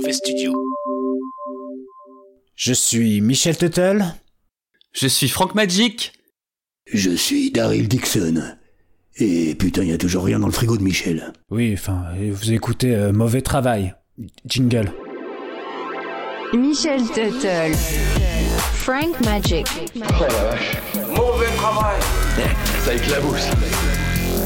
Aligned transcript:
mauvais 0.00 0.12
studio. 0.14 0.52
Je 2.54 2.72
suis 2.72 3.20
Michel 3.20 3.56
Tuttle. 3.56 4.04
Je 4.92 5.06
suis 5.06 5.28
Frank 5.28 5.54
Magic. 5.54 6.12
Je 6.90 7.10
suis 7.10 7.50
Daryl 7.50 7.86
Dixon. 7.86 8.42
Et 9.16 9.54
putain, 9.54 9.84
y 9.84 9.92
a 9.92 9.98
toujours 9.98 10.24
rien 10.24 10.38
dans 10.38 10.46
le 10.46 10.52
frigo 10.52 10.78
de 10.78 10.82
Michel. 10.82 11.34
Oui, 11.50 11.74
enfin, 11.74 12.04
vous 12.18 12.52
écoutez 12.52 12.94
euh, 12.94 13.12
Mauvais 13.12 13.42
Travail. 13.42 13.94
Jingle. 14.46 14.90
Michel 16.54 17.02
Tuttle. 17.08 17.76
Frank 18.72 19.20
Magic. 19.20 19.66
Mauvais 21.14 21.46
travail. 21.56 22.00
Ça 22.84 22.94
éclabousse. 22.94 23.48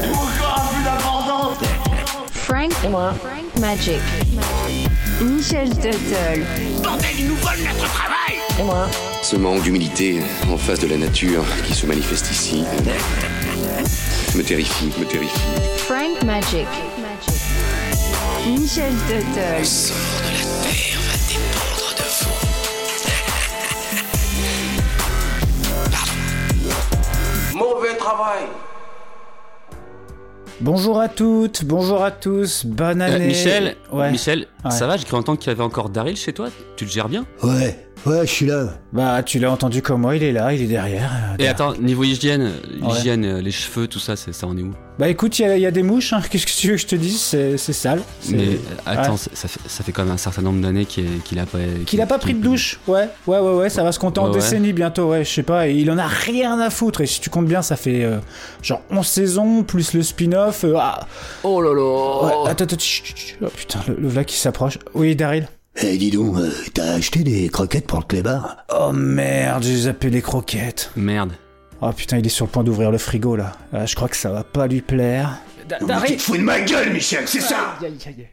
Encore 0.03 0.69
plus 0.73 0.83
d'abondance. 0.83 1.57
Frank, 2.33 2.73
Frank 2.73 3.59
Magic. 3.61 4.01
Michel 5.21 5.69
Tuttle. 5.69 6.45
Bordel, 6.83 7.09
ils 7.17 7.27
nous 7.27 7.35
volent 7.35 7.63
notre 7.63 7.93
travail 7.93 8.35
Ce 9.21 9.35
manque 9.35 9.63
d'humilité 9.63 10.21
en 10.49 10.57
face 10.57 10.79
de 10.79 10.87
la 10.87 10.97
nature 10.97 11.45
qui 11.65 11.73
se 11.73 11.85
manifeste 11.85 12.29
ici 12.31 12.63
me 14.35 14.43
terrifie, 14.43 14.91
me 14.99 15.05
terrifie. 15.05 15.39
Frank 15.77 16.21
Magic. 16.23 16.67
Michel 18.45 18.93
Tuttle. 19.07 19.65
sort 19.65 19.95
de 19.95 20.33
la 20.33 20.43
terre 20.59 20.99
va 21.07 21.15
dépendre 21.29 21.95
de 21.95 22.03
vous. 27.53 27.57
Mauvais 27.57 27.95
travail. 27.95 28.43
Bonjour 30.61 30.99
à 31.01 31.09
toutes, 31.09 31.65
bonjour 31.65 32.03
à 32.03 32.11
tous, 32.11 32.65
bonne 32.65 33.01
Euh, 33.01 33.05
année. 33.15 33.27
Michel, 33.27 33.75
Ouais. 33.91 34.09
Michel, 34.11 34.47
Ouais. 34.63 34.71
ça 34.71 34.87
va 34.87 34.95
J'ai 34.97 35.03
cru 35.05 35.17
entendre 35.17 35.37
qu'il 35.37 35.49
y 35.49 35.51
avait 35.51 35.63
encore 35.63 35.89
Daryl 35.89 36.15
chez 36.15 36.31
toi. 36.33 36.47
Tu 36.77 36.85
le 36.85 36.91
gères 36.91 37.09
bien? 37.09 37.25
Ouais, 37.43 37.77
ouais, 38.05 38.25
je 38.25 38.31
suis 38.31 38.45
là. 38.45 38.69
Bah, 38.93 39.21
tu 39.23 39.39
l'as 39.39 39.51
entendu 39.51 39.81
comme 39.81 40.01
moi, 40.01 40.15
il 40.15 40.23
est 40.23 40.31
là, 40.31 40.53
il 40.53 40.61
est 40.61 40.67
derrière. 40.67 41.11
euh, 41.11 41.33
Et 41.33 41.37
derrière. 41.37 41.51
attends, 41.53 41.73
niveau 41.81 42.03
hygiène, 42.03 42.43
Ouais. 42.81 42.93
l'hygiène, 42.93 43.25
euh, 43.25 43.41
les 43.41 43.51
cheveux, 43.51 43.87
tout 43.87 43.99
ça, 43.99 44.15
c'est- 44.15 44.31
ça 44.33 44.47
en 44.47 44.57
est 44.57 44.61
où? 44.61 44.73
Bah 44.97 45.09
écoute, 45.09 45.37
il 45.39 45.41
y, 45.41 45.45
a- 45.45 45.57
il 45.57 45.61
y 45.61 45.65
a 45.65 45.71
des 45.71 45.83
mouches, 45.83 46.13
hein. 46.13 46.21
qu'est-ce 46.29 46.45
que 46.45 46.51
tu 46.51 46.67
veux 46.69 46.75
que 46.75 46.81
je 46.81 46.87
te 46.87 46.95
dise? 46.95 47.19
C'est 47.19 47.57
c'est 47.57 47.73
sale. 47.73 48.01
C'est- 48.21 48.33
Mais 48.33 48.57
attends, 48.85 49.11
Ouais. 49.13 49.17
ça, 49.33 49.47
fait, 49.49 49.59
ça 49.67 49.83
fait 49.83 49.91
quand 49.91 50.03
même 50.05 50.13
un 50.13 50.17
certain 50.17 50.41
nombre 50.41 50.61
d'années 50.61 50.85
qu'il 50.85 51.19
qu'il 51.25 51.37
a 51.39 51.45
pas. 51.45 51.57
Qu'il 51.85 51.99
a 52.01 52.05
pas 52.05 52.17
pris 52.17 52.33
de 52.33 52.41
douche, 52.41 52.79
ouais, 52.87 53.09
ouais, 53.27 53.39
ouais, 53.39 53.53
ouais, 53.55 53.69
ça 53.69 53.83
va 53.83 53.91
se 53.91 53.99
compter 53.99 54.21
en 54.21 54.29
décennies 54.29 54.71
bientôt, 54.71 55.09
ouais, 55.09 55.25
je 55.25 55.29
sais 55.33 55.43
pas, 55.43 55.67
et 55.67 55.73
il 55.73 55.91
en 55.91 55.97
a 55.97 56.07
rien 56.07 56.57
à 56.61 56.69
foutre, 56.69 57.01
et 57.01 57.07
si 57.07 57.19
tu 57.19 57.29
comptes 57.29 57.47
bien, 57.47 57.61
ça 57.61 57.75
fait 57.75 58.05
euh, 58.05 58.19
genre 58.61 58.81
11 58.89 59.05
saisons, 59.05 59.63
plus 59.63 59.91
le 59.93 60.01
spin-off, 60.01 60.63
euh, 60.63 60.75
ah, 60.77 61.05
Oh 61.43 61.59
là 61.61 61.73
là 61.73 62.43
ouais, 62.43 62.49
attends, 62.51 62.63
attends, 62.63 62.77
chut, 62.79 63.03
chut, 63.05 63.17
chut, 63.17 63.37
oh 63.43 63.47
putain, 63.53 63.79
le, 63.89 63.95
le 63.99 64.07
v'là 64.07 64.23
qui 64.23 64.37
s'approche. 64.37 64.77
Oui, 64.93 65.13
Daryl 65.17 65.49
Eh, 65.77 65.97
dis 65.97 66.11
donc, 66.11 66.37
euh, 66.37 66.51
t'as 66.73 66.93
acheté 66.93 67.19
des 67.19 67.49
croquettes 67.49 67.85
pour 67.87 67.99
le 67.99 68.05
clébard 68.05 68.57
Oh 68.73 68.91
merde, 68.93 69.63
j'ai 69.63 69.75
zappé 69.75 70.09
les 70.09 70.21
croquettes. 70.21 70.91
Merde. 70.95 71.33
Oh 71.81 71.91
putain, 71.91 72.17
il 72.17 72.25
est 72.25 72.29
sur 72.29 72.45
le 72.45 72.51
point 72.51 72.63
d'ouvrir 72.63 72.91
le 72.91 72.97
frigo, 72.97 73.35
là. 73.35 73.51
Ah, 73.73 73.85
je 73.85 73.93
crois 73.95 74.07
que 74.07 74.15
ça 74.15 74.31
va 74.31 74.43
pas 74.43 74.67
lui 74.67 74.81
plaire. 74.81 75.37
Mais 75.81 75.95
Tu 76.07 76.15
te 76.17 76.21
fous 76.21 76.37
de 76.37 76.43
ma 76.43 76.61
gueule, 76.61 76.93
Michel, 76.93 77.27
c'est 77.27 77.41
ça 77.41 77.77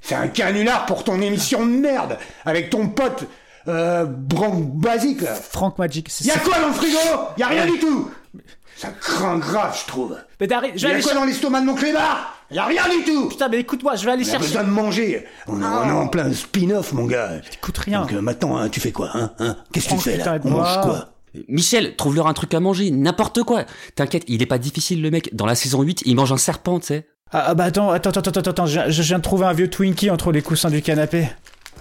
C'est 0.03 0.15
un 0.15 0.29
canular 0.29 0.87
pour 0.87 1.03
ton 1.03 1.21
émission 1.21 1.67
de 1.67 1.73
merde 1.73 2.19
Avec 2.45 2.69
ton 2.71 2.89
pote, 2.89 3.25
euh, 3.69 4.05
Basique, 4.06 5.23
là. 5.23 5.34
Frank 5.34 5.79
Magic, 5.79 6.09
c'est 6.11 6.27
Y'a 6.27 6.39
quoi 6.39 6.59
dans 6.61 6.69
le 6.69 6.75
frigo? 6.75 6.99
Y'a 7.39 7.49
rien 7.49 7.67
du 7.67 7.79
tout 7.79 8.11
Ça 8.77 8.89
craint 8.89 9.39
grave, 9.39 9.78
je 9.81 9.87
trouve. 9.87 10.17
Mais 10.41 10.47
Daryl, 10.47 10.73
je 10.75 10.83
vais 10.83 10.89
Y'a 10.89 10.95
aller 10.95 11.03
quoi 11.03 11.12
cher- 11.12 11.20
dans 11.20 11.27
l'estomac 11.27 11.61
de 11.61 11.67
mon 11.67 11.75
clébard? 11.75 12.34
Y'a 12.51 12.65
rien 12.67 12.83
du 12.89 13.05
tout 13.05 13.28
Putain, 13.28 13.48
mais 13.48 13.61
écoute-moi, 13.61 13.95
je 13.97 14.05
vais 14.05 14.12
aller 14.12 14.25
On 14.25 14.28
a 14.28 14.31
chercher. 14.33 14.47
besoin 14.48 14.65
de 14.65 14.70
manger. 14.70 15.27
On 15.47 15.61
est, 15.62 15.65
on 15.65 15.89
est 15.89 15.92
en 15.92 16.09
plein 16.09 16.33
spin-off, 16.33 16.93
mon 16.93 17.05
gars. 17.06 17.31
Écoute 17.53 17.78
rien. 17.78 18.00
Donc 18.03 18.12
euh, 18.12 18.20
maintenant, 18.20 18.56
hein, 18.59 18.69
tu 18.69 18.81
fais 18.81 18.93
quoi 18.93 19.11
hein, 19.15 19.33
hein? 19.39 19.56
Qu'est-ce 19.73 19.87
que 19.87 19.95
tu 19.95 20.00
Franck, 20.00 20.05
fais 20.05 20.17
là? 20.19 20.33
putain, 20.39 20.48
On 20.48 20.50
moi. 20.50 20.62
mange 20.77 20.84
quoi? 20.84 21.09
Michel, 21.48 21.97
trouve-leur 21.97 22.27
un 22.27 22.34
truc 22.34 22.53
à 22.55 22.61
manger, 22.61 22.91
n'importe 22.91 23.43
quoi. 23.45 23.65
T'inquiète, 23.95 24.25
il 24.28 24.43
est 24.43 24.47
pas 24.47 24.59
difficile 24.59 25.00
le 25.00 25.10
mec. 25.10 25.34
Dans 25.34 25.47
la 25.47 25.54
saison 25.54 25.81
8, 25.83 26.03
il 26.04 26.15
mange 26.16 26.31
un 26.33 26.37
serpent, 26.37 26.78
tu 26.81 26.89
sais. 26.89 27.06
Ah, 27.31 27.44
ah, 27.49 27.54
bah 27.54 27.65
attends, 27.65 27.91
attends, 27.91 28.10
attends, 28.10 28.31
attends, 28.31 28.50
attends, 28.50 28.66
je, 28.66 28.81
je 28.91 29.03
viens 29.03 29.16
de 29.19 29.22
trouver 29.22 29.47
un 29.47 29.54
vieux 29.54 29.71
Twinkie 29.71 30.10
entre 30.10 30.31
les 30.33 30.43
coussins 30.43 30.69
du 30.69 30.83
canapé. 30.83 31.28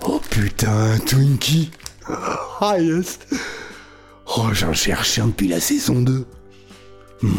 Oh 0.05 0.21
putain, 0.29 0.97
Twinkie. 1.05 1.71
Ah 2.61 2.79
yes. 2.79 3.19
Oh, 4.37 4.45
j'en 4.53 4.71
cherche 4.73 5.19
un 5.19 5.27
depuis 5.27 5.49
la 5.49 5.59
saison 5.59 5.99
2. 6.01 6.25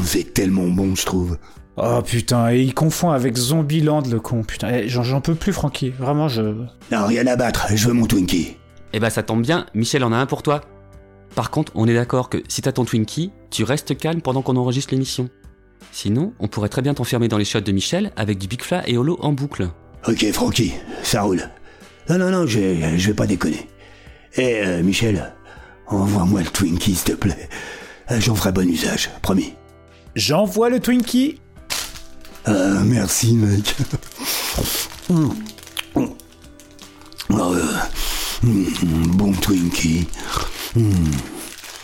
C'est 0.05 0.35
tellement 0.35 0.69
bon, 0.69 0.95
je 0.95 1.05
trouve. 1.05 1.39
Oh 1.77 2.01
putain, 2.05 2.53
et 2.53 2.61
il 2.61 2.75
confond 2.75 3.11
avec 3.11 3.37
Zombieland 3.37 4.03
le 4.03 4.21
con, 4.21 4.43
putain. 4.43 4.69
Eh, 4.75 4.89
J'en 4.89 5.21
peux 5.21 5.35
plus, 5.35 5.53
Francky. 5.53 5.91
Vraiment, 5.91 6.29
je. 6.29 6.43
Non, 6.91 7.07
rien 7.07 7.27
à 7.27 7.37
battre, 7.37 7.67
je 7.75 7.89
veux 7.89 7.95
mon 7.95 8.07
Twinkie. 8.07 8.57
Eh 8.93 9.01
ben 9.01 9.09
ça 9.09 9.23
tombe 9.23 9.41
bien, 9.43 9.67
Michel 9.75 10.05
en 10.05 10.13
a 10.13 10.17
un 10.17 10.27
pour 10.27 10.43
toi. 10.43 10.61
Par 11.35 11.51
contre, 11.51 11.73
on 11.75 11.89
est 11.89 11.95
d'accord 11.95 12.29
que 12.29 12.43
si 12.47 12.61
t'as 12.61 12.73
ton 12.73 12.85
Twinkie, 12.85 13.33
tu 13.51 13.65
restes 13.65 13.97
calme 13.97 14.21
pendant 14.21 14.43
qu'on 14.43 14.57
enregistre 14.57 14.93
l'émission. 14.93 15.31
Sinon, 15.93 16.35
on 16.41 16.47
pourrait 16.49 16.69
très 16.69 16.83
bien 16.83 16.93
t'enfermer 16.93 17.29
dans 17.29 17.39
les 17.39 17.47
shots 17.47 17.61
de 17.63 17.73
Michel 17.73 18.13
avec 18.17 18.37
du 18.39 18.47
Big 18.49 18.61
Fla 18.63 18.87
et 18.87 18.99
Holo 18.99 19.17
en 19.23 19.33
boucle. 19.33 19.69
Ok, 20.07 20.31
Francky, 20.33 20.73
ça 21.03 21.23
roule. 21.23 21.49
Non, 22.11 22.19
non, 22.19 22.31
non, 22.31 22.47
je, 22.47 22.59
je 22.99 23.07
vais 23.09 23.15
pas 23.15 23.27
déconner. 23.27 23.67
Eh, 24.37 24.61
euh, 24.63 24.83
Michel, 24.83 25.33
envoie-moi 25.87 26.41
le 26.43 26.47
Twinkie, 26.49 26.95
s'il 26.95 27.13
te 27.15 27.17
plaît. 27.19 27.49
Euh, 28.11 28.21
J'en 28.21 28.35
ferai 28.35 28.53
bon 28.53 28.69
usage, 28.69 29.11
promis. 29.23 29.55
J'envoie 30.15 30.69
le 30.69 30.79
Twinkie. 30.79 31.41
Ah, 32.45 32.83
merci, 32.85 33.35
mec. 33.35 33.77
Euh, 35.11 35.29
bon 38.43 39.33
Twinkie. 39.33 40.07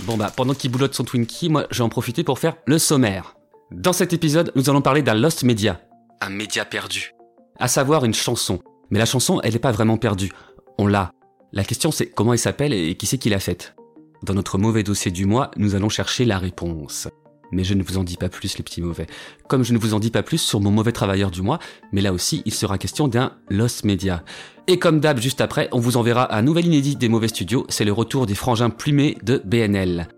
Bon 0.00 0.17
bah, 0.17 0.33
pendant 0.34 0.55
qu'il 0.55 0.71
boulotte 0.71 0.94
son 0.94 1.05
Twinkie, 1.05 1.49
moi 1.49 1.67
je 1.71 1.78
vais 1.78 1.84
en 1.84 1.88
profiter 1.88 2.22
pour 2.22 2.38
faire 2.38 2.56
le 2.67 2.78
sommaire. 2.78 3.34
Dans 3.71 3.93
cet 3.93 4.12
épisode, 4.12 4.53
nous 4.56 4.69
allons 4.69 4.83
parler 4.83 5.03
d'un 5.03 5.15
Lost 5.15 5.43
Media. 5.43 5.81
Un 6.21 6.31
média 6.31 6.65
perdu. 6.65 7.15
À 7.59 7.69
savoir 7.69 8.05
une 8.05 8.15
chanson. 8.15 8.61
Mais 8.91 8.99
la 8.99 9.06
chanson, 9.06 9.41
elle 9.43 9.53
n'est 9.53 9.59
pas 9.59 9.72
vraiment 9.72 9.97
perdue. 9.97 10.33
On 10.78 10.87
l'a. 10.87 11.12
La 11.53 11.65
question 11.65 11.91
c'est 11.91 12.11
comment 12.11 12.33
elle 12.34 12.38
s'appelle 12.38 12.72
et 12.72 12.94
qui 12.97 13.06
c'est 13.06 13.19
qui 13.19 13.31
l'a 13.31 13.41
faite. 13.41 13.75
Dans 14.22 14.34
notre 14.34 14.59
mauvais 14.59 14.83
dossier 14.83 15.11
du 15.11 15.27
mois, 15.27 15.50
nous 15.56 15.75
allons 15.75 15.88
chercher 15.88 16.25
la 16.25 16.38
réponse. 16.38 17.09
Mais 17.53 17.65
je 17.65 17.75
ne 17.75 17.83
vous 17.83 17.99
en 17.99 18.05
dis 18.05 18.17
pas 18.17 18.29
plus 18.29 18.59
les 18.59 18.65
petits 18.65 18.83
mauvais. 18.83 19.07
Comme 19.49 19.65
je 19.65 19.73
ne 19.73 19.79
vous 19.79 19.95
en 19.95 20.01
dis 20.01 20.11
pas 20.11 20.23
plus 20.23 20.39
sur 20.39 20.61
mon 20.61 20.71
mauvais 20.71 20.93
travailleur 20.93 21.31
du 21.31 21.43
mois, 21.43 21.59
mais 21.93 22.01
là 22.01 22.13
aussi 22.13 22.43
il 22.45 22.53
sera 22.53 22.79
question 22.79 23.09
d'un 23.09 23.33
Lost 23.49 23.85
Media. 23.85 24.23
Et 24.67 24.79
comme 24.79 25.01
d'hab, 25.01 25.19
juste 25.19 25.41
après, 25.41 25.69
on 25.73 25.81
vous 25.81 25.97
enverra 25.97 26.37
un 26.37 26.43
nouvel 26.43 26.67
inédit 26.67 26.95
des 26.95 27.09
mauvais 27.09 27.29
studios, 27.29 27.65
c'est 27.71 27.87
le 27.87 27.93
retour 27.93 28.27
des 28.27 28.35
frangins 28.35 28.69
plumés 28.69 29.17
de 29.23 29.41
BNL. 29.45 30.09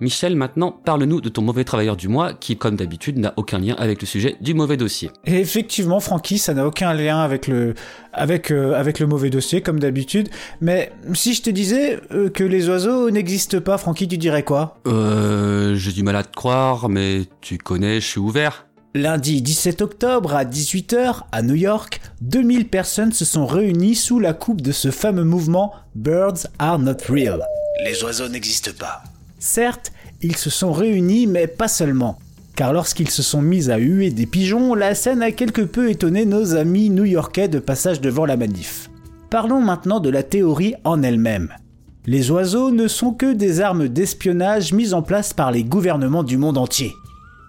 Michel, 0.00 0.34
maintenant, 0.34 0.72
parle-nous 0.72 1.20
de 1.20 1.28
ton 1.28 1.42
mauvais 1.42 1.64
travailleur 1.64 1.96
du 1.96 2.08
mois, 2.08 2.32
qui, 2.32 2.56
comme 2.56 2.76
d'habitude, 2.76 3.18
n'a 3.18 3.34
aucun 3.36 3.58
lien 3.58 3.74
avec 3.78 4.00
le 4.00 4.06
sujet 4.06 4.36
du 4.40 4.54
mauvais 4.54 4.78
dossier. 4.78 5.10
Et 5.26 5.40
effectivement, 5.40 6.00
Francky, 6.00 6.38
ça 6.38 6.54
n'a 6.54 6.66
aucun 6.66 6.94
lien 6.94 7.20
avec 7.20 7.46
le, 7.46 7.74
avec, 8.14 8.50
euh, 8.50 8.72
avec 8.72 8.98
le 8.98 9.06
mauvais 9.06 9.28
dossier, 9.28 9.60
comme 9.60 9.78
d'habitude. 9.78 10.30
Mais 10.62 10.92
si 11.12 11.34
je 11.34 11.42
te 11.42 11.50
disais 11.50 12.00
euh, 12.12 12.30
que 12.30 12.44
les 12.44 12.68
oiseaux 12.70 13.10
n'existent 13.10 13.60
pas, 13.60 13.76
Francky, 13.76 14.08
tu 14.08 14.16
dirais 14.16 14.42
quoi? 14.42 14.78
Euh, 14.86 15.74
j'ai 15.74 15.92
du 15.92 16.02
mal 16.02 16.16
à 16.16 16.22
te 16.22 16.34
croire, 16.34 16.88
mais 16.88 17.24
tu 17.42 17.58
connais, 17.58 18.00
je 18.00 18.06
suis 18.06 18.20
ouvert. 18.20 18.66
Lundi 18.94 19.40
17 19.40 19.82
octobre 19.82 20.34
à 20.34 20.44
18h 20.44 21.24
à 21.30 21.42
New 21.42 21.54
York, 21.54 22.00
2000 22.22 22.68
personnes 22.68 23.12
se 23.12 23.24
sont 23.24 23.46
réunies 23.46 23.94
sous 23.94 24.18
la 24.18 24.32
coupe 24.32 24.62
de 24.62 24.72
ce 24.72 24.90
fameux 24.90 25.22
mouvement 25.22 25.72
Birds 25.94 26.48
are 26.58 26.78
not 26.78 26.96
real. 27.08 27.44
Les 27.84 28.02
oiseaux 28.02 28.28
n'existent 28.28 28.72
pas. 28.78 29.04
Certes, 29.40 29.92
ils 30.20 30.36
se 30.36 30.50
sont 30.50 30.70
réunis, 30.70 31.26
mais 31.26 31.46
pas 31.46 31.66
seulement. 31.66 32.18
Car 32.56 32.74
lorsqu'ils 32.74 33.08
se 33.08 33.22
sont 33.22 33.40
mis 33.40 33.70
à 33.70 33.78
huer 33.78 34.10
des 34.10 34.26
pigeons, 34.26 34.74
la 34.74 34.94
scène 34.94 35.22
a 35.22 35.32
quelque 35.32 35.62
peu 35.62 35.88
étonné 35.88 36.26
nos 36.26 36.56
amis 36.56 36.90
new-yorkais 36.90 37.48
de 37.48 37.58
passage 37.58 38.02
devant 38.02 38.26
la 38.26 38.36
manif. 38.36 38.90
Parlons 39.30 39.62
maintenant 39.62 39.98
de 39.98 40.10
la 40.10 40.22
théorie 40.22 40.74
en 40.84 41.02
elle-même. 41.02 41.48
Les 42.04 42.30
oiseaux 42.30 42.70
ne 42.70 42.86
sont 42.86 43.14
que 43.14 43.32
des 43.32 43.62
armes 43.62 43.88
d'espionnage 43.88 44.74
mises 44.74 44.92
en 44.92 45.00
place 45.00 45.32
par 45.32 45.52
les 45.52 45.64
gouvernements 45.64 46.22
du 46.22 46.36
monde 46.36 46.58
entier. 46.58 46.92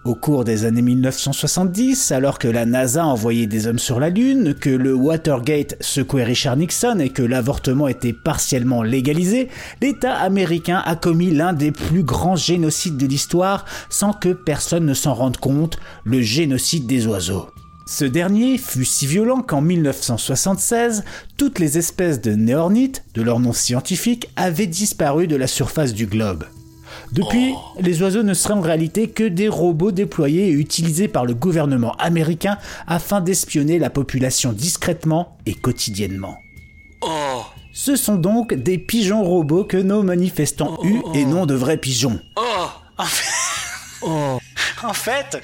Au 0.04 0.16
cours 0.16 0.42
des 0.42 0.64
années 0.64 0.82
1970, 0.82 2.10
alors 2.10 2.40
que 2.40 2.48
la 2.48 2.66
NASA 2.66 3.06
envoyait 3.06 3.46
des 3.46 3.68
hommes 3.68 3.78
sur 3.78 4.00
la 4.00 4.08
Lune, 4.08 4.52
que 4.52 4.68
le 4.68 4.94
Watergate 4.94 5.76
secouait 5.80 6.24
Richard 6.24 6.56
Nixon 6.56 6.98
et 6.98 7.10
que 7.10 7.22
l'avortement 7.22 7.86
était 7.86 8.12
partiellement 8.12 8.82
légalisé, 8.82 9.48
l'État 9.80 10.14
américain 10.14 10.82
a 10.84 10.96
commis 10.96 11.30
l'un 11.30 11.52
des 11.52 11.70
plus 11.70 12.02
grands 12.02 12.34
génocides 12.34 12.96
de 12.96 13.06
l'histoire 13.06 13.64
sans 13.90 14.12
que 14.12 14.30
personne 14.30 14.86
ne 14.86 14.94
s'en 14.94 15.14
rende 15.14 15.36
compte, 15.36 15.78
le 16.02 16.20
génocide 16.20 16.88
des 16.88 17.06
oiseaux. 17.06 17.46
Ce 17.86 18.04
dernier 18.04 18.58
fut 18.58 18.84
si 18.84 19.06
violent 19.06 19.42
qu'en 19.42 19.60
1976, 19.60 21.04
toutes 21.36 21.60
les 21.60 21.78
espèces 21.78 22.20
de 22.20 22.32
néornites, 22.32 23.04
de 23.14 23.22
leur 23.22 23.38
nom 23.38 23.52
scientifique, 23.52 24.30
avaient 24.34 24.66
disparu 24.66 25.28
de 25.28 25.36
la 25.36 25.46
surface 25.46 25.94
du 25.94 26.06
globe. 26.06 26.44
Depuis, 27.12 27.54
les 27.78 28.00
oiseaux 28.00 28.22
ne 28.22 28.32
seraient 28.32 28.54
en 28.54 28.62
réalité 28.62 29.08
que 29.08 29.24
des 29.24 29.48
robots 29.48 29.92
déployés 29.92 30.48
et 30.48 30.52
utilisés 30.52 31.08
par 31.08 31.26
le 31.26 31.34
gouvernement 31.34 31.92
américain 31.96 32.56
afin 32.86 33.20
d'espionner 33.20 33.78
la 33.78 33.90
population 33.90 34.52
discrètement 34.52 35.36
et 35.44 35.52
quotidiennement. 35.54 36.38
Oh 37.02 37.42
Ce 37.74 37.96
sont 37.96 38.16
donc 38.16 38.54
des 38.54 38.78
pigeons 38.78 39.24
robots 39.24 39.64
que 39.64 39.76
nos 39.76 40.02
manifestants 40.02 40.78
Oh, 40.78 40.86
eus 40.86 41.02
et 41.14 41.26
non 41.26 41.44
de 41.44 41.54
vrais 41.54 41.76
pigeons. 41.76 42.18
Oh 42.36 42.68
En 44.82 44.94
fait, 44.94 45.40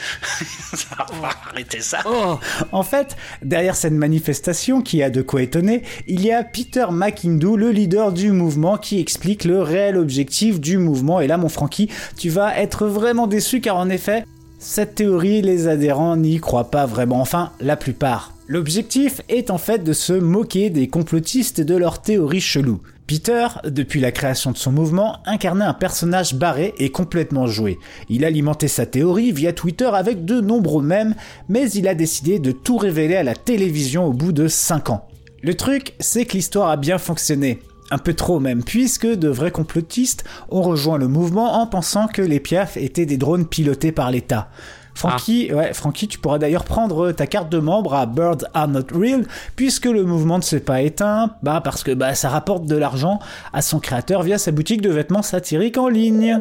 on 1.13 1.21
va 1.21 1.31
arrêter 1.51 1.81
ça. 1.81 1.99
Oh 2.07 2.39
En 2.73 2.83
fait, 2.83 3.17
derrière 3.43 3.77
cette 3.77 3.93
manifestation 3.93 4.83
qui 4.83 5.03
a 5.03 5.11
de 5.11 5.23
quoi 5.23 5.43
étonner, 5.43 5.83
il 6.07 6.25
y 6.25 6.33
a 6.33 6.43
Peter 6.43 6.87
McIndoo, 6.91 7.57
le 7.57 7.71
leader 7.71 8.13
du 8.13 8.33
mouvement, 8.33 8.79
qui 8.79 9.01
explique 9.01 9.45
le 9.45 9.63
réel 9.63 9.97
objectif 9.97 10.61
du 10.61 10.79
mouvement. 10.79 11.21
Et 11.21 11.27
là, 11.27 11.37
mon 11.37 11.49
Francky, 11.49 11.89
tu 12.17 12.31
vas 12.31 12.59
être 12.59 12.87
vraiment 12.87 13.27
déçu 13.27 13.61
car 13.61 13.77
en 13.77 13.89
effet, 13.89 14.25
cette 14.59 14.97
théorie, 14.97 15.41
les 15.41 15.69
adhérents 15.69 16.17
n'y 16.17 16.39
croient 16.41 16.71
pas 16.71 16.85
vraiment. 16.85 17.21
Enfin, 17.21 17.53
la 17.61 17.77
plupart. 17.77 18.35
L'objectif 18.49 19.21
est 19.29 19.51
en 19.51 19.59
fait 19.59 19.85
de 19.85 19.93
se 19.93 20.13
moquer 20.13 20.71
des 20.71 20.89
complotistes 20.89 21.61
et 21.61 21.65
de 21.65 21.77
leurs 21.77 22.03
théories 22.03 22.41
cheloues. 22.41 22.81
Peter, 23.09 23.49
depuis 23.65 24.01
la 24.01 24.13
création 24.13 24.51
de 24.53 24.59
son 24.59 24.71
mouvement, 24.71 25.17
incarnait 25.25 25.65
un 25.65 25.73
personnage 25.73 26.35
barré 26.35 26.75
et 26.77 26.91
complètement 26.91 27.47
joué. 27.47 27.79
Il 28.11 28.23
alimentait 28.23 28.69
sa 28.69 28.85
théorie 28.85 29.33
via 29.33 29.55
Twitter 29.55 29.89
avec 29.91 30.27
de 30.27 30.43
nombreux 30.43 30.83
mèmes, 30.83 31.15
mais 31.49 31.71
il 31.71 31.89
a 31.89 31.95
décidé 31.95 32.39
de 32.39 32.53
tout 32.53 32.77
révéler 32.77 33.17
à 33.17 33.23
la 33.23 33.35
télévision 33.35 34.05
au 34.05 34.13
bout 34.13 34.33
de 34.33 34.47
5 34.47 34.91
ans. 34.91 35.09
Le 35.43 35.55
truc, 35.55 35.95
c'est 35.99 36.27
que 36.27 36.35
l'histoire 36.35 36.69
a 36.69 36.77
bien 36.77 36.99
fonctionné. 36.99 37.61
Un 37.91 37.99
peu 37.99 38.13
trop 38.15 38.39
même, 38.39 38.63
puisque 38.63 39.07
de 39.07 39.29
vrais 39.29 39.51
complotistes 39.51 40.25
ont 40.51 40.63
rejoint 40.63 40.99
le 40.99 41.09
mouvement 41.09 41.61
en 41.61 41.67
pensant 41.67 42.07
que 42.07 42.23
les 42.23 42.41
piafs 42.41 42.77
étaient 42.77 43.07
des 43.07 43.17
drones 43.17 43.47
pilotés 43.47 43.93
par 43.93 44.11
l'État. 44.11 44.49
Ouais, 45.05 45.73
Francky, 45.75 46.09
tu 46.09 46.19
pourras 46.19 46.39
d'ailleurs 46.39 46.65
prendre 46.65 47.13
ta 47.13 47.27
carte 47.27 47.51
de 47.51 47.59
membre 47.59 47.95
à 47.95 48.07
Birds 48.07 48.45
Are 48.53 48.67
Not 48.67 48.87
Real, 48.93 49.27
puisque 49.55 49.85
le 49.85 50.05
mouvement 50.05 50.39
ne 50.39 50.43
s'est 50.43 50.61
pas 50.61 50.83
éteint, 50.83 51.31
bah 51.43 51.61
parce 51.63 51.85
que 51.85 51.93
bah 51.93 52.15
ça 52.15 52.29
rapporte 52.29 52.67
de 52.67 52.77
l'argent 52.77 53.21
à 53.53 53.63
son 53.63 53.79
créateur 53.79 54.23
via 54.23 54.39
sa 54.39 54.51
boutique 54.51 54.81
de 54.81 54.91
vêtements 54.91 55.23
satiriques 55.23 55.79
en 55.79 55.89
ligne. 55.89 56.41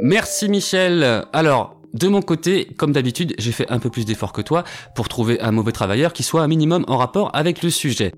Merci 0.00 0.48
Michel. 0.48 1.24
Alors, 1.32 1.76
de 1.92 2.08
mon 2.08 2.22
côté, 2.22 2.68
comme 2.78 2.92
d'habitude, 2.92 3.34
j'ai 3.38 3.52
fait 3.52 3.70
un 3.70 3.78
peu 3.78 3.90
plus 3.90 4.06
d'efforts 4.06 4.32
que 4.32 4.42
toi 4.42 4.64
pour 4.94 5.08
trouver 5.08 5.40
un 5.40 5.52
mauvais 5.52 5.72
travailleur 5.72 6.12
qui 6.12 6.22
soit 6.22 6.42
un 6.42 6.48
minimum 6.48 6.84
en 6.88 6.96
rapport 6.96 7.30
avec 7.34 7.62
le 7.62 7.70
sujet. 7.70 8.12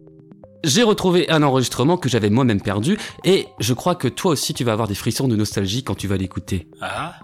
J'ai 0.62 0.82
retrouvé 0.82 1.30
un 1.30 1.42
enregistrement 1.42 1.96
que 1.96 2.08
j'avais 2.10 2.28
moi-même 2.28 2.60
perdu 2.60 2.98
et 3.24 3.46
je 3.60 3.72
crois 3.72 3.94
que 3.94 4.08
toi 4.08 4.32
aussi 4.32 4.52
tu 4.52 4.62
vas 4.62 4.72
avoir 4.72 4.88
des 4.88 4.94
frissons 4.94 5.26
de 5.26 5.34
nostalgie 5.34 5.82
quand 5.82 5.94
tu 5.94 6.06
vas 6.06 6.18
l'écouter. 6.18 6.66
Ah 6.82 7.14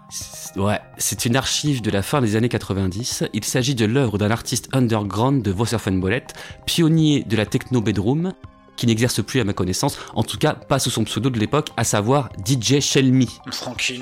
Ouais, 0.57 0.81
c'est 0.97 1.27
une 1.27 1.37
archive 1.37 1.83
de 1.83 1.91
la 1.91 2.03
fin 2.03 2.23
des 2.23 2.37
années 2.37 2.49
90. 2.49 3.25
Il 3.35 3.45
s'agit 3.45 3.75
de 3.75 3.85
l'œuvre 3.85 4.17
d'un 4.17 4.31
artiste 4.31 4.71
underground 4.73 5.43
de 5.43 5.51
Vosserfenbollet, 5.51 6.27
pionnier 6.65 7.25
de 7.25 7.37
la 7.37 7.45
techno 7.45 7.83
bedroom, 7.83 8.33
qui 8.77 8.87
n'exerce 8.87 9.23
plus 9.23 9.41
à 9.41 9.45
ma 9.45 9.53
connaissance, 9.53 9.99
en 10.15 10.23
tout 10.23 10.39
cas 10.39 10.55
pas 10.55 10.79
sous 10.79 10.91
son 10.91 11.05
pseudo 11.05 11.29
de 11.29 11.39
l'époque, 11.39 11.71
à 11.77 11.85
savoir 11.85 12.31
DJ 12.45 12.81
Shelmy. 12.81 13.29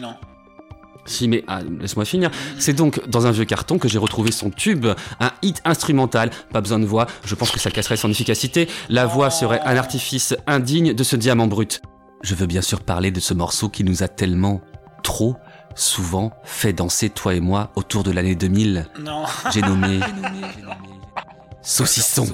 Non. 0.01 0.15
Si, 1.07 1.29
mais 1.29 1.45
ah, 1.47 1.61
laisse-moi 1.81 2.05
finir. 2.05 2.31
C'est 2.59 2.73
donc 2.73 3.07
dans 3.09 3.27
un 3.27 3.31
vieux 3.31 3.45
carton 3.45 3.79
que 3.79 3.89
j'ai 3.89 3.99
retrouvé 3.99 4.33
son 4.33 4.51
tube, 4.51 4.87
un 5.21 5.33
hit 5.43 5.61
instrumental, 5.65 6.31
pas 6.53 6.61
besoin 6.61 6.79
de 6.79 6.87
voix, 6.87 7.07
je 7.25 7.35
pense 7.35 7.51
que 7.51 7.61
ça 7.61 7.71
casserait 7.71 7.97
son 7.97 8.11
efficacité. 8.11 8.69
La 8.89 9.07
voix 9.07 9.31
serait 9.31 9.61
un 9.61 9.77
artifice 9.77 10.35
indigne 10.47 10.95
de 10.95 11.05
ce 11.05 11.17
diamant 11.17 11.47
brut. 11.47 11.83
Je 12.23 12.35
veux 12.35 12.47
bien 12.47 12.63
sûr 12.63 12.81
parler 12.81 13.11
de 13.11 13.21
ce 13.21 13.35
morceau 13.35 13.69
qui 13.69 13.85
nous 13.85 14.03
a 14.03 14.09
tellement, 14.09 14.63
trop, 15.03 15.37
souvent 15.75 16.33
fait 16.45 16.73
danser 16.73 17.11
toi 17.11 17.35
et 17.35 17.41
moi 17.41 17.71
autour 17.77 18.03
de 18.03 18.11
l'année 18.11 18.35
2000. 18.35 18.87
Non, 19.01 19.25
J'ai 19.53 19.61
nommé... 19.61 20.01
Saucisson. 21.65 22.27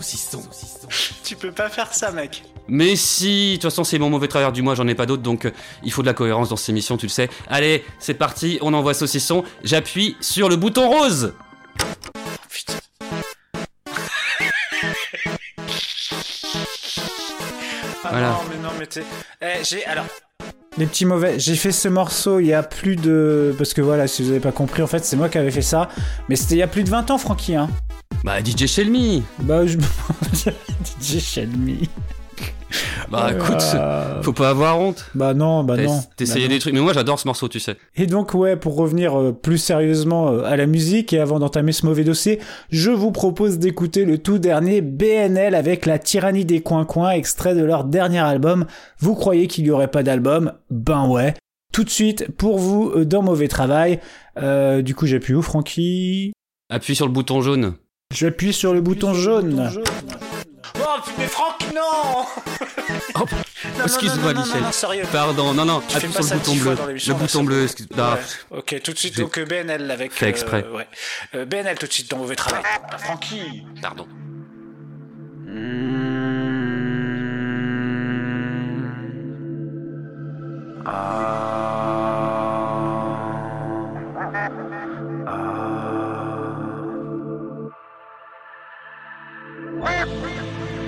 tu 1.24 1.36
peux 1.36 1.52
pas 1.52 1.68
faire 1.68 1.94
ça, 1.94 2.10
mec. 2.10 2.42
Mais 2.66 2.96
si, 2.96 3.52
de 3.52 3.54
toute 3.54 3.70
façon 3.70 3.84
c'est 3.84 3.98
mon 3.98 4.10
mauvais 4.10 4.28
travers 4.28 4.52
du 4.52 4.62
mois, 4.62 4.74
j'en 4.74 4.86
ai 4.88 4.94
pas 4.94 5.06
d'autres, 5.06 5.22
donc 5.22 5.44
euh, 5.44 5.52
il 5.82 5.92
faut 5.92 6.02
de 6.02 6.06
la 6.06 6.14
cohérence 6.14 6.48
dans 6.48 6.56
ces 6.56 6.70
émissions, 6.70 6.96
tu 6.96 7.06
le 7.06 7.10
sais. 7.10 7.28
Allez, 7.48 7.84
c'est 7.98 8.14
parti, 8.14 8.58
on 8.60 8.74
envoie 8.74 8.92
saucisson, 8.94 9.44
j'appuie 9.64 10.16
sur 10.20 10.48
le 10.48 10.56
bouton 10.56 10.88
rose 10.88 11.32
Putain. 12.48 12.74
Ah 18.04 18.08
Voilà. 18.10 18.30
Non, 18.30 18.38
mais 18.50 18.56
non, 18.56 18.70
mais 18.78 18.86
t'es. 18.86 19.04
Eh, 19.40 19.64
j'ai. 19.64 19.84
Alors. 19.86 20.06
Les 20.78 20.86
petits 20.86 21.04
mauvais, 21.04 21.38
j'ai 21.38 21.56
fait 21.56 21.72
ce 21.72 21.88
morceau 21.88 22.38
il 22.38 22.46
y 22.46 22.54
a 22.54 22.62
plus 22.62 22.96
de. 22.96 23.54
Parce 23.58 23.74
que 23.74 23.80
voilà, 23.80 24.06
si 24.06 24.22
vous 24.22 24.30
avez 24.30 24.40
pas 24.40 24.52
compris, 24.52 24.82
en 24.82 24.86
fait, 24.86 25.04
c'est 25.04 25.16
moi 25.16 25.28
qui 25.28 25.38
avais 25.38 25.50
fait 25.50 25.62
ça. 25.62 25.88
Mais 26.28 26.36
c'était 26.36 26.54
il 26.54 26.58
y 26.58 26.62
a 26.62 26.68
plus 26.68 26.84
de 26.84 26.90
20 26.90 27.10
ans, 27.10 27.18
Francky, 27.18 27.54
hein. 27.56 27.68
Bah 28.24 28.40
DJ 28.44 28.66
Shelmy 28.66 29.22
Bah, 29.40 29.66
je. 29.66 29.78
DJ 31.00 31.18
Shelmy. 31.20 31.88
Bah 33.10 33.32
écoute, 33.34 33.62
Euh, 33.74 34.22
faut 34.22 34.32
pas 34.32 34.50
avoir 34.50 34.78
honte. 34.78 35.06
Bah 35.16 35.34
non, 35.34 35.64
bah 35.64 35.76
non. 35.76 36.00
essayé 36.20 36.46
Bah 36.46 36.54
des 36.54 36.60
trucs, 36.60 36.72
mais 36.74 36.80
moi 36.80 36.92
j'adore 36.92 37.18
ce 37.18 37.26
morceau, 37.26 37.48
tu 37.48 37.58
sais. 37.58 37.76
Et 37.96 38.06
donc 38.06 38.34
ouais, 38.34 38.56
pour 38.56 38.76
revenir 38.76 39.18
euh, 39.18 39.32
plus 39.32 39.58
sérieusement 39.58 40.28
euh, 40.28 40.44
à 40.44 40.56
la 40.56 40.66
musique 40.66 41.12
et 41.12 41.18
avant 41.18 41.40
d'entamer 41.40 41.72
ce 41.72 41.84
mauvais 41.86 42.04
dossier, 42.04 42.38
je 42.70 42.90
vous 42.92 43.10
propose 43.10 43.58
d'écouter 43.58 44.04
le 44.04 44.18
tout 44.18 44.38
dernier 44.38 44.80
BNL 44.82 45.56
avec 45.56 45.86
la 45.86 45.98
tyrannie 45.98 46.44
des 46.44 46.60
coins-coins, 46.60 47.10
extrait 47.10 47.54
de 47.56 47.64
leur 47.64 47.82
dernier 47.84 48.20
album. 48.20 48.66
Vous 49.00 49.16
croyez 49.16 49.48
qu'il 49.48 49.66
y 49.66 49.70
aurait 49.72 49.90
pas 49.90 50.04
d'album? 50.04 50.52
Ben 50.70 51.08
ouais. 51.08 51.34
Tout 51.72 51.82
de 51.84 51.90
suite, 51.90 52.30
pour 52.36 52.58
vous, 52.58 52.92
euh, 52.94 53.04
dans 53.04 53.22
Mauvais 53.22 53.48
Travail. 53.48 53.98
Euh, 54.40 54.82
du 54.82 54.94
coup, 54.94 55.06
j'appuie 55.06 55.34
où, 55.34 55.42
Francky? 55.42 56.32
Appuie 56.68 56.94
sur 56.94 57.06
le 57.06 57.12
bouton 57.12 57.40
jaune. 57.40 57.74
J'appuie 58.12 58.52
sur 58.52 58.74
le 58.74 58.80
bouton 58.80 59.14
jaune. 59.14 59.70
Oh, 60.78 60.82
mais 61.18 61.26
Franck, 61.26 61.60
non 61.74 62.24
Oh, 63.20 63.24
excuse-moi, 63.84 64.34
Michel. 64.34 64.62
sérieux. 64.72 65.04
Pardon, 65.12 65.52
non, 65.54 65.64
non, 65.64 65.78
appuie 65.78 66.12
sur 66.12 66.22
le 66.22 66.40
bouton 66.40 66.54
bleu. 66.56 66.76
Le 67.06 67.14
bouton 67.14 67.44
bleu, 67.44 67.62
excuse... 67.64 67.86
ah, 67.96 68.14
Ouais. 68.50 68.58
Ok, 68.58 68.80
tout 68.82 68.92
de 68.92 68.98
suite, 68.98 69.18
donc 69.18 69.38
euh, 69.38 69.44
BNL 69.44 69.90
avec... 69.90 70.12
fait 70.12 70.28
exprès. 70.28 70.64
ouais. 70.74 70.86
Euh, 71.34 71.44
BNL 71.44 71.78
tout 71.78 71.86
de 71.86 71.92
suite 71.92 72.10
dans 72.10 72.18
Mauvais 72.18 72.36
Travail. 72.36 72.62
Ah, 72.64 72.98
Francky 72.98 73.64
Pardon. 73.80 74.06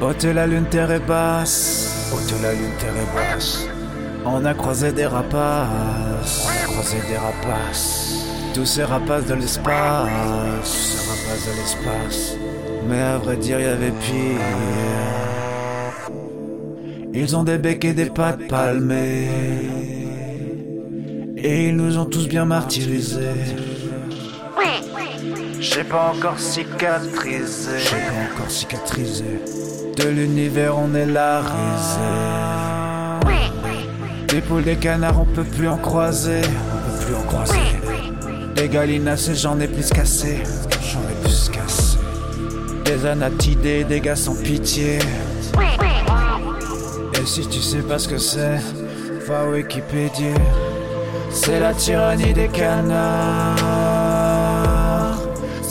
Haute 0.03 0.25
la 0.25 0.49
lune, 0.49 0.65
terre 0.69 0.91
est 0.91 1.07
basse. 1.07 2.11
Haute 2.13 2.35
la 2.43 2.53
lune, 2.55 2.73
terre 2.81 2.91
est 2.97 3.15
basse. 3.15 3.69
On 4.25 4.45
a 4.45 4.53
croisé 4.53 4.91
des 4.91 5.07
rapaces. 5.07 6.45
On 6.45 6.51
a 6.51 6.67
croisé 6.67 6.97
des 7.09 7.17
rapaces. 7.17 8.15
Tous 8.53 8.67
ces 8.67 8.83
rapaces 8.83 9.27
de 9.27 9.35
l'espace. 9.35 10.09
Tous 10.61 10.67
ces 10.67 11.09
rapaces 11.09 11.47
de 11.47 11.53
l'espace. 11.57 12.37
Mais 12.89 13.01
à 13.01 13.19
vrai 13.19 13.37
dire, 13.37 13.61
y 13.61 13.65
avait 13.65 13.93
pire. 13.93 14.41
Ils 17.15 17.37
ont 17.37 17.45
des 17.45 17.59
becs 17.59 17.85
et 17.85 17.95
des 17.95 18.07
pattes 18.07 18.49
palmées. 18.49 19.29
Et 21.37 21.69
ils 21.69 21.77
nous 21.77 21.97
ont 21.97 22.07
tous 22.07 22.27
bien 22.27 22.45
martyrisés. 22.45 23.21
J'ai 25.61 25.85
pas 25.85 26.13
encore 26.13 26.41
cicatrisé. 26.41 27.79
J'ai 27.79 27.91
pas 27.91 28.35
encore 28.35 28.51
cicatrisé. 28.51 29.39
De 29.97 30.09
l'univers, 30.09 30.79
on 30.79 30.95
est 30.95 31.07
la 31.07 31.41
risée. 31.41 32.01
Des 34.29 34.41
poules, 34.41 34.65
des 34.65 34.77
canards, 34.77 35.21
on 35.21 35.27
peut 35.27 35.45
plus 35.45 35.69
en 35.69 35.77
croiser. 35.77 36.41
On 36.43 36.79
peut 36.91 37.05
plus 37.05 37.15
en 37.15 37.23
croiser. 37.23 37.59
Des 38.55 38.69
galinas, 38.69 39.29
et 39.31 39.35
j'en 39.35 39.61
ai 39.61 39.69
plus 39.69 39.91
cassé. 39.91 40.43
J'en 40.91 41.01
ai 41.01 41.15
plus 41.23 41.51
cassé. 41.51 41.99
Des 42.85 43.05
anatidés, 43.07 43.85
des 43.85 44.01
gars 44.01 44.17
sans 44.17 44.35
pitié. 44.35 44.99
Et 47.15 47.27
si 47.27 47.47
tu 47.47 47.61
sais 47.61 47.83
pas 47.83 47.99
ce 47.99 48.09
que 48.09 48.19
c'est, 48.19 48.61
va 49.29 49.47
Wikipédia. 49.47 50.35
C'est 51.31 51.61
la 51.61 51.75
tyrannie 51.75 52.33
des 52.33 52.49
canards. 52.49 53.59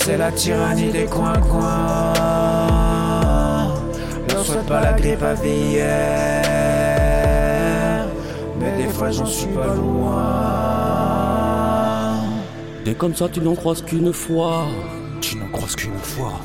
C'est 0.04 0.18
la 0.18 0.32
tyrannie 0.32 0.92
des 0.92 1.06
coins-coins. 1.06 2.31
Pas 4.72 4.80
la 4.80 4.94
grippe 4.94 5.22
aviaire. 5.22 6.46
Mais 8.58 8.72
des 8.78 8.88
fois 8.88 9.12
j'en 9.12 9.26
suis 9.26 9.48
pas 9.48 9.68
loin. 9.76 10.22
Et 12.86 12.94
comme 12.94 13.14
ça, 13.14 13.28
tu 13.28 13.42
n'en 13.42 13.54
croises 13.56 13.82
qu'une 13.82 14.14
fois. 14.14 14.64
Tu 15.20 15.36
n'en 15.36 15.48
croises 15.48 15.76
qu'une 15.76 15.98
fois. 15.98 16.40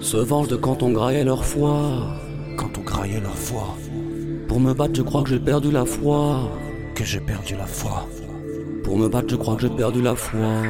Se 0.00 0.16
venge 0.16 0.48
de 0.48 0.56
quand 0.56 0.82
on 0.82 0.92
graillait 0.92 1.24
leur 1.24 1.44
foi. 1.44 2.16
Quand 2.56 2.78
on 2.78 2.80
graillait 2.80 3.20
leur 3.20 3.36
foi, 3.36 3.76
Pour 4.48 4.60
me 4.60 4.72
battre, 4.72 4.94
je 4.94 5.02
crois 5.02 5.22
que 5.22 5.28
j'ai 5.28 5.38
perdu 5.38 5.70
la 5.70 5.84
foi. 5.84 6.50
que 6.94 7.04
j'ai 7.04 7.20
perdu 7.20 7.54
la 7.54 7.66
foi. 7.66 8.08
Pour 8.82 8.96
me 8.96 9.08
battre, 9.08 9.28
je 9.28 9.36
crois 9.36 9.56
que 9.56 9.60
j'ai 9.60 9.68
perdu 9.68 10.00
la 10.00 10.14
foi. 10.14 10.62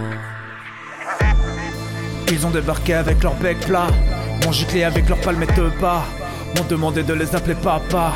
Ils 2.32 2.44
ont 2.44 2.50
débarqué 2.50 2.94
avec 2.94 3.22
leur 3.22 3.34
bec 3.34 3.56
plat, 3.60 3.86
m'ont 4.44 4.50
giclé 4.50 4.82
avec 4.82 5.08
leurs 5.08 5.20
palmettes 5.20 5.56
de 5.56 5.70
pas, 5.80 6.02
m'ont 6.56 6.64
demandé 6.68 7.02
de 7.02 7.14
les 7.14 7.34
appeler 7.34 7.54
papa. 7.54 8.12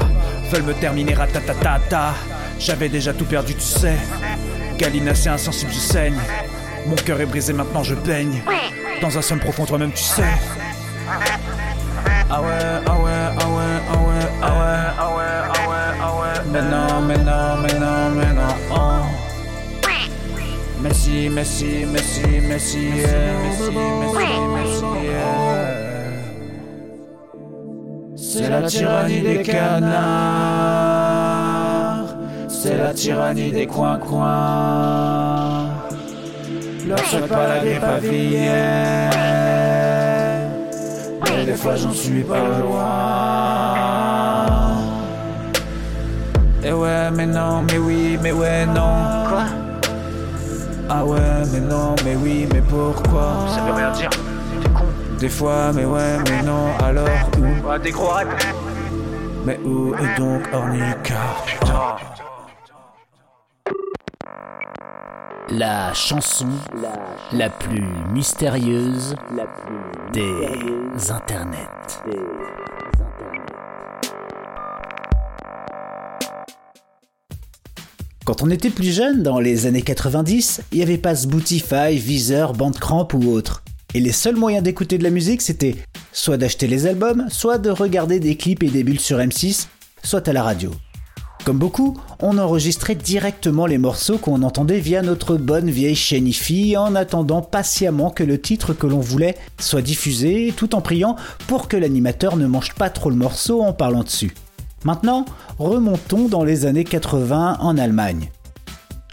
veulent 0.50 0.62
me 0.64 0.74
terminer 0.74 1.14
ratatatata. 1.14 2.14
J'avais 2.58 2.88
déjà 2.88 3.12
tout 3.12 3.24
perdu, 3.24 3.54
tu 3.54 3.60
sais. 3.60 3.96
Galina, 4.78 5.14
c'est 5.14 5.30
insensible, 5.30 5.72
je 5.72 5.78
saigne. 5.78 6.18
Mon 6.86 6.96
cœur 6.96 7.20
est 7.20 7.26
brisé, 7.26 7.52
maintenant 7.52 7.82
je 7.82 7.94
baigne. 7.94 8.42
Dans 9.00 9.16
un 9.16 9.22
somme 9.22 9.40
profond, 9.40 9.64
toi-même, 9.64 9.92
tu 9.92 10.02
sais. 10.02 10.22
Ah 12.30 12.40
ouais, 12.40 12.48
ah 12.86 12.96
ouais, 12.98 13.10
ah 13.38 13.46
ouais, 13.46 13.62
ah 13.90 13.98
ouais, 13.98 14.26
ah 14.42 14.52
ouais, 14.52 14.78
ah 14.98 15.16
ouais, 15.16 15.24
ah 15.54 15.68
ouais, 15.68 15.98
ah 16.00 16.12
ouais. 16.14 16.40
Mais 16.50 16.62
non, 16.62 17.00
mais 17.02 17.18
non, 17.18 17.56
mais 17.62 17.74
non, 17.78 18.10
mais 18.16 18.32
non. 18.32 18.54
oh. 18.70 19.02
Messi, 20.82 21.28
Messi, 21.28 21.84
Messi, 21.86 22.26
Messi. 22.40 22.78
Messi, 22.78 23.70
Messi, 23.70 24.26
Messi, 24.54 25.04
yeah. 25.04 25.51
C'est 28.34 28.48
la 28.48 28.62
tyrannie 28.62 29.20
des 29.20 29.42
canards. 29.42 30.06
C'est 32.48 32.78
la 32.78 32.94
tyrannie 32.94 33.52
des 33.52 33.66
coins-coins. 33.66 35.68
Leur 36.88 37.28
pas 37.28 37.46
la 37.46 37.58
grippe 37.58 37.84
aviaire. 37.84 39.10
Mais 41.30 41.44
des 41.44 41.52
fois 41.52 41.76
j'en 41.76 41.92
suis 41.92 42.22
pas 42.22 42.38
loin. 42.38 42.78
Et 46.64 46.72
ouais, 46.72 47.10
mais 47.10 47.26
non, 47.26 47.62
mais 47.70 47.76
oui, 47.76 48.18
mais 48.22 48.32
ouais, 48.32 48.64
non. 48.64 49.26
Quoi? 49.28 49.44
Ah 50.88 51.04
ouais, 51.04 51.18
mais 51.52 51.60
non, 51.60 51.94
mais 52.02 52.16
oui, 52.16 52.48
mais 52.50 52.62
pourquoi? 52.62 53.46
Ça 53.54 53.60
veut 53.60 53.74
rien 53.74 53.90
dire. 53.90 54.08
Des 55.22 55.28
fois, 55.28 55.72
mais 55.72 55.84
ouais, 55.84 56.18
mais 56.28 56.42
non, 56.42 56.76
alors 56.80 57.06
où 57.38 57.68
Ouais, 57.68 57.78
des. 57.78 57.92
Mais 59.44 59.56
où 59.64 59.94
est 59.94 60.18
donc 60.18 60.42
Ornica 60.52 61.36
Putain. 61.46 61.96
La 65.50 65.94
chanson 65.94 66.48
la 67.30 67.50
plus 67.50 67.84
mystérieuse 68.12 69.14
des 70.12 71.12
internets. 71.12 71.68
Quand 78.24 78.42
on 78.42 78.50
était 78.50 78.70
plus 78.70 78.92
jeune, 78.92 79.22
dans 79.22 79.38
les 79.38 79.66
années 79.66 79.82
90, 79.82 80.62
il 80.72 80.78
n'y 80.78 80.82
avait 80.82 80.98
pas 80.98 81.14
Spotify, 81.14 81.94
Deezer, 81.94 82.54
Bandcamp 82.54 83.06
ou 83.14 83.30
autre. 83.30 83.62
Et 83.94 84.00
les 84.00 84.12
seuls 84.12 84.36
moyens 84.36 84.64
d'écouter 84.64 84.96
de 84.96 85.04
la 85.04 85.10
musique, 85.10 85.42
c'était 85.42 85.76
soit 86.12 86.38
d'acheter 86.38 86.66
les 86.66 86.86
albums, 86.86 87.26
soit 87.28 87.58
de 87.58 87.68
regarder 87.68 88.20
des 88.20 88.36
clips 88.36 88.62
et 88.62 88.70
des 88.70 88.84
bulles 88.84 89.00
sur 89.00 89.18
M6, 89.18 89.66
soit 90.02 90.26
à 90.28 90.32
la 90.32 90.42
radio. 90.42 90.70
Comme 91.44 91.58
beaucoup, 91.58 91.98
on 92.20 92.38
enregistrait 92.38 92.94
directement 92.94 93.66
les 93.66 93.76
morceaux 93.76 94.16
qu'on 94.16 94.42
entendait 94.42 94.78
via 94.78 95.02
notre 95.02 95.36
bonne 95.36 95.70
vieille 95.70 95.96
chaîne 95.96 96.28
IFI 96.28 96.76
en 96.76 96.94
attendant 96.94 97.42
patiemment 97.42 98.10
que 98.10 98.22
le 98.22 98.40
titre 98.40 98.72
que 98.72 98.86
l'on 98.86 99.00
voulait 99.00 99.36
soit 99.58 99.82
diffusé 99.82 100.54
tout 100.56 100.74
en 100.74 100.80
priant 100.80 101.16
pour 101.48 101.68
que 101.68 101.76
l'animateur 101.76 102.36
ne 102.36 102.46
mange 102.46 102.74
pas 102.74 102.90
trop 102.90 103.10
le 103.10 103.16
morceau 103.16 103.60
en 103.60 103.72
parlant 103.72 104.04
dessus. 104.04 104.32
Maintenant, 104.84 105.26
remontons 105.58 106.28
dans 106.28 106.44
les 106.44 106.64
années 106.64 106.84
80 106.84 107.58
en 107.60 107.76
Allemagne. 107.76 108.30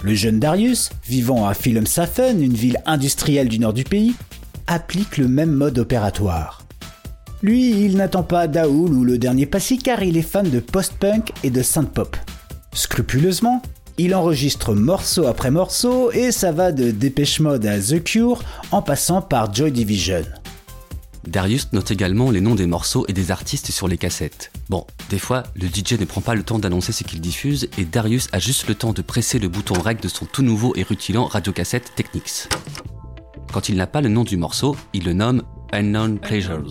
Le 0.03 0.13
jeune 0.13 0.39
Darius, 0.39 0.91
vivant 1.05 1.45
à 1.47 1.53
Wilhelmshaven, 1.53 2.41
une 2.41 2.53
ville 2.53 2.79
industrielle 2.85 3.49
du 3.49 3.59
nord 3.59 3.73
du 3.73 3.83
pays, 3.83 4.13
applique 4.69 5.17
le 5.17 5.27
même 5.27 5.51
mode 5.51 5.79
opératoire. 5.79 6.61
Lui, 7.41 7.71
il 7.83 7.97
n'attend 7.97 8.23
pas 8.23 8.47
Daoul 8.47 8.93
ou 8.93 9.03
le 9.03 9.17
dernier 9.17 9.47
passy 9.47 9.79
car 9.79 10.03
il 10.03 10.15
est 10.15 10.21
fan 10.21 10.49
de 10.49 10.59
post-punk 10.59 11.31
et 11.43 11.49
de 11.49 11.63
synth-pop. 11.63 12.15
Scrupuleusement, 12.73 13.63
il 13.97 14.13
enregistre 14.13 14.75
morceau 14.75 15.25
après 15.25 15.49
morceau 15.49 16.11
et 16.11 16.31
ça 16.31 16.51
va 16.51 16.71
de 16.71 16.91
Dépêche 16.91 17.39
Mode 17.39 17.65
à 17.65 17.79
The 17.79 18.03
Cure 18.03 18.43
en 18.71 18.81
passant 18.83 19.21
par 19.21 19.53
Joy 19.53 19.71
Division. 19.71 20.23
Darius 21.27 21.73
note 21.73 21.91
également 21.91 22.29
les 22.29 22.41
noms 22.41 22.55
des 22.55 22.67
morceaux 22.67 23.05
et 23.07 23.13
des 23.13 23.31
artistes 23.31 23.71
sur 23.71 23.87
les 23.87 23.97
cassettes. 23.97 24.51
Bon, 24.69 24.85
des 25.09 25.19
fois, 25.19 25.43
le 25.55 25.67
DJ 25.67 25.93
ne 25.99 26.05
prend 26.05 26.21
pas 26.21 26.35
le 26.35 26.43
temps 26.43 26.59
d'annoncer 26.59 26.91
ce 26.91 27.03
qu'il 27.03 27.21
diffuse 27.21 27.69
et 27.77 27.85
Darius 27.85 28.29
a 28.33 28.39
juste 28.39 28.67
le 28.67 28.75
temps 28.75 28.93
de 28.93 29.01
presser 29.01 29.39
le 29.39 29.47
bouton 29.47 29.79
rec 29.79 29.99
de 30.01 30.07
son 30.07 30.25
tout 30.25 30.43
nouveau 30.43 30.73
et 30.75 30.83
rutilant 30.83 31.25
radiocassette 31.25 31.91
Technics. 31.95 32.47
Quand 33.51 33.67
il 33.67 33.75
n'a 33.77 33.87
pas 33.87 34.01
le 34.01 34.09
nom 34.09 34.23
du 34.23 34.37
morceau, 34.37 34.75
il 34.93 35.05
le 35.05 35.13
nomme 35.13 35.41
Unknown 35.71 36.19
Pleasures, 36.19 36.69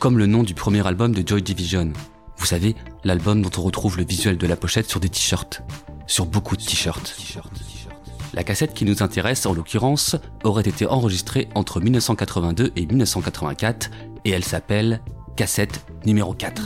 comme 0.00 0.18
le 0.18 0.26
nom 0.26 0.42
du 0.42 0.54
premier 0.54 0.84
album 0.84 1.14
de 1.14 1.26
Joy 1.26 1.42
Division. 1.42 1.92
Vous 2.36 2.46
savez, 2.46 2.74
l'album 3.04 3.40
dont 3.42 3.50
on 3.56 3.62
retrouve 3.62 3.96
le 3.96 4.04
visuel 4.04 4.36
de 4.36 4.46
la 4.46 4.56
pochette 4.56 4.88
sur 4.88 4.98
des 4.98 5.08
t-shirts. 5.08 5.62
Sur 6.06 6.26
beaucoup 6.26 6.56
de 6.56 6.62
t-shirts. 6.62 7.16
La 8.34 8.42
cassette 8.42 8.74
qui 8.74 8.84
nous 8.84 9.02
intéresse, 9.02 9.46
en 9.46 9.52
l'occurrence, 9.52 10.16
aurait 10.42 10.62
été 10.62 10.86
enregistrée 10.86 11.48
entre 11.54 11.80
1982 11.80 12.72
et 12.74 12.86
1984 12.86 13.90
et 14.24 14.30
elle 14.30 14.44
s'appelle 14.44 15.00
cassette 15.36 15.84
numéro 16.04 16.34
4. 16.34 16.62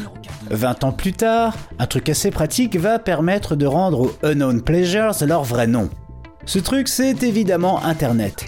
20 0.50 0.84
ans 0.84 0.92
plus 0.92 1.12
tard, 1.12 1.54
un 1.78 1.86
truc 1.86 2.08
assez 2.08 2.30
pratique 2.30 2.76
va 2.76 2.98
permettre 2.98 3.54
de 3.54 3.66
rendre 3.66 4.00
aux 4.00 4.12
Unknown 4.22 4.62
Pleasures 4.62 5.12
leur 5.26 5.44
vrai 5.44 5.66
nom. 5.66 5.90
Ce 6.46 6.58
truc, 6.58 6.88
c'est 6.88 7.22
évidemment 7.22 7.82
Internet. 7.82 8.46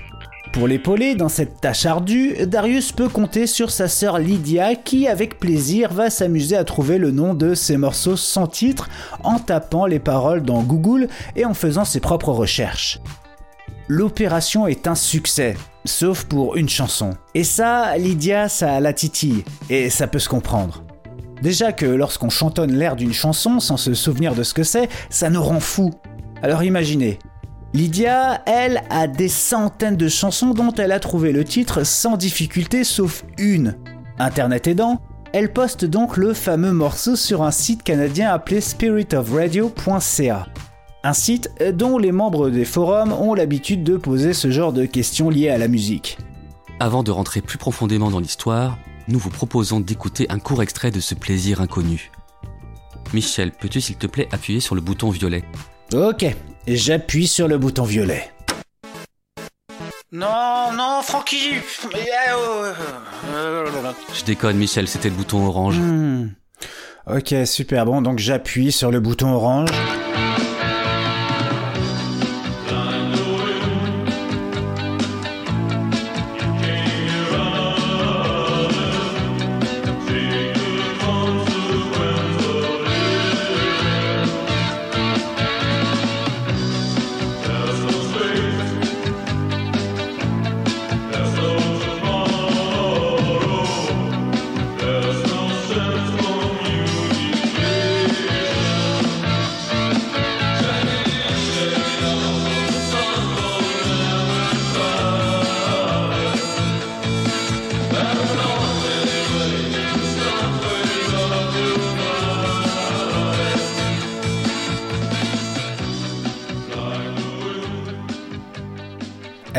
Pour 0.57 0.69
l'épauler 0.69 1.15
dans 1.17 1.29
cette 1.29 1.61
tâche 1.61 1.85
ardue, 1.85 2.35
Darius 2.47 2.91
peut 2.91 3.11
compter 3.11 3.47
sur 3.47 3.71
sa 3.71 3.89
sœur 3.89 4.19
Lydia 4.19 4.75
qui, 4.75 5.07
avec 5.07 5.39
plaisir, 5.39 5.93
va 5.93 6.09
s'amuser 6.09 6.57
à 6.57 6.65
trouver 6.65 6.97
le 6.97 7.11
nom 7.11 7.35
de 7.35 7.55
ses 7.55 7.77
morceaux 7.77 8.17
sans 8.17 8.47
titre 8.47 8.89
en 9.23 9.39
tapant 9.39 9.85
les 9.85 9.99
paroles 9.99 10.43
dans 10.43 10.63
Google 10.63 11.09
et 11.37 11.45
en 11.45 11.53
faisant 11.53 11.85
ses 11.85 12.01
propres 12.01 12.31
recherches. 12.31 13.01
L'opération 13.87 14.67
est 14.67 14.87
un 14.87 14.95
succès, 14.95 15.59
sauf 15.85 16.25
pour 16.25 16.57
une 16.57 16.71
chanson. 16.71 17.11
Et 17.35 17.45
ça, 17.45 17.95
Lydia, 17.99 18.49
ça 18.49 18.81
la 18.81 18.95
titille, 18.95 19.45
et 19.69 19.91
ça 19.91 20.07
peut 20.07 20.19
se 20.19 20.31
comprendre. 20.31 20.85
Déjà 21.43 21.71
que 21.73 21.85
lorsqu'on 21.85 22.31
chantonne 22.31 22.73
l'air 22.73 22.97
d'une 22.97 23.13
chanson 23.13 23.61
sans 23.61 23.77
se 23.77 23.93
souvenir 23.93 24.35
de 24.35 24.43
ce 24.43 24.55
que 24.55 24.63
c'est, 24.63 24.89
ça 25.11 25.29
nous 25.29 25.43
rend 25.43 25.61
fou. 25.61 25.91
Alors 26.43 26.63
imaginez, 26.63 27.19
Lydia, 27.77 28.41
elle, 28.47 28.83
a 28.89 29.07
des 29.07 29.29
centaines 29.29 29.99
de 29.99 30.09
chansons 30.09 30.55
dont 30.55 30.73
elle 30.73 30.93
a 30.93 30.99
trouvé 30.99 31.31
le 31.31 31.45
titre 31.45 31.85
sans 31.85 32.17
difficulté 32.17 32.85
sauf 32.85 33.23
une. 33.37 33.77
Internet 34.19 34.67
aidant, 34.67 35.03
elle 35.35 35.53
poste 35.53 35.85
donc 35.85 36.17
le 36.17 36.33
fameux 36.33 36.73
morceau 36.73 37.17
sur 37.17 37.43
un 37.43 37.51
site 37.51 37.83
canadien 37.83 38.31
appelé 38.31 38.63
spiritofradio.ca. 38.63 40.47
Un 41.05 41.13
site 41.13 41.51
dont 41.75 41.99
les 41.99 42.13
membres 42.13 42.49
des 42.49 42.65
forums 42.65 43.13
ont 43.13 43.35
l'habitude 43.35 43.85
de 43.85 43.99
poser 43.99 44.33
ce 44.33 44.51
genre 44.51 44.73
de 44.73 44.87
questions 44.87 45.29
liées 45.29 45.51
à 45.51 45.59
la 45.59 45.69
musique. 45.69 46.17
Avant 46.81 47.03
de 47.03 47.11
rentrer 47.11 47.43
plus 47.43 47.59
profondément 47.59 48.11
dans 48.11 48.21
l'histoire, 48.21 48.79
nous 49.07 49.19
vous 49.19 49.29
proposons 49.29 49.81
d'écouter 49.81 50.25
un 50.31 50.39
court 50.39 50.63
extrait 50.63 50.93
de 50.93 51.01
ce 51.01 51.15
plaisir 51.15 51.61
inconnu. 51.61 52.11
Michel, 53.13 53.53
peux-tu 53.53 53.83
s'il 53.83 53.97
te 53.97 54.07
plaît 54.07 54.29
appuyer 54.33 54.61
sur 54.61 54.75
le 54.75 54.81
bouton 54.81 55.11
violet? 55.11 55.45
Ok, 55.95 56.27
j'appuie 56.67 57.29
sur 57.29 57.47
le 57.47 57.59
bouton 57.59 57.85
violet. 57.85 58.31
Non, 60.11 60.73
non, 60.77 61.01
Francky 61.03 61.55
Mais, 61.93 62.09
euh, 62.31 62.73
euh, 63.35 63.93
Je 64.13 64.25
déconne 64.25 64.57
Michel, 64.57 64.89
c'était 64.89 65.11
le 65.11 65.15
bouton 65.15 65.47
orange. 65.47 65.79
Hmm. 65.79 66.31
Ok, 67.07 67.35
super 67.45 67.87
bon, 67.87 68.03
donc 68.03 68.19
j'appuie 68.19 68.73
sur 68.73 68.91
le 68.91 68.99
bouton 68.99 69.33
orange. 69.33 69.71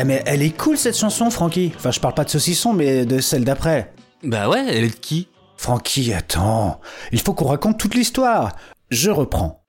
Eh 0.00 0.04
mais 0.04 0.22
elle 0.26 0.42
est 0.42 0.56
cool 0.56 0.78
cette 0.78 0.96
chanson, 0.96 1.28
Francky. 1.30 1.72
Enfin, 1.76 1.90
je 1.90 1.98
parle 1.98 2.14
pas 2.14 2.24
de 2.24 2.30
saucisson, 2.30 2.72
mais 2.72 3.04
de 3.04 3.20
celle 3.20 3.44
d'après. 3.44 3.92
Bah 4.22 4.48
ouais, 4.48 4.64
elle 4.68 4.84
est 4.84 4.90
de 4.90 4.94
qui? 4.94 5.28
Francky, 5.56 6.12
attends. 6.14 6.80
Il 7.10 7.20
faut 7.20 7.34
qu'on 7.34 7.48
raconte 7.48 7.78
toute 7.78 7.94
l'histoire. 7.94 8.54
Je 8.90 9.10
reprends. 9.10 9.64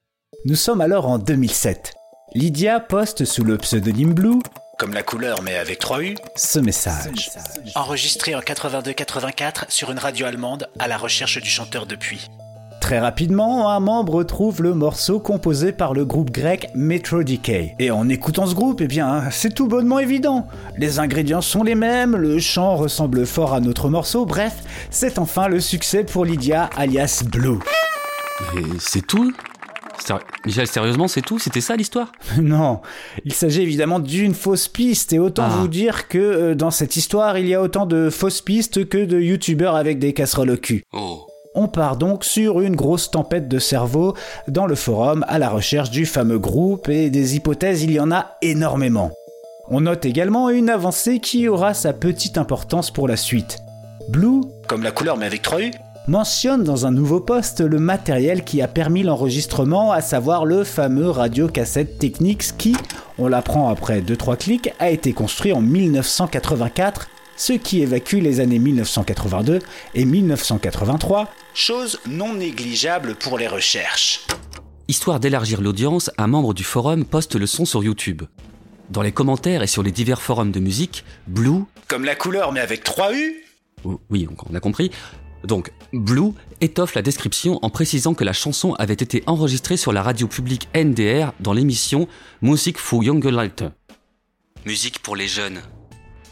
Nous 0.46 0.56
sommes 0.56 0.82
alors 0.82 1.08
en 1.08 1.18
2007. 1.18 1.94
Lydia 2.36 2.80
poste 2.80 3.26
sous 3.26 3.44
le 3.44 3.58
pseudonyme 3.58 4.14
Blue, 4.14 4.40
comme 4.78 4.94
la 4.94 5.02
couleur 5.02 5.42
mais 5.42 5.58
avec 5.58 5.80
3 5.80 6.04
U, 6.04 6.16
ce 6.36 6.60
message. 6.60 7.32
Enregistré 7.74 8.36
en 8.36 8.40
82-84 8.40 9.66
sur 9.70 9.90
une 9.92 9.98
radio 9.98 10.28
allemande 10.28 10.70
à 10.78 10.88
la 10.88 10.98
recherche 10.98 11.42
du 11.42 11.50
chanteur 11.50 11.88
depuis. 11.88 12.30
Très 12.90 12.98
rapidement, 12.98 13.70
un 13.70 13.80
membre 13.80 14.24
trouve 14.24 14.64
le 14.64 14.74
morceau 14.74 15.20
composé 15.20 15.72
par 15.72 15.94
le 15.94 16.06
groupe 16.06 16.32
grec 16.32 16.70
Metro 16.74 17.22
Decay. 17.22 17.76
Et 17.78 17.92
en 17.92 18.10
écoutant 18.10 18.48
ce 18.48 18.56
groupe, 18.56 18.82
eh 18.82 18.88
bien, 18.88 19.26
c'est 19.30 19.54
tout 19.54 19.68
bonnement 19.68 20.00
évident. 20.00 20.48
Les 20.76 20.98
ingrédients 20.98 21.42
sont 21.42 21.62
les 21.62 21.76
mêmes, 21.76 22.16
le 22.16 22.40
chant 22.40 22.76
ressemble 22.76 23.28
fort 23.28 23.54
à 23.54 23.60
notre 23.60 23.90
morceau, 23.90 24.26
bref, 24.26 24.56
c'est 24.90 25.20
enfin 25.20 25.48
le 25.50 25.60
succès 25.60 26.04
pour 26.04 26.26
Lydia 26.26 26.68
alias 26.76 27.22
Blue. 27.32 27.60
Et 28.58 28.64
c'est 28.80 29.06
tout? 29.06 29.36
Michel, 30.44 30.66
sérieusement, 30.66 31.08
c'est 31.08 31.22
tout? 31.22 31.38
C'était 31.38 31.62
ça 31.62 31.76
l'histoire? 31.76 32.12
Non, 32.42 32.82
il 33.24 33.34
s'agit 33.34 33.62
évidemment 33.62 34.00
d'une 34.00 34.34
fausse 34.34 34.68
piste 34.68 35.14
et 35.14 35.20
autant 35.20 35.44
Ah. 35.46 35.58
vous 35.60 35.68
dire 35.68 36.08
que 36.08 36.18
euh, 36.18 36.56
dans 36.56 36.72
cette 36.72 36.96
histoire, 36.96 37.38
il 37.38 37.48
y 37.48 37.54
a 37.54 37.62
autant 37.62 37.86
de 37.86 38.10
fausses 38.10 38.42
pistes 38.42 38.90
que 38.90 39.06
de 39.06 39.20
youtubeurs 39.20 39.76
avec 39.76 40.00
des 40.00 40.14
casseroles 40.14 40.50
au 40.50 40.58
cul. 40.58 40.86
Oh. 40.92 41.28
On 41.56 41.68
part 41.68 41.98
donc 41.98 42.24
sur 42.24 42.62
une 42.62 42.76
grosse 42.76 43.10
tempête 43.10 43.48
de 43.48 43.58
cerveau 43.58 44.14
dans 44.48 44.68
le 44.68 44.76
forum 44.76 45.26
à 45.28 45.40
la 45.40 45.50
recherche 45.50 45.90
du 45.90 46.06
fameux 46.06 46.38
groupe 46.38 46.90
et 46.90 47.10
des 47.10 47.36
hypothèses, 47.36 47.84
il 47.84 47.92
y 47.92 48.00
en 48.00 48.12
a 48.12 48.38
énormément. 48.44 49.12
On 49.70 49.82
note 49.82 50.06
également 50.06 50.50
une 50.50 50.70
avancée 50.70 51.20
qui 51.20 51.48
aura 51.48 51.74
sa 51.74 51.92
petite 51.94 52.38
importance 52.38 52.92
pour 52.92 53.08
la 53.08 53.18
suite. 53.18 53.60
Blue, 54.10 54.42
comme 54.68 54.84
la 54.84 54.92
couleur 54.92 55.18
mais 55.18 55.26
avec 55.26 55.42
3 55.42 55.62
U, 55.62 55.72
mentionne 56.08 56.64
dans 56.64 56.86
un 56.86 56.92
nouveau 56.92 57.20
post 57.20 57.62
le 57.62 57.80
matériel 57.80 58.44
qui 58.44 58.62
a 58.62 58.68
permis 58.68 59.04
l'enregistrement, 59.04 59.92
à 59.92 60.02
savoir 60.02 60.46
le 60.46 60.64
fameux 60.64 61.10
radio-cassette 61.10 61.98
Technics 61.98 62.58
qui, 62.58 62.76
on 63.18 63.28
l'apprend 63.28 63.70
après 63.70 64.02
2-3 64.02 64.38
clics, 64.38 64.74
a 64.80 64.90
été 64.90 65.14
construit 65.14 65.54
en 65.54 65.62
1984, 65.62 67.10
ce 67.40 67.54
qui 67.54 67.82
évacue 67.82 68.18
les 68.18 68.42
années 68.42 68.60
1982 68.60 69.60
et 69.96 70.06
1983, 70.06 71.32
chose 71.54 72.00
non 72.06 72.34
négligeable 72.34 73.16
pour 73.16 73.38
les 73.40 73.48
recherches. 73.48 74.28
Histoire 74.90 75.22
d'élargir 75.22 75.62
l'audience, 75.62 76.12
un 76.18 76.28
membre 76.28 76.54
du 76.54 76.66
forum 76.66 77.06
poste 77.06 77.36
le 77.36 77.48
son 77.48 77.64
sur 77.64 77.82
YouTube. 77.82 78.24
Dans 78.90 79.02
les 79.02 79.14
commentaires 79.14 79.64
et 79.64 79.68
sur 79.68 79.84
les 79.84 79.92
divers 79.92 80.22
forums 80.22 80.52
de 80.52 80.60
musique, 80.60 81.06
Blue, 81.28 81.64
Comme 81.88 82.04
la 82.04 82.16
couleur 82.16 82.52
mais 82.52 82.60
avec 82.60 82.84
3 82.84 83.14
U 83.14 83.44
oh, 83.86 84.02
oui, 84.10 84.28
on 84.50 84.54
a 84.54 84.60
compris, 84.60 84.92
donc 85.46 85.72
Blue 85.94 86.34
étoffe 86.60 86.94
la 86.94 87.02
description 87.02 87.58
en 87.62 87.70
précisant 87.70 88.16
que 88.16 88.26
la 88.26 88.34
chanson 88.34 88.74
avait 88.74 88.94
été 88.94 89.24
enregistrée 89.28 89.78
sur 89.78 89.94
la 89.94 90.04
radio 90.04 90.28
publique 90.28 90.68
NDR 90.76 91.32
dans 91.40 91.54
l'émission 91.54 92.10
Musik 92.42 92.78
für 92.78 93.02
junge 93.02 93.28
Leute. 93.28 93.64
Musique 94.66 95.00
pour 95.00 95.16
les 95.16 95.30
jeunes. 95.30 95.62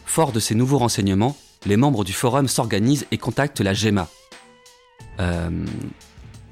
Fort 0.08 0.32
de 0.32 0.40
ces 0.40 0.54
nouveaux 0.54 0.78
renseignements, 0.78 1.36
les 1.66 1.76
membres 1.76 2.02
du 2.02 2.14
forum 2.14 2.48
s'organisent 2.48 3.06
et 3.10 3.18
contactent 3.18 3.60
la 3.60 3.74
GEMA. 3.74 4.08
Euh... 5.20 5.50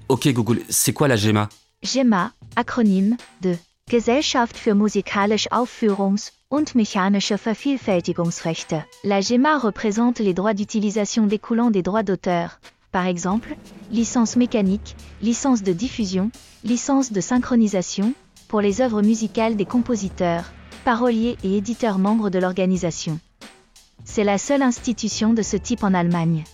Ok 0.08 0.28
Google, 0.28 0.60
c'est 0.68 0.92
quoi 0.92 1.08
la 1.08 1.16
GEMA 1.16 1.48
GEMA, 1.82 2.32
Akronym 2.54 3.16
de 3.40 3.56
Gesellschaft 3.90 4.56
für 4.56 4.74
musikalische 4.74 5.50
Aufführungs- 5.50 6.32
und 6.50 6.74
mechanische 6.74 7.38
Vervielfältigungsrechte. 7.38 8.84
La 9.04 9.20
GEMA 9.20 9.58
représente 9.58 10.18
les 10.18 10.34
droits 10.34 10.54
d'utilisation 10.54 11.26
découlant 11.26 11.70
des 11.70 11.82
droits 11.82 12.02
d'auteur, 12.02 12.60
par 12.92 13.06
exemple, 13.06 13.56
licence 13.90 14.36
mécanique, 14.36 14.96
licence 15.22 15.62
de 15.62 15.72
diffusion, 15.72 16.30
licence 16.62 17.10
de 17.10 17.22
synchronisation, 17.22 18.12
pour 18.48 18.60
les 18.60 18.80
œuvres 18.82 19.02
musicales 19.02 19.56
des 19.56 19.66
compositeurs, 19.66 20.44
paroliers 20.84 21.36
et 21.42 21.56
éditeurs 21.56 21.98
membres 21.98 22.30
de 22.30 22.38
l'organisation. 22.38 23.18
C'est 24.06 24.24
la 24.24 24.38
seule 24.38 24.62
institution 24.62 25.34
de 25.34 25.42
ce 25.42 25.58
type 25.58 25.84
en 25.84 25.92
Allemagne. 25.92 26.44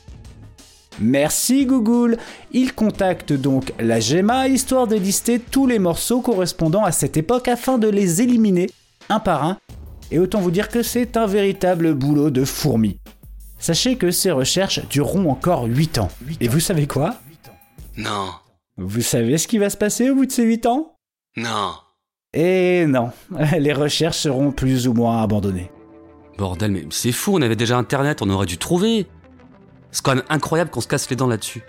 Merci 0.98 1.64
Google. 1.66 2.16
Il 2.50 2.74
contacte 2.74 3.32
donc 3.32 3.72
la 3.78 4.00
GEMA 4.00 4.48
histoire 4.48 4.88
de 4.88 4.96
lister 4.96 5.38
tous 5.38 5.66
les 5.66 5.78
morceaux 5.78 6.20
correspondant 6.22 6.82
à 6.82 6.90
cette 6.92 7.16
époque 7.16 7.46
afin 7.48 7.78
de 7.78 7.88
les 7.88 8.20
éliminer 8.20 8.68
un 9.08 9.20
par 9.20 9.44
un. 9.44 9.58
Et 10.10 10.18
autant 10.18 10.40
vous 10.40 10.50
dire 10.50 10.68
que 10.68 10.82
c'est 10.82 11.16
un 11.16 11.26
véritable 11.26 11.94
boulot 11.94 12.30
de 12.30 12.44
fourmi. 12.44 12.98
Sachez 13.58 13.96
que 13.96 14.10
ces 14.10 14.32
recherches 14.32 14.80
dureront 14.88 15.30
encore 15.30 15.64
8 15.64 15.98
ans. 15.98 16.08
Et 16.40 16.48
vous 16.48 16.58
savez 16.60 16.86
quoi? 16.86 17.14
Non, 17.96 18.30
Vous 18.76 19.02
savez 19.02 19.38
ce 19.38 19.46
qui 19.46 19.58
va 19.58 19.70
se 19.70 19.76
passer 19.76 20.10
au 20.10 20.14
bout 20.14 20.26
de 20.26 20.32
ces 20.32 20.42
8 20.42 20.66
ans? 20.66 20.96
Non. 21.36 21.74
Et 22.32 22.86
non, 22.86 23.10
les 23.58 23.72
recherches 23.72 24.18
seront 24.18 24.50
plus 24.50 24.88
ou 24.88 24.94
moins 24.94 25.22
abandonnées. 25.22 25.70
Bordel, 26.38 26.70
mais 26.72 26.86
c'est 26.90 27.12
fou, 27.12 27.36
on 27.36 27.42
avait 27.42 27.56
déjà 27.56 27.76
Internet, 27.76 28.22
on 28.22 28.30
aurait 28.30 28.46
dû 28.46 28.58
trouver. 28.58 29.06
C'est 29.90 30.02
quand 30.02 30.14
même 30.14 30.24
incroyable 30.28 30.70
qu'on 30.70 30.80
se 30.80 30.88
casse 30.88 31.08
les 31.10 31.16
dents 31.16 31.26
là-dessus. 31.26 31.62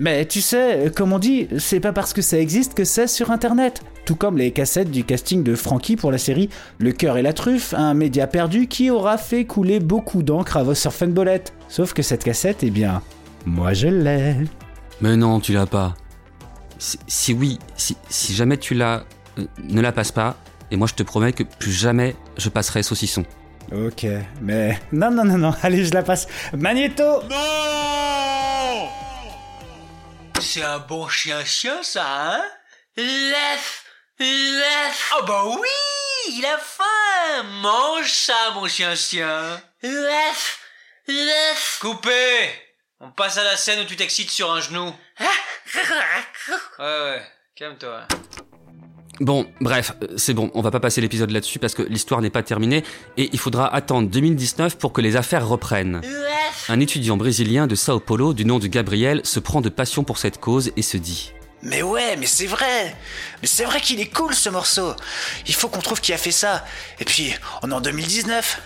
Mais 0.00 0.26
tu 0.26 0.40
sais, 0.40 0.90
comme 0.94 1.12
on 1.12 1.20
dit, 1.20 1.46
c'est 1.58 1.78
pas 1.78 1.92
parce 1.92 2.12
que 2.12 2.22
ça 2.22 2.38
existe 2.38 2.74
que 2.74 2.84
c'est 2.84 3.06
sur 3.06 3.30
internet. 3.30 3.82
Tout 4.04 4.16
comme 4.16 4.36
les 4.36 4.50
cassettes 4.50 4.90
du 4.90 5.04
casting 5.04 5.44
de 5.44 5.54
Frankie 5.54 5.96
pour 5.96 6.10
la 6.10 6.18
série 6.18 6.50
Le 6.78 6.90
cœur 6.92 7.16
et 7.16 7.22
la 7.22 7.32
truffe, 7.32 7.74
un 7.74 7.94
média 7.94 8.26
perdu 8.26 8.66
qui 8.66 8.90
aura 8.90 9.18
fait 9.18 9.44
couler 9.44 9.78
beaucoup 9.78 10.24
d'encre 10.24 10.56
à 10.56 10.64
vos 10.64 10.74
surfenbolettes. 10.74 11.52
Sauf 11.68 11.92
que 11.92 12.02
cette 12.02 12.24
cassette, 12.24 12.64
eh 12.64 12.70
bien, 12.70 13.02
moi 13.46 13.72
je 13.72 13.86
l'ai. 13.86 14.36
Mais 15.00 15.16
non, 15.16 15.38
tu 15.38 15.52
l'as 15.52 15.66
pas. 15.66 15.94
Si, 16.78 16.98
si 17.06 17.32
oui, 17.32 17.58
si, 17.76 17.96
si 18.08 18.34
jamais 18.34 18.56
tu 18.56 18.74
l'as, 18.74 19.04
euh, 19.38 19.44
ne 19.62 19.80
la 19.80 19.92
passe 19.92 20.10
pas. 20.10 20.36
Et 20.72 20.76
moi, 20.76 20.88
je 20.88 20.94
te 20.94 21.04
promets 21.04 21.32
que 21.32 21.44
plus 21.44 21.72
jamais 21.72 22.16
je 22.36 22.48
passerai 22.48 22.82
saucisson. 22.82 23.24
Ok, 23.72 24.06
mais 24.40 24.78
non, 24.92 25.10
non, 25.10 25.24
non, 25.24 25.38
non, 25.38 25.54
allez, 25.62 25.84
je 25.84 25.92
la 25.94 26.02
passe. 26.02 26.26
Magnéto 26.52 27.22
C'est 30.40 30.62
un 30.62 30.78
bon 30.78 31.08
chien-chien, 31.08 31.82
ça, 31.82 32.04
hein? 32.06 32.44
Lef 32.96 33.84
Lef. 34.20 35.12
Oh 35.18 35.24
bah 35.26 35.42
oui 35.46 35.68
Il 36.28 36.46
a 36.46 36.58
faim. 36.58 37.42
Mange 37.60 38.10
ça, 38.12 38.52
mon 38.54 38.68
chien-chien 38.68 39.60
Lef 39.82 40.60
Lef. 41.08 41.78
Coupé. 41.80 42.50
On 43.00 43.10
passe 43.10 43.36
à 43.38 43.44
la 43.44 43.56
scène 43.56 43.80
où 43.80 43.84
tu 43.84 43.96
t'excites 43.96 44.30
sur 44.30 44.52
un 44.52 44.60
genou. 44.60 44.94
Ouais, 46.78 46.84
ouais, 46.84 47.26
calme-toi. 47.56 48.06
Bon, 49.20 49.46
bref, 49.60 49.92
euh, 50.02 50.08
c'est 50.16 50.34
bon, 50.34 50.50
on 50.54 50.60
va 50.60 50.70
pas 50.70 50.80
passer 50.80 51.00
l'épisode 51.00 51.30
là-dessus 51.30 51.58
parce 51.58 51.74
que 51.74 51.82
l'histoire 51.82 52.20
n'est 52.20 52.30
pas 52.30 52.42
terminée 52.42 52.82
et 53.16 53.30
il 53.32 53.38
faudra 53.38 53.72
attendre 53.72 54.08
2019 54.08 54.76
pour 54.76 54.92
que 54.92 55.00
les 55.00 55.16
affaires 55.16 55.46
reprennent. 55.46 56.00
Un 56.68 56.80
étudiant 56.80 57.16
brésilien 57.16 57.66
de 57.66 57.74
Sao 57.74 58.00
Paulo 58.00 58.34
du 58.34 58.44
nom 58.44 58.58
de 58.58 58.66
Gabriel 58.66 59.20
se 59.24 59.38
prend 59.38 59.60
de 59.60 59.68
passion 59.68 60.02
pour 60.02 60.18
cette 60.18 60.40
cause 60.40 60.72
et 60.76 60.82
se 60.82 60.96
dit 60.96 61.32
Mais 61.64 61.82
ouais, 61.82 62.16
mais 62.16 62.26
c'est 62.26 62.46
vrai. 62.46 62.94
Mais 63.40 63.48
c'est 63.48 63.64
vrai 63.64 63.80
qu'il 63.80 63.98
est 64.00 64.12
cool 64.14 64.34
ce 64.34 64.50
morceau. 64.50 64.94
Il 65.46 65.54
faut 65.54 65.68
qu'on 65.68 65.80
trouve 65.80 66.00
qui 66.00 66.12
a 66.12 66.18
fait 66.18 66.30
ça. 66.30 66.64
Et 67.00 67.04
puis, 67.04 67.34
on 67.62 67.70
est 67.70 67.74
en 67.74 67.80
2019 67.80 68.60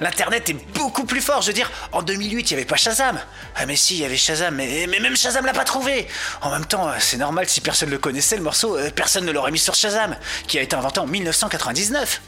L'internet 0.00 0.48
est 0.50 0.74
beaucoup 0.74 1.04
plus 1.04 1.20
fort, 1.20 1.42
je 1.42 1.48
veux 1.48 1.52
dire, 1.52 1.70
en 1.92 2.02
2008, 2.02 2.50
il 2.50 2.54
n'y 2.54 2.60
avait 2.60 2.66
pas 2.66 2.76
Shazam. 2.76 3.20
Ah 3.56 3.66
mais 3.66 3.76
si, 3.76 3.94
il 3.94 4.00
y 4.00 4.04
avait 4.04 4.16
Shazam, 4.16 4.54
mais, 4.54 4.86
même 4.86 5.16
Shazam 5.16 5.44
l'a 5.44 5.52
pas 5.52 5.64
trouvé. 5.64 6.06
En 6.42 6.50
même 6.50 6.64
temps, 6.64 6.88
euh, 6.88 6.94
c'est 6.98 7.16
normal, 7.16 7.48
si 7.48 7.60
personne 7.60 7.90
le 7.90 7.98
connaissait, 7.98 8.36
le 8.36 8.42
morceau, 8.42 8.76
euh, 8.76 8.90
personne 8.90 9.24
ne 9.24 9.32
l'aurait 9.32 9.50
mis 9.50 9.58
sur 9.58 9.74
Shazam, 9.74 10.16
qui 10.46 10.58
a 10.58 10.62
été 10.62 10.76
inventé 10.76 11.00
en 11.00 11.06
1999 11.06 12.22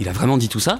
Il 0.00 0.08
a 0.08 0.12
vraiment 0.12 0.36
dit 0.36 0.48
tout 0.48 0.60
ça? 0.60 0.78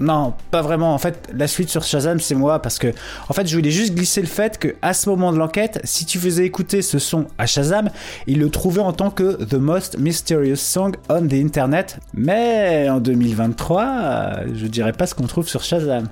Non, 0.00 0.34
pas 0.50 0.62
vraiment. 0.62 0.94
En 0.94 0.98
fait, 0.98 1.28
la 1.34 1.46
suite 1.46 1.70
sur 1.70 1.82
Shazam, 1.82 2.20
c'est 2.20 2.34
moi 2.34 2.60
parce 2.60 2.78
que, 2.78 2.88
en 3.28 3.32
fait, 3.32 3.46
je 3.46 3.56
voulais 3.56 3.70
juste 3.70 3.94
glisser 3.94 4.20
le 4.20 4.26
fait 4.26 4.58
que, 4.58 4.74
à 4.82 4.92
ce 4.92 5.08
moment 5.08 5.32
de 5.32 5.38
l'enquête, 5.38 5.80
si 5.84 6.04
tu 6.04 6.18
faisais 6.18 6.44
écouter 6.44 6.82
ce 6.82 6.98
son 6.98 7.26
à 7.38 7.46
Shazam, 7.46 7.90
il 8.26 8.38
le 8.38 8.50
trouvait 8.50 8.82
en 8.82 8.92
tant 8.92 9.10
que 9.10 9.42
The 9.44 9.54
Most 9.54 9.98
Mysterious 9.98 10.56
Song 10.56 10.96
on 11.08 11.26
the 11.26 11.34
Internet. 11.34 11.98
Mais 12.14 12.88
en 12.90 13.00
2023, 13.00 13.84
euh, 13.84 14.46
je 14.54 14.66
dirais 14.66 14.92
pas 14.92 15.06
ce 15.06 15.14
qu'on 15.14 15.26
trouve 15.26 15.48
sur 15.48 15.62
Shazam. 15.62 16.08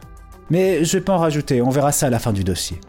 Mais 0.51 0.85
je 0.85 0.99
vais 0.99 1.05
pas 1.05 1.15
en 1.15 1.19
rajouter, 1.19 1.63
on 1.63 1.71
verra 1.71 1.93
ça 1.93 2.07
à 2.07 2.11
la 2.11 2.19
fin 2.19 2.33
du 2.33 2.45
dossier. 2.45 2.81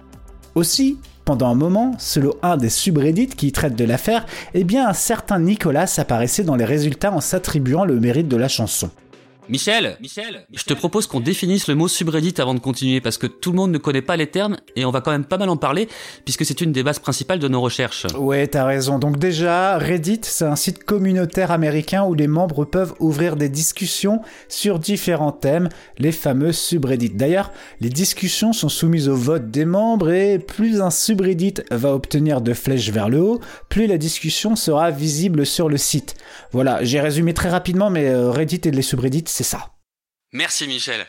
Aussi, 0.55 0.99
pendant 1.25 1.49
un 1.49 1.55
moment, 1.55 1.93
selon 1.97 2.34
un 2.43 2.55
des 2.55 2.69
subreddits 2.69 3.27
qui 3.27 3.51
traite 3.51 3.75
de 3.75 3.84
l'affaire, 3.84 4.25
eh 4.53 4.63
bien 4.63 4.88
un 4.88 4.93
certain 4.93 5.39
Nicolas 5.39 5.91
apparaissait 5.97 6.43
dans 6.43 6.55
les 6.55 6.65
résultats 6.65 7.12
en 7.12 7.19
s'attribuant 7.19 7.84
le 7.84 7.99
mérite 7.99 8.27
de 8.27 8.38
la 8.38 8.47
chanson. 8.47 8.89
Michel, 9.49 9.97
je 10.53 10.63
te 10.63 10.73
propose 10.73 11.08
qu'on 11.08 11.19
définisse 11.19 11.67
le 11.67 11.75
mot 11.75 11.88
subreddit 11.88 12.34
avant 12.39 12.53
de 12.53 12.60
continuer 12.60 13.01
parce 13.01 13.17
que 13.17 13.27
tout 13.27 13.51
le 13.51 13.58
monde 13.58 13.71
ne 13.71 13.77
connaît 13.77 14.01
pas 14.01 14.17
les 14.17 14.27
termes 14.27 14.58
et 14.75 14.86
on 14.86 14.91
va 14.91 15.01
quand 15.01 15.12
même 15.12 15.25
pas 15.25 15.38
mal 15.38 15.49
en 15.49 15.58
parler 15.58 15.88
puisque 16.23 16.45
c'est 16.45 16.62
une 16.62 16.71
des 16.71 16.84
bases 16.84 16.99
principales 16.99 17.39
de 17.39 17.47
nos 17.47 17.62
recherches. 17.62 18.05
Ouais, 18.17 18.47
t'as 18.47 18.65
raison. 18.65 18.99
Donc 18.99 19.17
déjà, 19.17 19.77
Reddit, 19.77 20.21
c'est 20.23 20.45
un 20.45 20.55
site 20.55 20.84
communautaire 20.84 21.51
américain 21.51 22.03
où 22.03 22.13
les 22.13 22.27
membres 22.27 22.65
peuvent 22.65 22.93
ouvrir 22.99 23.36
des 23.36 23.49
discussions 23.49 24.21
sur 24.47 24.79
différents 24.79 25.31
thèmes, 25.31 25.69
les 25.97 26.12
fameux 26.12 26.51
subreddits. 26.51 27.10
D'ailleurs, 27.10 27.51
les 27.81 27.89
discussions 27.89 28.53
sont 28.53 28.69
soumises 28.69 29.10
au 29.10 29.15
vote 29.15 29.51
des 29.51 29.65
membres 29.65 30.12
et 30.12 30.39
plus 30.39 30.81
un 30.81 30.89
subreddit 30.89 31.55
va 31.71 31.93
obtenir 31.93 32.41
de 32.41 32.53
flèches 32.53 32.89
vers 32.89 33.10
le 33.10 33.21
haut, 33.21 33.39
plus 33.69 33.88
la 33.88 33.97
discussion 33.97 34.55
sera 34.55 34.91
visible 34.91 35.45
sur 35.45 35.69
le 35.69 35.77
site. 35.77 36.15
Voilà, 36.51 36.84
j'ai 36.84 36.99
résumé 36.99 37.34
très 37.34 37.49
rapidement, 37.49 37.89
mais 37.89 38.08
euh, 38.08 38.31
Reddit 38.31 38.62
et 38.65 38.71
les 38.71 38.81
subreddits, 38.81 39.25
c'est 39.36 39.43
ça. 39.43 39.74
Merci 40.32 40.65
Michel. 40.65 41.06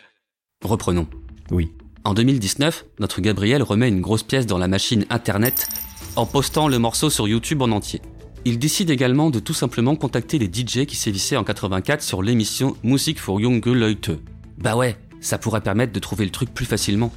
Reprenons. 0.65 1.07
Oui. 1.53 1.71
En 2.03 2.13
2019, 2.13 2.85
notre 2.99 3.21
Gabriel 3.21 3.63
remet 3.63 3.89
une 3.89 4.01
grosse 4.01 4.25
pièce 4.25 4.47
dans 4.47 4.59
la 4.59 4.67
machine 4.67 5.07
Internet 5.11 5.69
en 6.17 6.27
postant 6.27 6.67
le 6.67 6.81
morceau 6.81 7.09
sur 7.09 7.29
YouTube 7.29 7.63
en 7.63 7.71
entier. 7.71 8.03
Il 8.45 8.59
décide 8.59 8.91
également 8.91 9.31
de 9.31 9.39
tout 9.39 9.55
simplement 9.55 9.95
contacter 9.95 10.41
les 10.41 10.47
DJ 10.47 10.87
qui 10.87 10.97
sévissaient 10.97 11.37
en 11.37 11.45
84 11.45 12.03
sur 12.03 12.21
l'émission 12.21 12.77
Music 12.83 13.21
for 13.21 13.39
Junge 13.39 13.65
Leute. 13.65 14.11
Bah 14.59 14.75
ouais, 14.75 14.97
ça 15.21 15.39
pourrait 15.39 15.61
permettre 15.61 15.93
de 15.93 16.01
trouver 16.01 16.25
le 16.25 16.33
truc 16.33 16.53
plus 16.53 16.67
facilement. 16.67 17.13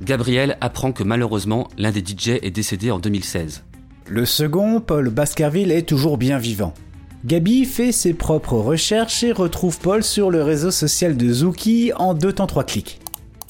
Gabriel 0.00 0.56
apprend 0.62 0.92
que 0.92 1.02
malheureusement, 1.02 1.68
l'un 1.76 1.90
des 1.90 2.00
DJ 2.00 2.38
est 2.40 2.50
décédé 2.50 2.90
en 2.90 2.98
2016. 2.98 3.64
Le 4.06 4.24
second, 4.24 4.80
Paul 4.80 5.10
Baskerville, 5.10 5.72
est 5.72 5.86
toujours 5.86 6.16
bien 6.16 6.38
vivant. 6.38 6.72
Gabi 7.24 7.64
fait 7.64 7.90
ses 7.90 8.14
propres 8.14 8.58
recherches 8.58 9.24
et 9.24 9.32
retrouve 9.32 9.80
Paul 9.80 10.04
sur 10.04 10.30
le 10.30 10.44
réseau 10.44 10.70
social 10.70 11.16
de 11.16 11.32
Zuki 11.32 11.92
en 11.96 12.14
deux 12.14 12.32
temps 12.32 12.46
trois 12.46 12.62
clics. 12.62 13.00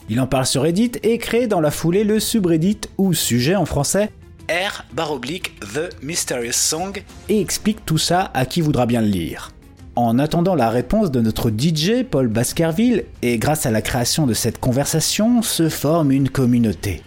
Il 0.08 0.20
en 0.20 0.26
parle 0.26 0.46
sur 0.46 0.62
Reddit 0.62 0.92
et 1.02 1.18
crée 1.18 1.46
dans 1.46 1.60
la 1.60 1.70
foulée 1.70 2.02
le 2.02 2.18
subreddit 2.18 2.80
ou 2.96 3.12
sujet 3.12 3.56
en 3.56 3.66
français 3.66 4.10
R 4.48 4.84
The 4.96 6.02
Mysterious 6.02 6.52
Song 6.52 7.02
et 7.28 7.40
explique 7.42 7.84
tout 7.84 7.98
ça 7.98 8.30
à 8.32 8.46
qui 8.46 8.62
voudra 8.62 8.86
bien 8.86 9.02
le 9.02 9.08
lire. 9.08 9.50
En 9.96 10.18
attendant 10.18 10.54
la 10.54 10.70
réponse 10.70 11.10
de 11.10 11.20
notre 11.20 11.50
DJ 11.50 12.04
Paul 12.10 12.28
Baskerville 12.28 13.04
et 13.20 13.36
grâce 13.36 13.66
à 13.66 13.70
la 13.70 13.82
création 13.82 14.26
de 14.26 14.32
cette 14.32 14.60
conversation 14.60 15.42
se 15.42 15.68
forme 15.68 16.10
une 16.10 16.30
communauté. 16.30 17.02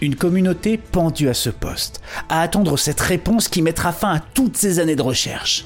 Une 0.00 0.14
communauté 0.14 0.78
pendue 0.78 1.28
à 1.28 1.34
ce 1.34 1.50
poste, 1.50 2.00
à 2.28 2.42
attendre 2.42 2.76
cette 2.76 3.00
réponse 3.00 3.48
qui 3.48 3.62
mettra 3.62 3.90
fin 3.90 4.14
à 4.14 4.20
toutes 4.20 4.56
ces 4.56 4.78
années 4.78 4.94
de 4.94 5.02
recherche. 5.02 5.64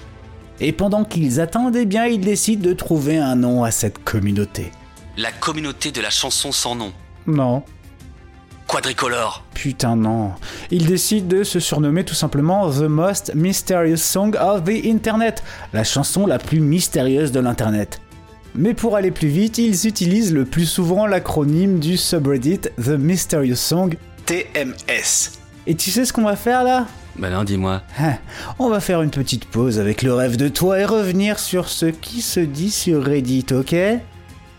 Et 0.64 0.70
pendant 0.70 1.02
qu'ils 1.02 1.40
attendent, 1.40 1.74
eh 1.74 1.86
bien, 1.86 2.06
ils 2.06 2.20
décident 2.20 2.62
de 2.62 2.72
trouver 2.72 3.18
un 3.18 3.34
nom 3.34 3.64
à 3.64 3.72
cette 3.72 4.02
communauté. 4.04 4.70
La 5.16 5.32
communauté 5.32 5.90
de 5.90 6.00
la 6.00 6.08
chanson 6.08 6.52
sans 6.52 6.76
nom. 6.76 6.92
Non. 7.26 7.64
Quadricolore. 8.68 9.44
Putain 9.54 9.96
non. 9.96 10.30
Ils 10.70 10.86
décident 10.86 11.26
de 11.26 11.42
se 11.42 11.58
surnommer 11.58 12.04
tout 12.04 12.14
simplement 12.14 12.70
The 12.70 12.82
Most 12.82 13.34
Mysterious 13.34 13.96
Song 13.96 14.36
of 14.40 14.62
the 14.62 14.86
Internet, 14.86 15.42
la 15.72 15.82
chanson 15.82 16.26
la 16.26 16.38
plus 16.38 16.60
mystérieuse 16.60 17.32
de 17.32 17.40
l'Internet. 17.40 18.00
Mais 18.54 18.72
pour 18.72 18.94
aller 18.94 19.10
plus 19.10 19.28
vite, 19.28 19.58
ils 19.58 19.88
utilisent 19.88 20.32
le 20.32 20.44
plus 20.44 20.66
souvent 20.66 21.06
l'acronyme 21.06 21.80
du 21.80 21.96
subreddit 21.96 22.60
The 22.76 22.90
Mysterious 22.90 23.56
Song, 23.56 23.96
TMS. 24.26 25.32
Et 25.66 25.74
tu 25.74 25.90
sais 25.90 26.04
ce 26.04 26.12
qu'on 26.12 26.22
va 26.22 26.36
faire 26.36 26.62
là? 26.62 26.86
Bah 27.16 27.30
non, 27.30 27.44
dis-moi. 27.44 27.82
Hein, 27.98 28.14
On 28.58 28.68
va 28.70 28.80
faire 28.80 29.02
une 29.02 29.10
petite 29.10 29.44
pause 29.44 29.78
avec 29.78 30.02
le 30.02 30.14
rêve 30.14 30.36
de 30.36 30.48
toi 30.48 30.78
et 30.80 30.84
revenir 30.84 31.38
sur 31.38 31.68
ce 31.68 31.86
qui 31.86 32.22
se 32.22 32.40
dit 32.40 32.70
sur 32.70 33.04
Reddit, 33.04 33.46
ok? 33.52 33.74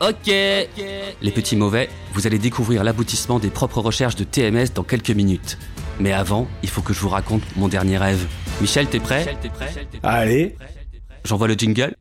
Ok. 0.01 0.27
Les 0.27 1.31
petits 1.33 1.55
mauvais, 1.55 1.89
vous 2.13 2.27
allez 2.27 2.37
découvrir 2.39 2.83
l'aboutissement 2.83 3.39
des 3.39 3.49
propres 3.49 3.79
recherches 3.79 4.15
de 4.15 4.23
TMS 4.23 4.67
dans 4.75 4.83
quelques 4.83 5.11
minutes. 5.11 5.57
Mais 5.99 6.11
avant, 6.11 6.47
il 6.61 6.69
faut 6.69 6.81
que 6.81 6.93
je 6.93 6.99
vous 6.99 7.09
raconte 7.09 7.43
mon 7.55 7.67
dernier 7.67 7.97
rêve. 7.97 8.25
Michel, 8.61 8.87
t'es 8.87 8.99
prêt? 8.99 9.35
Allez. 10.03 10.55
J'envoie 11.23 11.47
le 11.47 11.53
jingle 11.53 11.95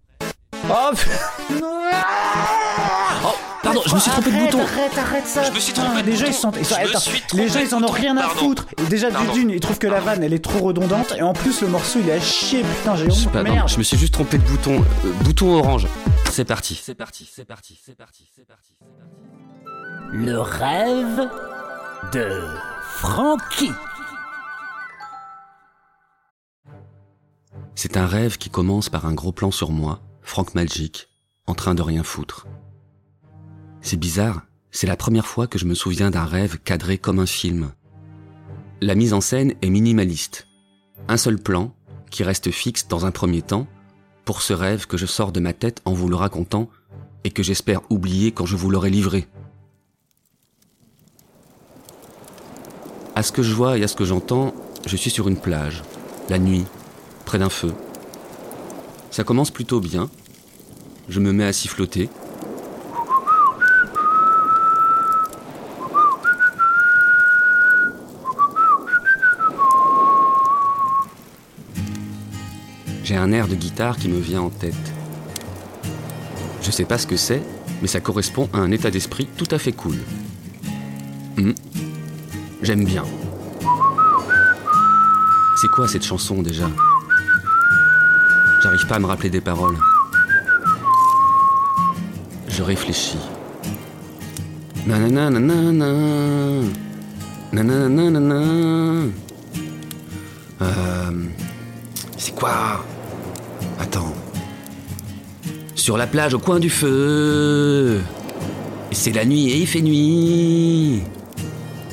Oh, 0.68 0.90
Oh, 1.50 1.80
pardon, 3.62 3.82
je 3.86 3.94
me 3.94 4.00
suis 4.00 4.10
trompé 4.10 4.30
de 4.30 4.36
bouton. 4.36 4.60
Arrête, 4.60 4.98
arrête 4.98 5.26
ça. 5.26 5.44
Je 5.44 5.52
me 5.52 5.58
suis 5.60 5.72
trompé 5.72 6.02
de 6.02 6.06
les 6.06 6.16
gens, 6.16 6.26
bouton. 6.26 6.52
ils 6.58 6.64
sont, 6.66 7.36
les 7.36 7.48
gens, 7.48 7.60
ils 7.60 7.74
en 7.74 7.82
ont 7.82 7.90
rien 7.90 8.16
à 8.16 8.28
foutre. 8.28 8.66
Et 8.78 8.86
déjà, 8.88 9.08
d'une, 9.32 9.50
ils 9.50 9.60
trouvent 9.60 9.78
que 9.78 9.86
la 9.86 10.00
vanne, 10.00 10.22
elle 10.22 10.32
est 10.32 10.44
trop 10.44 10.66
redondante. 10.66 11.14
Et 11.16 11.22
en 11.22 11.32
plus, 11.32 11.60
le 11.60 11.68
morceau, 11.68 12.00
il 12.02 12.08
est 12.08 12.12
à 12.12 12.20
chier. 12.20 12.62
Putain, 12.62 12.96
j'ai 12.96 13.06
honte. 13.06 13.34
Merde. 13.34 13.68
je 13.68 13.78
me 13.78 13.82
suis 13.82 13.96
juste 13.96 14.14
trompé 14.14 14.38
de 14.38 14.44
bouton. 14.44 14.84
Euh, 15.04 15.12
bouton 15.22 15.54
orange. 15.54 15.86
C'est 16.30 16.44
parti. 16.44 16.80
C'est 16.82 16.94
parti, 16.94 17.28
c'est 17.30 17.44
parti, 17.44 17.78
c'est 17.84 17.96
parti, 17.96 18.28
c'est 18.34 18.46
parti, 18.46 18.72
c'est 18.78 18.86
parti. 18.86 19.12
Le 20.12 20.40
rêve 20.40 21.28
de 22.12 22.42
Frankie. 22.82 23.72
C'est 27.74 27.96
un 27.96 28.06
rêve 28.06 28.38
qui 28.38 28.50
commence 28.50 28.88
par 28.88 29.06
un 29.06 29.14
gros 29.14 29.32
plan 29.32 29.50
sur 29.50 29.70
moi, 29.70 30.00
Franck 30.22 30.54
Magic, 30.54 31.08
en 31.46 31.54
train 31.54 31.74
de 31.74 31.82
rien 31.82 32.02
foutre. 32.02 32.46
C'est 33.82 33.98
bizarre, 33.98 34.42
c'est 34.70 34.86
la 34.86 34.96
première 34.96 35.26
fois 35.26 35.48
que 35.48 35.58
je 35.58 35.66
me 35.66 35.74
souviens 35.74 36.10
d'un 36.10 36.24
rêve 36.24 36.58
cadré 36.58 36.98
comme 36.98 37.18
un 37.18 37.26
film. 37.26 37.72
La 38.80 38.94
mise 38.94 39.12
en 39.12 39.20
scène 39.20 39.54
est 39.60 39.70
minimaliste. 39.70 40.46
Un 41.08 41.16
seul 41.16 41.38
plan, 41.38 41.74
qui 42.10 42.22
reste 42.22 42.50
fixe 42.52 42.86
dans 42.86 43.06
un 43.06 43.10
premier 43.10 43.42
temps, 43.42 43.66
pour 44.24 44.40
ce 44.40 44.52
rêve 44.52 44.86
que 44.86 44.96
je 44.96 45.06
sors 45.06 45.32
de 45.32 45.40
ma 45.40 45.52
tête 45.52 45.82
en 45.84 45.92
vous 45.92 46.08
le 46.08 46.14
racontant 46.14 46.70
et 47.24 47.30
que 47.30 47.42
j'espère 47.42 47.80
oublier 47.90 48.30
quand 48.30 48.46
je 48.46 48.56
vous 48.56 48.70
l'aurai 48.70 48.90
livré. 48.90 49.26
À 53.16 53.22
ce 53.22 53.32
que 53.32 53.42
je 53.42 53.52
vois 53.52 53.78
et 53.78 53.82
à 53.82 53.88
ce 53.88 53.96
que 53.96 54.04
j'entends, 54.04 54.54
je 54.86 54.96
suis 54.96 55.10
sur 55.10 55.28
une 55.28 55.36
plage, 55.36 55.82
la 56.28 56.38
nuit, 56.38 56.64
près 57.24 57.38
d'un 57.38 57.50
feu. 57.50 57.74
Ça 59.10 59.24
commence 59.24 59.50
plutôt 59.50 59.80
bien. 59.80 60.08
Je 61.08 61.20
me 61.20 61.32
mets 61.32 61.44
à 61.44 61.52
siffloter. 61.52 62.08
Un 73.22 73.32
air 73.32 73.46
de 73.46 73.54
guitare 73.54 73.96
qui 73.96 74.08
me 74.08 74.18
vient 74.18 74.42
en 74.42 74.50
tête. 74.50 74.74
Je 76.60 76.70
sais 76.70 76.84
pas 76.84 76.98
ce 76.98 77.06
que 77.06 77.16
c'est, 77.16 77.42
mais 77.80 77.88
ça 77.88 78.00
correspond 78.00 78.48
à 78.52 78.58
un 78.58 78.70
état 78.72 78.90
d'esprit 78.90 79.28
tout 79.36 79.48
à 79.50 79.58
fait 79.58 79.72
cool. 79.72 79.96
Hmm. 81.36 81.52
J'aime 82.62 82.84
bien. 82.84 83.04
C'est 85.56 85.68
quoi 85.68 85.86
cette 85.86 86.04
chanson 86.04 86.42
déjà? 86.42 86.68
J'arrive 88.62 88.86
pas 88.88 88.96
à 88.96 88.98
me 88.98 89.06
rappeler 89.06 89.30
des 89.30 89.40
paroles. 89.40 89.76
Je 92.48 92.62
réfléchis. 92.62 93.18
Nanana 94.86 95.30
nanana. 95.30 95.86
Euh, 100.60 101.10
c'est 102.18 102.34
quoi? 102.34 102.84
Attends. 103.78 104.14
Sur 105.74 105.96
la 105.96 106.06
plage 106.06 106.34
au 106.34 106.38
coin 106.38 106.60
du 106.60 106.70
feu. 106.70 108.00
C'est 108.92 109.12
la 109.12 109.24
nuit 109.24 109.50
et 109.50 109.56
il 109.56 109.66
fait 109.66 109.80
nuit. 109.80 111.02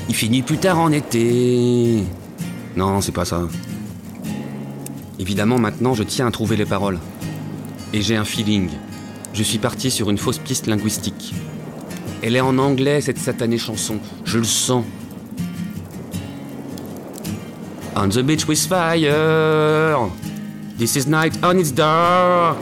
Il 0.08 0.16
fait 0.16 0.28
nuit 0.28 0.42
plus 0.42 0.58
tard 0.58 0.80
en 0.80 0.92
été. 0.92 2.04
Non, 2.76 3.02
c'est 3.02 3.12
pas 3.12 3.26
ça. 3.26 3.48
Évidemment, 5.18 5.58
maintenant, 5.58 5.94
je 5.94 6.04
tiens 6.04 6.28
à 6.28 6.32
trouver 6.32 6.56
les 6.56 6.66
paroles. 6.66 7.00
Et 7.94 8.02
j'ai 8.02 8.16
un 8.16 8.26
feeling. 8.26 8.70
Je 9.34 9.44
suis 9.44 9.58
parti 9.58 9.92
sur 9.92 10.10
une 10.10 10.18
fausse 10.18 10.38
piste 10.40 10.68
linguistique. 10.68 11.34
Elle 12.22 12.36
est 12.36 12.42
en 12.42 12.58
anglais, 12.58 13.02
cette 13.02 13.18
satanée 13.18 13.58
chanson. 13.58 13.98
Je 14.26 14.38
le 14.38 14.44
sens. 14.44 14.84
On 17.96 18.08
the 18.10 18.20
beach 18.20 18.48
with 18.48 18.60
fire. 18.60 20.10
This 20.80 20.96
is 20.96 21.08
night 21.08 21.38
and 21.44 21.60
it's 21.60 21.74
dark. 21.74 22.58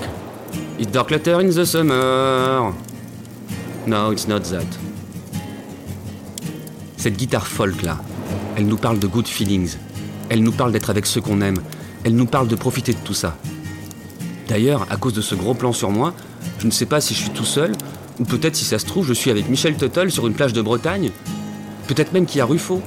It's 0.80 0.92
dark 0.92 1.12
later 1.12 1.40
in 1.40 1.52
the 1.52 1.64
summer. 1.68 2.74
No, 3.86 4.12
it's 4.12 4.28
not 4.28 4.40
that. 4.50 4.66
Cette 6.98 7.16
guitare 7.16 7.46
folk 7.46 7.84
là, 7.84 8.00
elle 8.56 8.66
nous 8.66 8.78
parle 8.78 8.98
de 8.98 9.06
good 9.06 9.28
feelings. 9.28 9.78
Elle 10.30 10.42
nous 10.42 10.52
parle 10.52 10.72
d'être 10.72 10.90
avec 10.90 11.06
ceux 11.06 11.22
qu'on 11.22 11.42
aime. 11.42 11.60
Elle 12.04 12.16
nous 12.16 12.26
parle 12.26 12.48
de 12.48 12.56
profiter 12.56 12.92
de 12.94 12.98
tout 13.06 13.14
ça. 13.14 13.38
D'ailleurs, 14.48 14.88
à 14.90 14.98
cause 14.98 15.14
de 15.14 15.22
ce 15.22 15.36
gros 15.36 15.54
plan 15.54 15.72
sur 15.72 15.92
moi, 15.92 16.16
je 16.58 16.66
ne 16.66 16.72
sais 16.72 16.88
pas 16.88 17.00
si 17.02 17.14
je 17.14 17.20
suis 17.20 17.30
tout 17.30 17.46
seul, 17.46 17.74
ou 18.20 18.24
peut-être 18.24 18.56
si 18.56 18.66
ça 18.66 18.80
se 18.80 18.88
trouve, 18.88 19.06
je 19.06 19.14
suis 19.14 19.30
avec 19.30 19.48
Michel 19.48 19.78
Tuttle 19.78 20.10
sur 20.10 20.26
une 20.26 20.34
plage 20.34 20.54
de 20.54 20.64
Bretagne. 20.64 21.12
Peut-être 21.86 22.14
même 22.14 22.26
qu'il 22.26 22.40
y 22.40 22.42
a 22.42 22.46
Ruffo. 22.46 22.82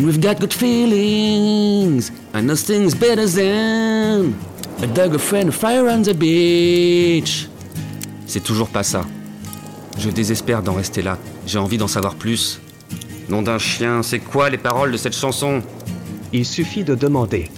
And 0.00 0.06
we've 0.06 0.18
got 0.18 0.40
good 0.40 0.54
feelings, 0.54 2.10
and 2.32 2.46
nothing's 2.46 2.94
better 2.94 3.26
than 3.26 4.32
a 4.82 4.86
dog, 4.86 5.14
a 5.14 5.18
friend, 5.18 5.50
a 5.50 5.52
fire 5.52 5.86
on 5.90 6.00
the 6.00 6.14
beach. 6.14 7.50
C'est 8.24 8.42
toujours 8.42 8.68
pas 8.68 8.82
ça. 8.82 9.04
Je 9.98 10.08
désespère 10.08 10.62
d'en 10.62 10.72
rester 10.72 11.02
là. 11.02 11.18
J'ai 11.46 11.58
envie 11.58 11.76
d'en 11.76 11.86
savoir 11.86 12.14
plus. 12.14 12.62
Nom 13.28 13.42
d'un 13.42 13.58
chien, 13.58 14.02
c'est 14.02 14.20
quoi 14.20 14.48
les 14.48 14.56
paroles 14.56 14.90
de 14.90 14.96
cette 14.96 15.14
chanson? 15.14 15.62
Il 16.32 16.46
suffit 16.46 16.82
de 16.82 16.94
demander. 16.94 17.50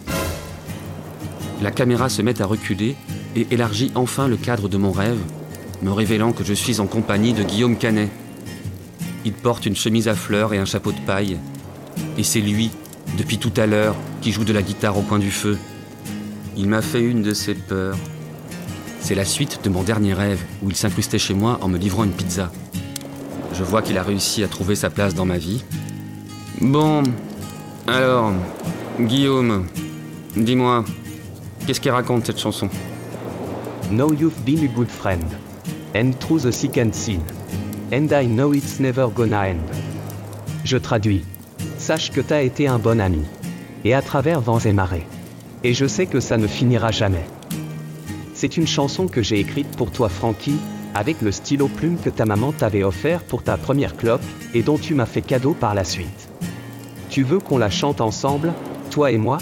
La 1.62 1.70
caméra 1.70 2.08
se 2.08 2.22
met 2.22 2.42
à 2.42 2.46
reculer 2.46 2.96
et 3.36 3.46
élargit 3.52 3.92
enfin 3.94 4.26
le 4.26 4.36
cadre 4.36 4.68
de 4.68 4.78
mon 4.78 4.90
rêve, 4.90 5.20
me 5.80 5.92
révélant 5.92 6.32
que 6.32 6.42
je 6.42 6.54
suis 6.54 6.80
en 6.80 6.88
compagnie 6.88 7.34
de 7.34 7.44
Guillaume 7.44 7.76
Canet. 7.76 8.10
Il 9.24 9.32
porte 9.32 9.64
une 9.64 9.76
chemise 9.76 10.08
à 10.08 10.16
fleurs 10.16 10.52
et 10.54 10.58
un 10.58 10.64
chapeau 10.64 10.90
de 10.90 11.00
paille. 11.06 11.38
Et 12.18 12.22
c'est 12.22 12.40
lui, 12.40 12.70
depuis 13.18 13.38
tout 13.38 13.52
à 13.56 13.66
l'heure, 13.66 13.96
qui 14.20 14.32
joue 14.32 14.44
de 14.44 14.52
la 14.52 14.62
guitare 14.62 14.96
au 14.96 15.02
coin 15.02 15.18
du 15.18 15.30
feu. 15.30 15.58
Il 16.56 16.68
m'a 16.68 16.82
fait 16.82 17.00
une 17.02 17.22
de 17.22 17.34
ses 17.34 17.54
peurs. 17.54 17.96
C'est 19.00 19.14
la 19.14 19.24
suite 19.24 19.60
de 19.64 19.68
mon 19.68 19.82
dernier 19.82 20.14
rêve, 20.14 20.40
où 20.62 20.70
il 20.70 20.76
s'incrustait 20.76 21.18
chez 21.18 21.34
moi 21.34 21.58
en 21.60 21.68
me 21.68 21.78
livrant 21.78 22.04
une 22.04 22.12
pizza. 22.12 22.52
Je 23.54 23.64
vois 23.64 23.82
qu'il 23.82 23.98
a 23.98 24.02
réussi 24.02 24.44
à 24.44 24.48
trouver 24.48 24.74
sa 24.74 24.90
place 24.90 25.14
dans 25.14 25.24
ma 25.24 25.38
vie. 25.38 25.64
Bon, 26.60 27.02
alors, 27.86 28.32
Guillaume, 29.00 29.66
dis-moi, 30.36 30.84
qu'est-ce 31.66 31.80
qu'il 31.80 31.90
raconte 31.90 32.26
cette 32.26 32.38
chanson? 32.38 32.68
Now 33.90 34.12
you've 34.12 34.40
been 34.44 34.64
a 34.64 34.68
good 34.68 34.88
friend. 34.88 35.24
And 35.94 36.12
through 36.20 36.40
the 36.40 36.52
thick 36.52 36.78
and 36.78 36.90
thin. 36.92 37.20
And 37.92 38.08
I 38.12 38.26
know 38.26 38.54
it's 38.54 38.80
never 38.80 39.08
gonna 39.10 39.48
end. 39.48 39.60
Je 40.64 40.78
traduis. 40.78 41.24
Sache 41.82 42.12
que 42.12 42.20
t'as 42.20 42.42
été 42.42 42.68
un 42.68 42.78
bon 42.78 43.00
ami. 43.00 43.24
Et 43.84 43.92
à 43.92 44.02
travers 44.02 44.40
vents 44.40 44.60
et 44.60 44.72
marées. 44.72 45.04
Et 45.64 45.74
je 45.74 45.84
sais 45.84 46.06
que 46.06 46.20
ça 46.20 46.36
ne 46.36 46.46
finira 46.46 46.92
jamais. 46.92 47.24
C'est 48.34 48.56
une 48.56 48.68
chanson 48.68 49.08
que 49.08 49.20
j'ai 49.20 49.40
écrite 49.40 49.66
pour 49.76 49.90
toi 49.90 50.08
Frankie, 50.08 50.60
avec 50.94 51.20
le 51.20 51.32
stylo 51.32 51.66
plume 51.66 51.96
que 51.98 52.08
ta 52.08 52.24
maman 52.24 52.52
t'avait 52.52 52.84
offert 52.84 53.24
pour 53.24 53.42
ta 53.42 53.56
première 53.56 53.96
clope, 53.96 54.22
et 54.54 54.62
dont 54.62 54.78
tu 54.78 54.94
m'as 54.94 55.06
fait 55.06 55.22
cadeau 55.22 55.54
par 55.54 55.74
la 55.74 55.82
suite. 55.82 56.28
Tu 57.10 57.24
veux 57.24 57.40
qu'on 57.40 57.58
la 57.58 57.68
chante 57.68 58.00
ensemble, 58.00 58.52
toi 58.92 59.10
et 59.10 59.18
moi? 59.18 59.38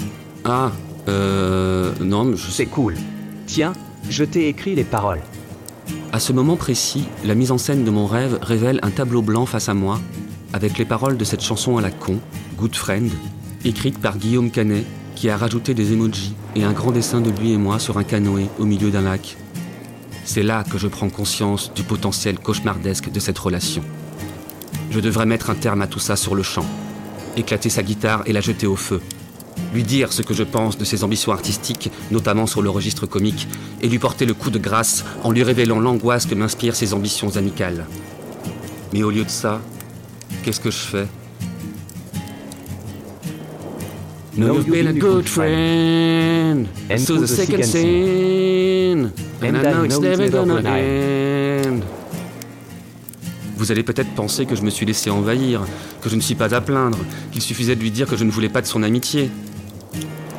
Ah, 0.47 0.73
euh... 1.09 1.93
Non, 2.01 2.25
mais 2.25 2.39
je 2.39 2.51
C'est 2.51 2.65
cool. 2.65 2.95
Tiens, 3.45 3.75
je 4.09 4.25
t'ai 4.25 4.49
écrit 4.49 4.75
les 4.75 4.85
paroles. 4.85 5.21
À 6.11 6.19
ce 6.19 6.33
moment 6.33 6.57
précis, 6.57 7.07
la 7.23 7.35
mise 7.35 7.51
en 7.51 7.59
scène 7.59 7.85
de 7.85 7.91
mon 7.91 8.07
rêve 8.07 8.39
révèle 8.41 8.81
un 8.83 8.91
tableau 8.91 9.21
blanc 9.21 9.45
face 9.45 9.69
à 9.69 9.75
moi, 9.75 10.01
avec 10.53 10.79
les 10.79 10.85
paroles 10.85 11.17
de 11.17 11.25
cette 11.25 11.43
chanson 11.43 11.77
à 11.77 11.81
la 11.81 11.91
con, 11.91 12.19
Good 12.57 12.75
Friend, 12.75 13.11
écrite 13.65 13.99
par 13.99 14.19
Guillaume 14.19 14.51
Canet, 14.51 14.85
qui 15.15 15.29
a 15.29 15.37
rajouté 15.37 15.75
des 15.75 15.93
emojis 15.93 16.35
et 16.57 16.65
un 16.65 16.73
grand 16.73 16.93
dessin 16.93 17.21
de 17.21 17.31
lui 17.31 17.53
et 17.53 17.57
moi 17.57 17.79
sur 17.79 17.99
un 17.99 18.05
canoë 18.05 18.49
au 18.59 18.65
milieu 18.65 18.91
d'un 18.91 19.03
lac. 19.03 19.37
C'est 20.25 20.43
là 20.43 20.65
que 20.65 20.79
je 20.79 20.89
prends 20.89 21.11
conscience 21.11 21.73
du 21.75 21.83
potentiel 21.83 22.39
cauchemardesque 22.39 23.11
de 23.11 23.21
cette 23.21 23.39
relation. 23.39 23.83
Je 24.91 25.01
devrais 25.01 25.27
mettre 25.27 25.51
un 25.51 25.55
terme 25.55 25.83
à 25.83 25.87
tout 25.87 25.99
ça 25.99 26.17
sur 26.17 26.35
le 26.35 26.43
champ, 26.43 26.67
éclater 27.37 27.69
sa 27.69 27.83
guitare 27.83 28.23
et 28.27 28.33
la 28.33 28.41
jeter 28.41 28.67
au 28.67 28.77
feu, 28.77 29.01
lui 29.73 29.83
dire 29.83 30.13
ce 30.13 30.23
que 30.23 30.35
je 30.35 30.43
pense 30.43 30.79
de 30.79 30.85
ses 30.85 31.05
ambitions 31.05 31.33
artistiques, 31.33 31.91
notamment 32.11 32.47
sur 32.47 32.63
le 32.63 32.71
registre 32.71 33.07
comique, 33.07 33.47
et 33.83 33.89
lui 33.89 33.99
porter 33.99 34.27
le 34.27 34.35
coup 34.35 34.51
de 34.51 34.59
grâce 34.59 35.05
en 35.23 35.31
lui 35.31 35.43
révélant 35.43 35.81
l'angoisse 35.81 36.27
que 36.27 36.35
m'inspirent 36.35 36.77
ses 36.77 36.95
ambitions 36.95 37.37
amicales. 37.37 37.87
Mais 38.93 39.03
au 39.03 39.11
lieu 39.11 39.25
de 39.25 39.31
ça, 39.31 39.61
qu'est-ce 40.43 40.61
que 40.61 40.71
je 40.71 40.79
fais 40.79 41.07
No, 44.37 44.55
you've 44.55 44.71
been 44.71 44.87
a 44.87 44.93
good 44.93 45.29
friend, 45.29 46.69
And 46.89 46.99
so 46.99 47.19
the 47.19 47.27
second 47.27 47.65
sin, 47.65 49.13
and 49.43 49.57
I 49.57 49.63
know 49.63 49.85
it's 49.85 49.99
never 49.99 50.31
gonna 50.31 50.63
end. 50.63 51.83
Vous 53.57 53.71
allez 53.71 53.83
peut-être 53.83 54.15
penser 54.15 54.47
que 54.47 54.55
je 54.57 54.63
me 54.63 54.71
suis 54.71 54.87
laissé 54.87 55.11
envahir, 55.11 55.61
que 56.01 56.09
je 56.09 56.17
ne 56.17 56.23
suis 56.23 56.37
pas 56.37 56.55
à 56.55 56.63
plaindre, 56.63 56.99
qu'il 57.33 57.43
suffisait 57.43 57.77
de 57.77 57.81
lui 57.83 57.91
dire 57.91 58.07
que 58.07 58.17
je 58.17 58.25
ne 58.25 58.31
voulais 58.31 58.49
pas 58.49 58.63
de 58.63 58.67
son 58.67 58.83
amitié. 58.83 59.31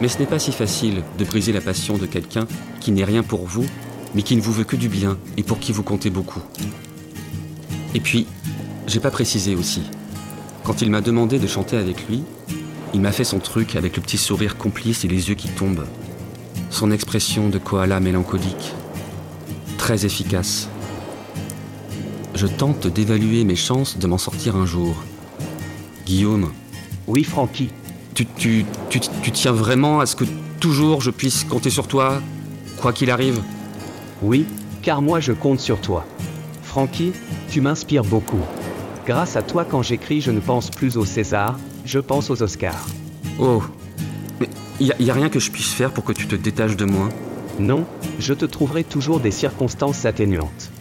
Mais 0.02 0.08
ce 0.08 0.18
n'est 0.18 0.26
pas 0.26 0.40
si 0.40 0.52
facile 0.52 1.04
de 1.20 1.24
briser 1.24 1.52
la 1.52 1.62
passion 1.62 2.00
de 2.00 2.08
quelqu'un 2.08 2.48
qui 2.80 2.92
n'est 2.92 3.04
rien 3.04 3.22
pour 3.22 3.46
vous, 3.46 3.66
mais 4.16 4.24
qui 4.24 4.36
ne 4.36 4.42
vous 4.42 4.52
veut 4.52 4.64
que 4.64 4.76
du 4.76 4.90
bien 4.90 5.20
et 5.38 5.44
pour 5.44 5.60
qui 5.60 5.72
vous 5.72 5.84
comptez 5.84 6.10
beaucoup. 6.10 6.42
Et 7.94 8.00
puis, 8.00 8.26
j'ai 8.92 9.00
pas 9.00 9.10
précisé 9.10 9.56
aussi. 9.56 9.84
Quand 10.66 10.82
il 10.82 10.92
m'a 10.92 11.00
demandé 11.00 11.40
de 11.40 11.48
chanter 11.48 11.78
avec 11.78 12.10
lui, 12.10 12.24
il 12.94 13.00
m'a 13.00 13.14
fait 13.14 13.24
son 13.24 13.40
truc 13.40 13.78
avec 13.78 13.96
le 13.96 14.02
petit 14.02 14.18
sourire 14.18 14.58
complice 14.58 15.06
et 15.06 15.08
les 15.08 15.30
yeux 15.30 15.36
qui 15.36 15.48
tombent. 15.48 15.86
Son 16.70 16.92
expression 16.92 17.48
de 17.48 17.58
koala 17.58 18.02
mélancolique. 18.02 18.74
Très 19.78 20.06
efficace. 20.06 20.68
Je 22.36 22.48
tente 22.48 22.88
d'évaluer 22.88 23.46
mes 23.46 23.56
chances 23.56 23.98
de 23.98 24.08
m'en 24.08 24.18
sortir 24.18 24.58
un 24.58 24.66
jour. 24.66 24.96
Guillaume, 26.06 26.52
Oui 27.08 27.24
Frankie. 27.24 27.70
tu, 28.14 28.26
tu, 28.26 28.66
tu, 28.90 29.00
tu 29.00 29.32
tiens 29.32 29.54
vraiment 29.54 30.02
à 30.02 30.06
ce 30.06 30.18
que 30.18 30.26
toujours 30.60 31.00
je 31.00 31.12
puisse 31.12 31.46
compter 31.46 31.70
sur 31.70 31.88
toi, 31.88 32.22
quoi 32.82 32.92
qu'il 32.92 33.10
arrive? 33.10 33.42
Oui, 34.22 34.46
car 34.82 35.02
moi 35.02 35.22
je 35.22 35.32
compte 35.32 35.62
sur 35.62 35.80
toi. 35.80 36.06
Frankie, 36.62 37.14
tu 37.50 37.62
m'inspires 37.62 38.04
beaucoup. 38.04 38.42
Grâce 39.06 39.36
à 39.36 39.42
toi 39.42 39.66
quand 39.66 39.82
j'écris 39.82 40.22
je 40.22 40.32
ne 40.32 40.40
pense 40.40 40.70
plus 40.70 40.98
au 40.98 41.06
César, 41.06 41.60
je 41.86 42.00
pense 42.00 42.30
aux 42.30 42.44
Oscars. 42.44 42.88
Oh, 43.40 43.64
mais 44.40 44.50
y 44.80 44.92
a, 44.92 44.96
y 45.02 45.10
a 45.10 45.14
rien 45.14 45.30
que 45.30 45.40
je 45.40 45.52
puisse 45.52 45.74
faire 45.74 45.92
pour 45.92 46.04
que 46.04 46.14
tu 46.14 46.28
te 46.28 46.36
détaches 46.36 46.78
de 46.78 46.86
moi? 46.86 47.10
Non, 47.60 47.86
je 48.20 48.34
te 48.34 48.46
trouverai 48.46 48.84
toujours 48.84 49.20
des 49.20 49.32
circonstances 49.32 50.06
atténuantes. 50.06 50.72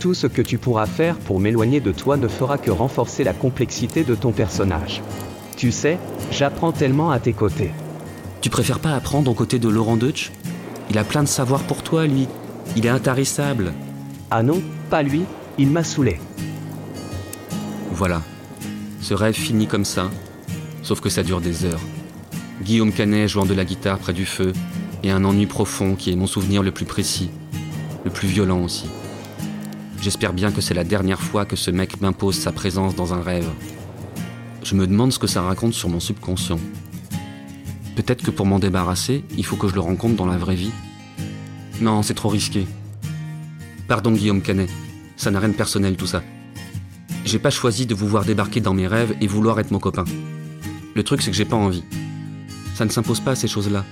Tout 0.00 0.14
ce 0.14 0.26
que 0.26 0.42
tu 0.42 0.58
pourras 0.58 0.86
faire 0.86 1.16
pour 1.16 1.40
m'éloigner 1.40 1.80
de 1.80 1.92
toi 1.92 2.16
ne 2.16 2.28
fera 2.28 2.58
que 2.58 2.70
renforcer 2.70 3.24
la 3.24 3.32
complexité 3.32 4.04
de 4.04 4.14
ton 4.14 4.32
personnage. 4.32 5.02
Tu 5.56 5.72
sais, 5.72 5.98
j'apprends 6.30 6.72
tellement 6.72 7.10
à 7.10 7.18
tes 7.18 7.32
côtés. 7.32 7.72
Tu 8.40 8.50
préfères 8.50 8.80
pas 8.80 8.94
apprendre 8.94 9.30
aux 9.30 9.34
côtés 9.34 9.58
de 9.58 9.68
Laurent 9.68 9.96
Deutsch? 9.96 10.32
Il 10.90 10.98
a 10.98 11.04
plein 11.04 11.22
de 11.22 11.28
savoir 11.28 11.62
pour 11.62 11.82
toi, 11.82 12.06
lui. 12.06 12.28
Il 12.76 12.86
est 12.86 12.90
intarissable. 12.90 13.72
Ah 14.30 14.42
non, 14.42 14.62
pas 14.90 15.02
lui, 15.02 15.22
il 15.58 15.70
m'a 15.70 15.82
saoulé. 15.82 16.20
Voilà. 17.96 18.20
Ce 19.00 19.14
rêve 19.14 19.34
finit 19.34 19.66
comme 19.66 19.86
ça, 19.86 20.10
sauf 20.82 21.00
que 21.00 21.08
ça 21.08 21.22
dure 21.22 21.40
des 21.40 21.64
heures. 21.64 21.80
Guillaume 22.62 22.92
Canet 22.92 23.26
jouant 23.26 23.46
de 23.46 23.54
la 23.54 23.64
guitare 23.64 23.98
près 23.98 24.12
du 24.12 24.26
feu, 24.26 24.52
et 25.02 25.10
un 25.10 25.24
ennui 25.24 25.46
profond 25.46 25.94
qui 25.94 26.12
est 26.12 26.16
mon 26.16 26.26
souvenir 26.26 26.62
le 26.62 26.72
plus 26.72 26.84
précis, 26.84 27.30
le 28.04 28.10
plus 28.10 28.28
violent 28.28 28.62
aussi. 28.62 28.84
J'espère 30.02 30.34
bien 30.34 30.52
que 30.52 30.60
c'est 30.60 30.74
la 30.74 30.84
dernière 30.84 31.22
fois 31.22 31.46
que 31.46 31.56
ce 31.56 31.70
mec 31.70 32.02
m'impose 32.02 32.38
sa 32.38 32.52
présence 32.52 32.94
dans 32.94 33.14
un 33.14 33.22
rêve. 33.22 33.48
Je 34.62 34.74
me 34.74 34.86
demande 34.86 35.10
ce 35.10 35.18
que 35.18 35.26
ça 35.26 35.40
raconte 35.40 35.72
sur 35.72 35.88
mon 35.88 36.00
subconscient. 36.00 36.60
Peut-être 37.94 38.22
que 38.22 38.30
pour 38.30 38.44
m'en 38.44 38.58
débarrasser, 38.58 39.24
il 39.38 39.46
faut 39.46 39.56
que 39.56 39.68
je 39.68 39.74
le 39.74 39.80
rencontre 39.80 40.16
dans 40.16 40.26
la 40.26 40.36
vraie 40.36 40.54
vie. 40.54 40.72
Non, 41.80 42.02
c'est 42.02 42.12
trop 42.12 42.28
risqué. 42.28 42.66
Pardon 43.88 44.12
Guillaume 44.12 44.42
Canet, 44.42 44.68
ça 45.16 45.30
n'a 45.30 45.40
rien 45.40 45.48
de 45.48 45.54
personnel 45.54 45.96
tout 45.96 46.06
ça. 46.06 46.22
J'ai 47.26 47.40
pas 47.40 47.50
choisi 47.50 47.86
de 47.86 47.94
vous 47.94 48.06
voir 48.06 48.24
débarquer 48.24 48.60
dans 48.60 48.72
mes 48.72 48.86
rêves 48.86 49.16
et 49.20 49.26
vouloir 49.26 49.58
être 49.58 49.72
mon 49.72 49.80
copain. 49.80 50.04
Le 50.94 51.02
truc, 51.02 51.22
c'est 51.22 51.32
que 51.32 51.36
j'ai 51.36 51.44
pas 51.44 51.56
envie. 51.56 51.82
Ça 52.76 52.84
ne 52.84 52.90
s'impose 52.90 53.18
pas 53.18 53.34
ces 53.34 53.48
choses-là. 53.48 53.84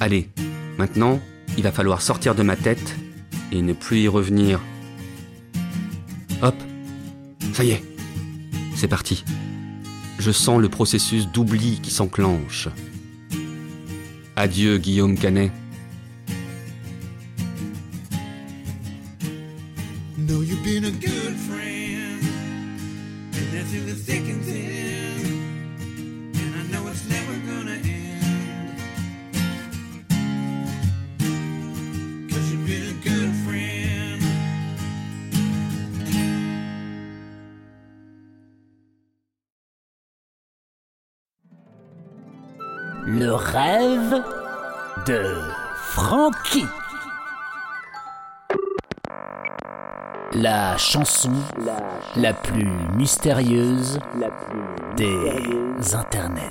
Allez, 0.00 0.30
maintenant, 0.78 1.20
il 1.58 1.64
va 1.64 1.70
falloir 1.70 2.00
sortir 2.00 2.34
de 2.34 2.42
ma 2.42 2.56
tête 2.56 2.96
et 3.52 3.60
ne 3.60 3.74
plus 3.74 4.00
y 4.00 4.08
revenir. 4.08 4.58
Hop, 6.40 6.54
ça 7.52 7.62
y 7.62 7.72
est, 7.72 7.84
c'est 8.74 8.88
parti. 8.88 9.22
Je 10.18 10.30
sens 10.30 10.58
le 10.58 10.70
processus 10.70 11.28
d'oubli 11.28 11.78
qui 11.82 11.90
s'enclenche. 11.90 12.70
Adieu, 14.34 14.78
Guillaume 14.78 15.18
Canet. 15.18 15.52
La 50.82 50.88
chanson 50.88 51.30
la 52.16 52.34
plus 52.34 52.66
mystérieuse 52.96 54.00
des 54.96 55.94
internets. 55.94 56.42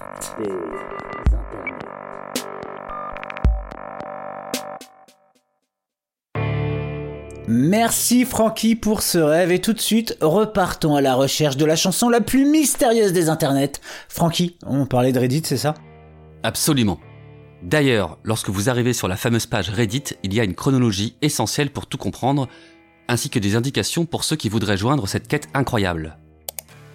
Merci 7.49 8.23
Francky 8.23 8.77
pour 8.77 9.01
ce 9.01 9.17
rêve 9.17 9.51
et 9.51 9.59
tout 9.59 9.73
de 9.73 9.81
suite, 9.81 10.17
repartons 10.21 10.95
à 10.95 11.01
la 11.01 11.15
recherche 11.15 11.57
de 11.57 11.65
la 11.65 11.75
chanson 11.75 12.07
la 12.07 12.21
plus 12.21 12.45
mystérieuse 12.45 13.11
des 13.11 13.27
internets. 13.27 13.81
Francky, 14.07 14.57
on 14.65 14.85
parlait 14.85 15.11
de 15.11 15.19
Reddit, 15.19 15.41
c'est 15.43 15.57
ça? 15.57 15.73
Absolument. 16.43 16.99
D'ailleurs, 17.63 18.17
lorsque 18.23 18.49
vous 18.49 18.69
arrivez 18.69 18.93
sur 18.93 19.07
la 19.07 19.17
fameuse 19.17 19.45
page 19.45 19.69
Reddit, 19.69 20.15
il 20.23 20.33
y 20.33 20.39
a 20.39 20.43
une 20.43 20.55
chronologie 20.55 21.15
essentielle 21.21 21.69
pour 21.69 21.85
tout 21.85 21.97
comprendre, 21.97 22.47
ainsi 23.07 23.29
que 23.29 23.39
des 23.39 23.55
indications 23.55 24.05
pour 24.05 24.23
ceux 24.23 24.35
qui 24.35 24.49
voudraient 24.49 24.77
joindre 24.77 25.07
cette 25.07 25.27
quête 25.27 25.47
incroyable. 25.53 26.17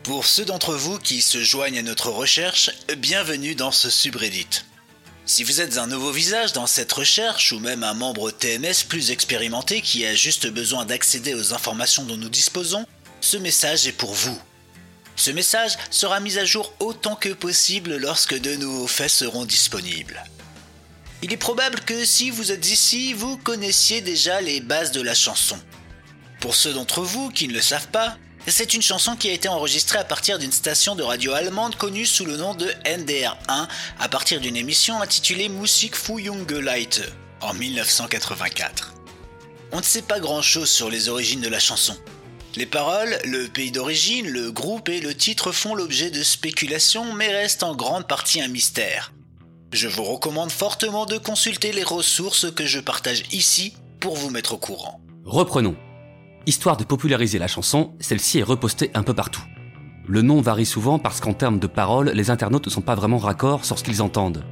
Pour 0.03 0.25
ceux 0.25 0.45
d'entre 0.45 0.75
vous 0.75 0.99
qui 0.99 1.21
se 1.21 1.42
joignent 1.42 1.81
à 1.81 1.83
notre 1.83 2.11
recherche, 2.11 2.71
bienvenue 2.99 3.55
dans 3.55 3.73
ce 3.73 3.90
subreddit. 3.90 4.62
Si 5.25 5.42
vous 5.42 5.61
êtes 5.61 5.79
un 5.79 5.88
nouveau 5.88 6.12
visage 6.12 6.53
dans 6.53 6.69
cette 6.69 6.92
recherche 6.92 7.51
ou 7.51 7.59
même 7.59 7.83
un 7.83 7.95
membre 7.95 8.31
TMS 8.31 8.85
plus 8.88 9.11
expérimenté 9.11 9.81
qui 9.81 10.07
a 10.07 10.14
juste 10.14 10.47
besoin 10.47 10.87
d'accéder 10.87 11.35
aux 11.35 11.53
informations 11.53 12.05
dont 12.05 12.16
nous 12.16 12.29
disposons, 12.29 12.87
ce 13.21 13.37
message 13.37 13.88
est 13.88 13.92
pour 13.92 14.14
vous. 14.14 14.38
Ce 15.16 15.33
message 15.33 15.77
sera 15.90 16.21
mis 16.21 16.38
à 16.38 16.45
jour 16.45 16.73
autant 16.79 17.16
que 17.16 17.31
possible 17.31 17.97
lorsque 17.97 18.38
de 18.38 18.55
nouveaux 18.55 18.87
faits 18.87 19.11
seront 19.11 19.45
disponibles. 19.45 20.23
Il 21.23 21.33
est 21.33 21.38
probable 21.38 21.81
que 21.81 22.05
si 22.05 22.31
vous 22.31 22.53
êtes 22.53 22.71
ici, 22.71 23.12
vous 23.14 23.37
connaissiez 23.38 24.03
déjà 24.03 24.40
les 24.40 24.61
bases 24.61 24.92
de 24.92 25.01
la 25.01 25.14
chanson. 25.14 25.59
Pour 26.40 26.55
ceux 26.55 26.75
d'entre 26.75 27.03
vous 27.03 27.31
qui 27.31 27.49
ne 27.49 27.55
le 27.55 27.61
savent 27.61 27.88
pas, 27.88 28.16
c'est 28.46 28.75
une 28.75 28.83
chanson 28.83 29.16
qui 29.16 29.29
a 29.29 29.33
été 29.33 29.49
enregistrée 29.49 29.99
à 29.99 30.05
partir 30.05 30.38
d'une 30.38 30.53
station 30.53 30.94
de 30.94 31.03
radio 31.03 31.33
allemande 31.33 31.75
connue 31.77 32.07
sous 32.07 32.25
le 32.25 32.37
nom 32.37 32.55
de 32.55 32.66
NDR1 32.85 33.66
à 33.99 34.09
partir 34.09 34.40
d'une 34.40 34.57
émission 34.57 35.01
intitulée 35.01 35.49
Musik 35.49 35.96
für 35.96 36.18
junge 36.18 36.53
Leute 36.53 37.12
en 37.40 37.55
1984. 37.55 38.94
On 39.72 39.79
ne 39.79 39.83
sait 39.83 40.03
pas 40.03 40.20
grand 40.20 40.42
chose 40.42 40.70
sur 40.70 40.90
les 40.90 41.09
origines 41.09 41.40
de 41.40 41.49
la 41.49 41.59
chanson. 41.59 41.96
Les 42.55 42.66
paroles, 42.66 43.18
le 43.25 43.49
pays 43.49 43.72
d'origine, 43.72 44.29
le 44.29 44.53
groupe 44.53 44.88
et 44.88 45.01
le 45.01 45.14
titre 45.14 45.53
font 45.53 45.75
l'objet 45.75 46.11
de 46.11 46.22
spéculations 46.22 47.12
mais 47.12 47.29
restent 47.29 47.64
en 47.64 47.75
grande 47.75 48.07
partie 48.07 48.40
un 48.40 48.49
mystère. 48.49 49.12
Je 49.72 49.88
vous 49.88 50.05
recommande 50.05 50.53
fortement 50.53 51.05
de 51.05 51.18
consulter 51.18 51.72
les 51.72 51.83
ressources 51.83 52.51
que 52.53 52.64
je 52.64 52.79
partage 52.79 53.25
ici 53.33 53.75
pour 54.01 54.14
vous 54.14 54.31
mettre 54.31 54.55
au 54.55 54.59
courant. 54.59 55.01
Reprenons. 55.25 55.77
Histoire 56.48 56.76
de 56.76 56.85
populariser 56.85 57.40
la 57.40 57.48
chanson, 57.48 57.94
celle-ci 57.98 58.38
est 58.38 58.44
repostée 58.44 58.92
un 58.94 59.02
peu 59.02 59.14
partout. 59.14 59.42
Le 60.06 60.22
nom 60.22 60.40
varie 60.40 60.64
souvent 60.64 61.00
parce 61.00 61.20
qu'en 61.20 61.32
termes 61.32 61.59
de 61.59 61.66
paroles, 61.66 62.12
les 62.14 62.30
internautes 62.30 62.66
ne 62.66 62.70
sont 62.70 62.82
pas 62.82 62.94
vraiment 62.94 63.18
raccords 63.18 63.64
sur 63.64 63.76
ce 63.76 63.82
qu'ils 63.82 64.00
entendent. 64.00 64.44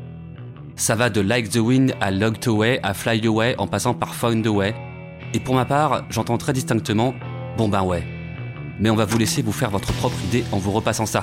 Ça 0.75 0.97
va 0.97 1.09
de 1.09 1.21
Like 1.21 1.51
the 1.51 1.59
Wind 1.59 1.95
à 2.01 2.11
Logged 2.11 2.49
Away 2.49 2.81
à 2.83 2.95
Fly 2.95 3.25
Away 3.29 3.55
en 3.59 3.69
passant 3.69 3.95
par 3.95 4.17
Found 4.17 4.45
Away. 4.45 4.75
Et 5.35 5.39
pour 5.39 5.55
ma 5.55 5.65
part, 5.65 6.05
j'entends 6.11 6.37
très 6.37 6.53
distinctement 6.53 7.15
Bon 7.57 7.69
ben. 7.69 7.85
Mais 8.81 8.91
on 8.91 8.97
va 8.97 9.05
vous 9.05 9.19
laisser 9.19 9.43
vous 9.43 9.53
faire 9.53 9.71
votre 9.71 9.93
propre 9.93 10.17
idée 10.25 10.43
en 10.51 10.59
vous 10.59 10.73
repassant 10.73 11.07
ça. 11.07 11.23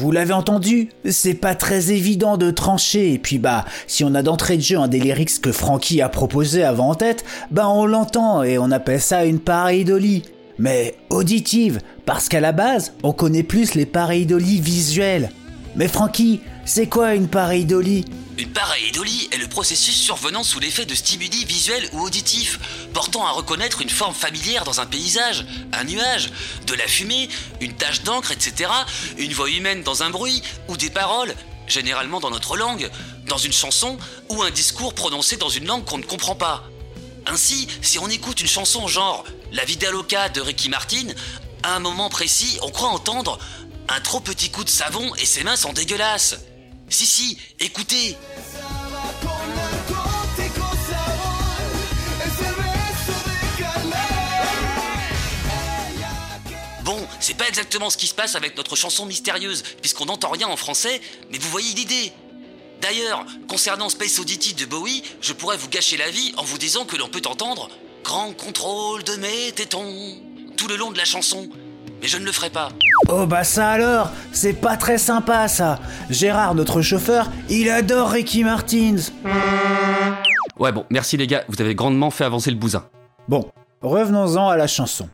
Vous 0.00 0.12
l'avez 0.12 0.32
entendu 0.32 0.88
C'est 1.04 1.34
pas 1.34 1.54
très 1.54 1.92
évident 1.92 2.38
de 2.38 2.50
trancher, 2.50 3.12
et 3.12 3.18
puis 3.18 3.36
bah, 3.36 3.66
si 3.86 4.02
on 4.02 4.14
a 4.14 4.22
d'entrée 4.22 4.56
de 4.56 4.62
jeu 4.62 4.78
un 4.78 4.88
des 4.88 4.98
lyrics 4.98 5.42
que 5.42 5.52
Frankie 5.52 6.00
a 6.00 6.08
proposé 6.08 6.64
avant 6.64 6.88
en 6.88 6.94
tête, 6.94 7.22
bah 7.50 7.68
on 7.68 7.84
l'entend 7.84 8.42
et 8.42 8.56
on 8.56 8.70
appelle 8.70 9.02
ça 9.02 9.26
une 9.26 9.40
pareidolie. 9.40 10.22
Mais 10.58 10.94
auditive, 11.10 11.80
parce 12.06 12.30
qu'à 12.30 12.40
la 12.40 12.52
base, 12.52 12.94
on 13.02 13.12
connaît 13.12 13.42
plus 13.42 13.74
les 13.74 13.84
pareidolies 13.84 14.62
visuelles. 14.62 15.32
Mais 15.76 15.86
Frankie, 15.86 16.40
c'est 16.64 16.86
quoi 16.86 17.14
une 17.14 17.28
pareidolie 17.28 18.06
Une 18.40 18.54
pareidolie 18.54 19.28
est 19.32 19.36
le 19.36 19.48
processus 19.48 19.94
survenant 19.94 20.42
sous 20.42 20.60
l'effet 20.60 20.86
de 20.86 20.94
stimuli 20.94 21.44
visuels 21.44 21.86
ou 21.92 22.00
auditifs, 22.00 22.58
portant 22.94 23.26
à 23.26 23.32
reconnaître 23.32 23.82
une 23.82 23.90
forme 23.90 24.14
familière 24.14 24.64
dans 24.64 24.80
un 24.80 24.86
paysage, 24.86 25.44
un 25.74 25.84
nuage, 25.84 26.30
de 26.66 26.72
la 26.72 26.88
fumée, 26.88 27.28
une 27.60 27.76
tache 27.76 28.02
d'encre, 28.02 28.32
etc., 28.32 28.70
une 29.18 29.34
voix 29.34 29.50
humaine 29.50 29.82
dans 29.82 30.04
un 30.04 30.08
bruit, 30.08 30.42
ou 30.68 30.78
des 30.78 30.88
paroles, 30.88 31.34
généralement 31.66 32.18
dans 32.18 32.30
notre 32.30 32.56
langue, 32.56 32.90
dans 33.26 33.36
une 33.36 33.52
chanson, 33.52 33.98
ou 34.30 34.42
un 34.42 34.50
discours 34.50 34.94
prononcé 34.94 35.36
dans 35.36 35.50
une 35.50 35.66
langue 35.66 35.84
qu'on 35.84 35.98
ne 35.98 36.02
comprend 36.02 36.34
pas. 36.34 36.64
Ainsi, 37.26 37.68
si 37.82 37.98
on 37.98 38.08
écoute 38.08 38.40
une 38.40 38.48
chanson 38.48 38.88
genre 38.88 39.26
La 39.52 39.66
Vida 39.66 39.90
Loca 39.90 40.30
de 40.30 40.40
Ricky 40.40 40.70
Martin, 40.70 41.08
à 41.62 41.76
un 41.76 41.80
moment 41.80 42.08
précis, 42.08 42.58
on 42.62 42.70
croit 42.70 42.88
entendre 42.88 43.38
un 43.90 44.00
trop 44.00 44.20
petit 44.20 44.50
coup 44.50 44.64
de 44.64 44.70
savon 44.70 45.14
et 45.16 45.26
ses 45.26 45.44
mains 45.44 45.56
sont 45.56 45.74
dégueulasses. 45.74 46.36
Si, 46.90 47.06
si, 47.06 47.38
écoutez. 47.60 48.16
Bon, 56.82 57.06
c'est 57.20 57.36
pas 57.36 57.48
exactement 57.48 57.88
ce 57.90 57.96
qui 57.96 58.08
se 58.08 58.14
passe 58.14 58.34
avec 58.34 58.56
notre 58.56 58.74
chanson 58.74 59.06
mystérieuse, 59.06 59.62
puisqu'on 59.80 60.06
n'entend 60.06 60.30
rien 60.30 60.48
en 60.48 60.56
français, 60.56 61.00
mais 61.30 61.38
vous 61.38 61.48
voyez 61.48 61.72
l'idée. 61.74 62.12
D'ailleurs, 62.80 63.24
concernant 63.48 63.88
Space 63.88 64.18
Oddity 64.18 64.54
de 64.54 64.66
Bowie, 64.66 65.04
je 65.20 65.32
pourrais 65.32 65.56
vous 65.56 65.68
gâcher 65.68 65.96
la 65.96 66.10
vie 66.10 66.34
en 66.36 66.44
vous 66.44 66.58
disant 66.58 66.84
que 66.84 66.96
l'on 66.96 67.08
peut 67.08 67.22
entendre 67.26 67.70
Grand 68.02 68.32
contrôle 68.32 69.04
de 69.04 69.14
mes 69.16 69.52
tétons 69.52 70.16
tout 70.56 70.66
le 70.66 70.76
long 70.76 70.90
de 70.90 70.98
la 70.98 71.04
chanson. 71.04 71.48
Mais 72.00 72.08
je 72.08 72.16
ne 72.18 72.24
le 72.24 72.32
ferai 72.32 72.50
pas. 72.50 72.70
Oh 73.08 73.26
bah 73.26 73.44
ça 73.44 73.70
alors 73.70 74.10
C'est 74.32 74.54
pas 74.54 74.76
très 74.76 74.98
sympa 74.98 75.48
ça 75.48 75.78
Gérard, 76.08 76.54
notre 76.54 76.80
chauffeur, 76.80 77.30
il 77.48 77.68
adore 77.70 78.10
Ricky 78.10 78.42
Martins 78.44 78.96
Ouais 80.58 80.72
bon, 80.72 80.84
merci 80.90 81.16
les 81.16 81.26
gars, 81.26 81.44
vous 81.48 81.60
avez 81.60 81.74
grandement 81.74 82.10
fait 82.10 82.24
avancer 82.24 82.50
le 82.50 82.56
bousin. 82.56 82.84
Bon, 83.28 83.50
revenons-en 83.82 84.48
à 84.48 84.56
la 84.56 84.66
chanson. 84.66 85.08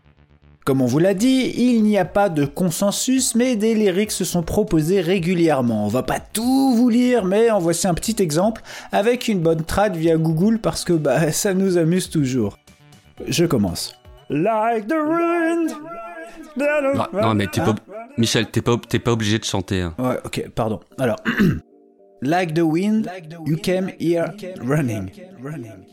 Comme 0.65 0.81
on 0.83 0.87
vous 0.87 0.99
l'a 0.99 1.15
dit, 1.15 1.53
il 1.57 1.85
n'y 1.85 1.97
a 1.97 2.05
pas 2.05 2.29
de 2.29 2.45
consensus, 2.45 3.37
mais 3.37 3.55
des 3.55 3.75
lyrics 3.75 4.11
se 4.11 4.25
sont 4.25 4.43
proposés 4.43 5.01
régulièrement. 5.01 5.85
On 5.85 5.89
va 5.89 6.03
pas 6.03 6.19
tout 6.19 6.75
vous 6.75 6.89
lire, 6.89 7.25
mais 7.25 7.51
en 7.51 7.61
voici 7.61 7.87
un 7.87 7.95
petit 7.95 8.21
exemple 8.21 8.63
avec 8.91 9.29
une 9.29 9.39
bonne 9.39 9.63
trad 9.63 9.95
via 9.97 10.17
Google 10.17 10.59
parce 10.59 10.85
que 10.85 10.93
bah 10.93 11.31
ça 11.33 11.55
nous 11.55 11.79
amuse 11.79 12.11
toujours. 12.11 12.59
Je 13.29 13.45
commence. 13.45 13.95
Like 14.29 14.89
the 14.89 14.95
wind. 14.95 15.71
Non, 16.57 17.07
non, 17.13 17.35
mais 17.35 17.47
t'es 17.47 17.61
pas... 17.61 17.75
Michel, 18.17 18.51
t'es 18.51 18.63
pas, 18.63 18.77
t'es 18.89 18.99
pas 18.99 19.13
obligé 19.13 19.39
de 19.39 19.45
chanter. 19.45 19.83
hein. 19.83 19.95
Ouais, 19.99 20.19
ok, 20.25 20.49
pardon. 20.55 20.81
Alors, 20.99 21.19
like 22.23 22.55
the 22.55 22.61
wind, 22.63 23.11
you 23.47 23.57
came 23.57 23.91
here 23.99 24.33
running. 24.63 25.11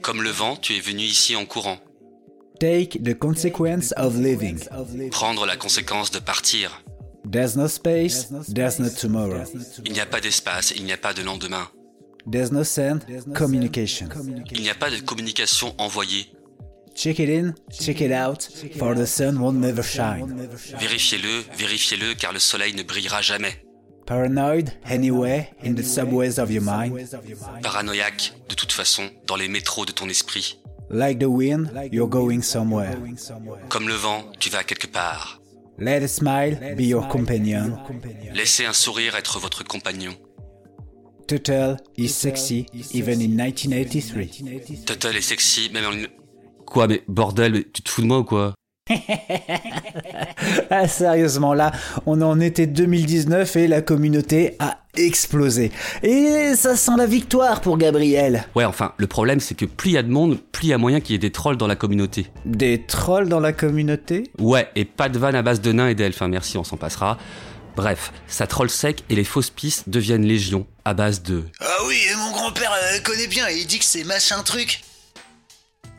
Comme 0.02 0.22
le 0.24 0.30
vent, 0.30 0.56
tu 0.56 0.74
es 0.74 0.80
venu 0.80 1.04
ici 1.04 1.36
en 1.36 1.46
courant. 1.46 1.78
Take 2.60 3.00
the 3.04 3.18
consequence 3.18 3.94
of 3.98 4.16
living. 4.18 4.60
Prendre 5.12 5.46
la 5.46 5.58
conséquence 5.58 6.12
de 6.12 6.20
partir. 6.20 6.82
There's 7.30 7.56
no 7.56 7.68
space, 7.68 8.30
there's 8.54 8.80
no 8.80 8.90
tomorrow. 8.90 9.44
Il 9.86 9.94
n'y 9.94 10.00
a 10.02 10.06
pas 10.06 10.20
d'espace, 10.22 10.74
il 10.76 10.84
n'y 10.86 10.92
a 10.94 10.98
pas 10.98 11.14
de 11.14 11.24
lendemain. 11.24 11.68
There's 12.30 12.52
no 12.52 12.64
send, 12.64 13.00
communication. 13.34 14.08
Il 14.52 14.62
n'y 14.62 14.70
a 14.70 14.76
pas 14.76 14.90
de 14.90 14.98
communication 15.02 15.74
envoyée. 15.78 16.28
Check 16.96 17.20
it 17.20 17.30
in, 17.30 17.56
check 17.72 18.02
it 18.02 18.12
out, 18.12 18.48
for 18.78 18.96
the 18.96 19.06
sun 19.06 19.40
won't 19.40 19.60
never 19.60 19.84
shine. 19.84 20.48
Vérifiez-le, 20.80 21.44
vérifiez-le, 21.58 22.14
car 22.14 22.34
le 22.34 22.40
soleil 22.40 22.74
ne 22.76 22.84
brillera 22.84 23.22
jamais. 23.22 23.56
Paranoid, 24.06 24.70
anyway, 24.86 25.50
in 25.64 25.74
the 25.74 25.84
subways 25.84 26.38
of 26.38 26.52
your 26.52 26.64
mind. 26.64 27.10
Paranoïaque, 27.64 28.34
de 28.50 28.56
toute 28.56 28.72
façon, 28.72 29.10
dans 29.26 29.36
les 29.36 29.48
métros 29.48 29.86
de 29.86 29.92
ton 29.92 30.08
esprit. 30.10 30.60
Like 30.90 31.20
the 31.20 31.30
wind, 31.30 31.72
you're 31.92 32.10
going 32.10 32.42
somewhere. 32.42 32.98
Comme 33.70 33.88
le 33.88 33.96
vent, 33.96 34.26
tu 34.40 34.50
vas 34.50 34.64
quelque 34.64 34.88
part. 34.88 35.40
Let 35.80 36.04
a 36.04 36.08
smile 36.08 36.76
be 36.78 36.82
your 36.82 37.08
companion. 37.08 37.80
Laissez 38.34 38.66
un 38.66 38.74
sourire 38.74 39.16
être 39.16 39.40
votre 39.40 39.64
compagnon. 39.64 40.14
Turtle 41.28 41.78
is 41.98 42.10
sexy, 42.10 42.68
even 42.94 43.20
in 43.22 43.30
1983. 43.30 44.86
Tuttle 44.86 45.16
est 45.16 45.22
sexy, 45.22 45.72
même 45.72 45.86
en... 45.86 46.23
Quoi, 46.66 46.88
mais 46.88 47.04
bordel, 47.08 47.54
mais 47.54 47.66
tu 47.72 47.82
te 47.82 47.90
fous 47.90 48.02
de 48.02 48.08
moi 48.08 48.20
ou 48.20 48.24
quoi 48.24 48.54
Ah 50.70 50.88
sérieusement 50.88 51.54
là, 51.54 51.72
on 52.06 52.20
est 52.20 52.26
en 52.26 52.40
été 52.40 52.68
2019 52.68 53.56
et 53.56 53.68
la 53.68 53.82
communauté 53.82 54.56
a 54.60 54.78
explosé. 54.98 55.72
Et 56.04 56.54
ça 56.56 56.76
sent 56.76 56.92
la 56.98 57.06
victoire 57.06 57.62
pour 57.62 57.78
Gabriel. 57.78 58.46
Ouais, 58.56 58.66
enfin, 58.66 58.94
le 58.98 59.08
problème 59.08 59.40
c'est 59.40 59.56
que 59.56 59.66
plus 59.66 59.92
il 59.92 59.94
y 59.94 59.98
a 59.98 60.04
de 60.04 60.10
monde, 60.10 60.38
plus 60.52 60.66
il 60.66 60.70
y 60.70 60.74
a 60.74 60.78
moyen 60.78 61.00
qu'il 61.00 61.14
y 61.14 61.16
ait 61.16 61.20
des 61.20 61.32
trolls 61.32 61.58
dans 61.58 61.68
la 61.68 61.76
communauté. 61.76 62.28
Des 62.46 62.86
trolls 62.86 63.30
dans 63.30 63.40
la 63.40 63.54
communauté? 63.54 64.32
Ouais, 64.40 64.70
et 64.76 64.86
pas 64.86 65.10
de 65.10 65.18
vanne 65.18 65.36
à 65.36 65.42
base 65.42 65.62
de 65.62 65.72
nains 65.72 65.88
et 65.88 65.96
d'elfes, 65.96 66.22
hein, 66.22 66.28
merci, 66.28 66.58
on 66.58 66.64
s'en 66.64 66.78
passera. 66.78 67.18
Bref, 67.76 68.12
ça 68.28 68.46
troll 68.46 68.70
sec 68.70 69.04
et 69.10 69.16
les 69.16 69.24
fausses 69.24 69.50
pistes 69.50 69.90
deviennent 69.90 70.26
légion 70.26 70.68
à 70.86 70.94
base 70.94 71.24
de... 71.24 71.44
Ah 71.60 71.78
oui, 71.88 71.98
mon 72.18 72.32
grand-père 72.32 72.72
euh, 72.72 73.00
connaît 73.04 73.28
bien 73.28 73.48
et 73.48 73.58
il 73.58 73.66
dit 73.66 73.80
que 73.80 73.86
c'est 73.86 74.04
machin 74.04 74.44
truc. 74.44 74.82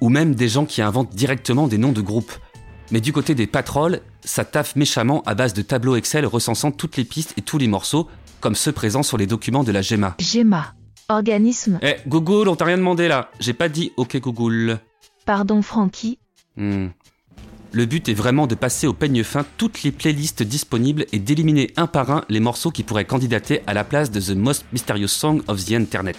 Ou 0.04 0.10
même 0.10 0.34
des 0.34 0.50
gens 0.50 0.66
qui 0.66 0.82
inventent 0.82 1.14
directement 1.14 1.66
des 1.66 1.78
noms 1.78 1.92
de 1.92 2.02
groupes. 2.02 2.34
Mais 2.90 3.00
du 3.00 3.10
côté 3.10 3.34
des 3.34 3.46
patrols, 3.46 4.00
ça 4.22 4.44
taffe 4.44 4.76
méchamment 4.76 5.22
à 5.22 5.34
base 5.34 5.54
de 5.54 5.62
tableaux 5.62 5.96
Excel 5.96 6.26
recensant 6.26 6.72
toutes 6.72 6.98
les 6.98 7.06
pistes 7.06 7.32
et 7.38 7.40
tous 7.40 7.56
les 7.56 7.68
morceaux, 7.68 8.06
comme 8.40 8.54
ceux 8.54 8.72
présents 8.72 9.02
sur 9.02 9.16
les 9.16 9.26
documents 9.26 9.64
de 9.64 9.72
la 9.72 9.80
GEMA. 9.80 10.16
GEMA. 10.18 10.74
Organisme. 11.08 11.78
Eh, 11.80 11.96
Google, 12.06 12.48
on 12.48 12.54
t'a 12.54 12.66
rien 12.66 12.76
demandé 12.76 13.08
là. 13.08 13.30
J'ai 13.40 13.54
pas 13.54 13.70
dit 13.70 13.92
OK 13.96 14.20
Google. 14.20 14.78
Pardon 15.24 15.62
Frankie. 15.62 16.18
Hmm. 16.58 16.88
Le 17.72 17.86
but 17.86 18.06
est 18.10 18.14
vraiment 18.14 18.46
de 18.46 18.54
passer 18.54 18.86
au 18.86 18.92
peigne 18.92 19.24
fin 19.24 19.46
toutes 19.56 19.84
les 19.84 19.90
playlists 19.90 20.42
disponibles 20.42 21.06
et 21.12 21.18
d'éliminer 21.18 21.72
un 21.78 21.86
par 21.86 22.10
un 22.10 22.24
les 22.28 22.40
morceaux 22.40 22.70
qui 22.70 22.82
pourraient 22.82 23.06
candidater 23.06 23.62
à 23.66 23.72
la 23.72 23.84
place 23.84 24.10
de 24.10 24.20
The 24.20 24.36
Most 24.36 24.66
Mysterious 24.70 25.08
Song 25.08 25.40
of 25.48 25.64
the 25.64 25.72
Internet. 25.72 26.18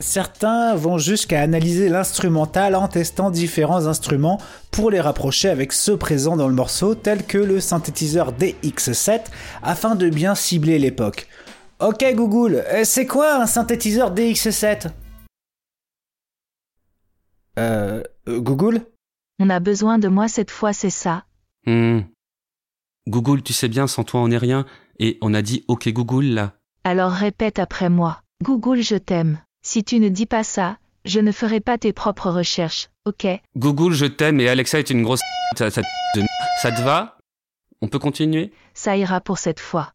Certains 0.00 0.74
vont 0.74 0.98
jusqu'à 0.98 1.40
analyser 1.40 1.88
l'instrumental 1.88 2.74
en 2.74 2.88
testant 2.88 3.30
différents 3.30 3.86
instruments 3.86 4.40
pour 4.72 4.90
les 4.90 5.00
rapprocher 5.00 5.48
avec 5.48 5.72
ceux 5.72 5.96
présents 5.96 6.36
dans 6.36 6.48
le 6.48 6.54
morceau, 6.54 6.94
tels 6.96 7.24
que 7.24 7.38
le 7.38 7.60
synthétiseur 7.60 8.32
DX7, 8.32 9.20
afin 9.62 9.94
de 9.94 10.10
bien 10.10 10.34
cibler 10.34 10.78
l'époque. 10.80 11.28
Ok 11.80 12.04
Google, 12.14 12.64
euh, 12.68 12.82
c'est 12.84 13.06
quoi 13.06 13.36
un 13.42 13.46
synthétiseur 13.46 14.14
DX7 14.14 14.88
Euh... 17.58 18.02
Google 18.26 18.80
On 19.38 19.50
a 19.50 19.60
besoin 19.60 19.98
de 19.98 20.08
moi 20.08 20.28
cette 20.28 20.50
fois, 20.50 20.72
c'est 20.72 20.90
ça. 20.90 21.24
Hmm. 21.66 22.00
Google, 23.06 23.42
tu 23.42 23.52
sais 23.52 23.68
bien, 23.68 23.86
sans 23.86 24.02
toi 24.02 24.20
on 24.20 24.28
n'est 24.28 24.38
rien, 24.38 24.66
et 24.98 25.18
on 25.20 25.34
a 25.34 25.42
dit 25.42 25.64
OK 25.68 25.88
Google 25.88 26.24
là. 26.26 26.54
Alors 26.84 27.12
répète 27.12 27.58
après 27.58 27.90
moi. 27.90 28.22
Google, 28.42 28.80
je 28.80 28.96
t'aime. 28.96 29.38
Si 29.66 29.82
tu 29.82 29.98
ne 29.98 30.10
dis 30.10 30.26
pas 30.26 30.44
ça, 30.44 30.76
je 31.06 31.20
ne 31.20 31.32
ferai 31.32 31.58
pas 31.58 31.78
tes 31.78 31.94
propres 31.94 32.30
recherches, 32.30 32.90
ok? 33.06 33.26
Google, 33.56 33.94
je 33.94 34.04
t'aime 34.04 34.38
et 34.38 34.48
Alexa 34.50 34.78
est 34.78 34.90
une 34.90 35.02
grosse 35.02 35.20
ça, 35.56 35.70
ça, 35.70 35.80
ça 36.60 36.70
te 36.70 36.82
va? 36.82 37.16
On 37.80 37.88
peut 37.88 37.98
continuer? 37.98 38.52
Ça 38.74 38.94
ira 38.98 39.22
pour 39.22 39.38
cette 39.38 39.60
fois. 39.60 39.94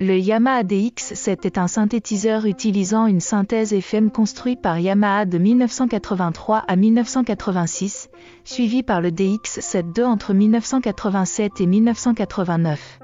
Le 0.00 0.18
Yamaha 0.18 0.64
DX7 0.64 1.46
est 1.46 1.58
un 1.58 1.68
synthétiseur 1.68 2.44
utilisant 2.44 3.06
une 3.06 3.20
synthèse 3.20 3.72
FM 3.72 4.10
construit 4.10 4.56
par 4.56 4.80
Yamaha 4.80 5.26
de 5.26 5.38
1983 5.38 6.64
à 6.66 6.74
1986, 6.74 8.08
suivi 8.42 8.82
par 8.82 9.00
le 9.00 9.12
DX7 9.12 9.96
II 9.96 10.04
entre 10.06 10.34
1987 10.34 11.60
et 11.60 11.66
1989. 11.66 12.98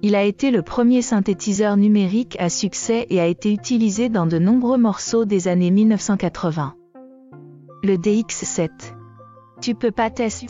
Il 0.00 0.14
a 0.14 0.22
été 0.22 0.52
le 0.52 0.62
premier 0.62 1.02
synthétiseur 1.02 1.76
numérique 1.76 2.36
à 2.38 2.48
succès 2.48 3.06
et 3.10 3.18
a 3.18 3.26
été 3.26 3.52
utilisé 3.52 4.08
dans 4.08 4.26
de 4.26 4.38
nombreux 4.38 4.78
morceaux 4.78 5.24
des 5.24 5.48
années 5.48 5.72
1980. 5.72 6.74
Le 7.82 7.96
DX7. 7.96 8.68
Tu 9.60 9.74
peux 9.74 9.90
pas 9.90 10.08
tester. 10.10 10.46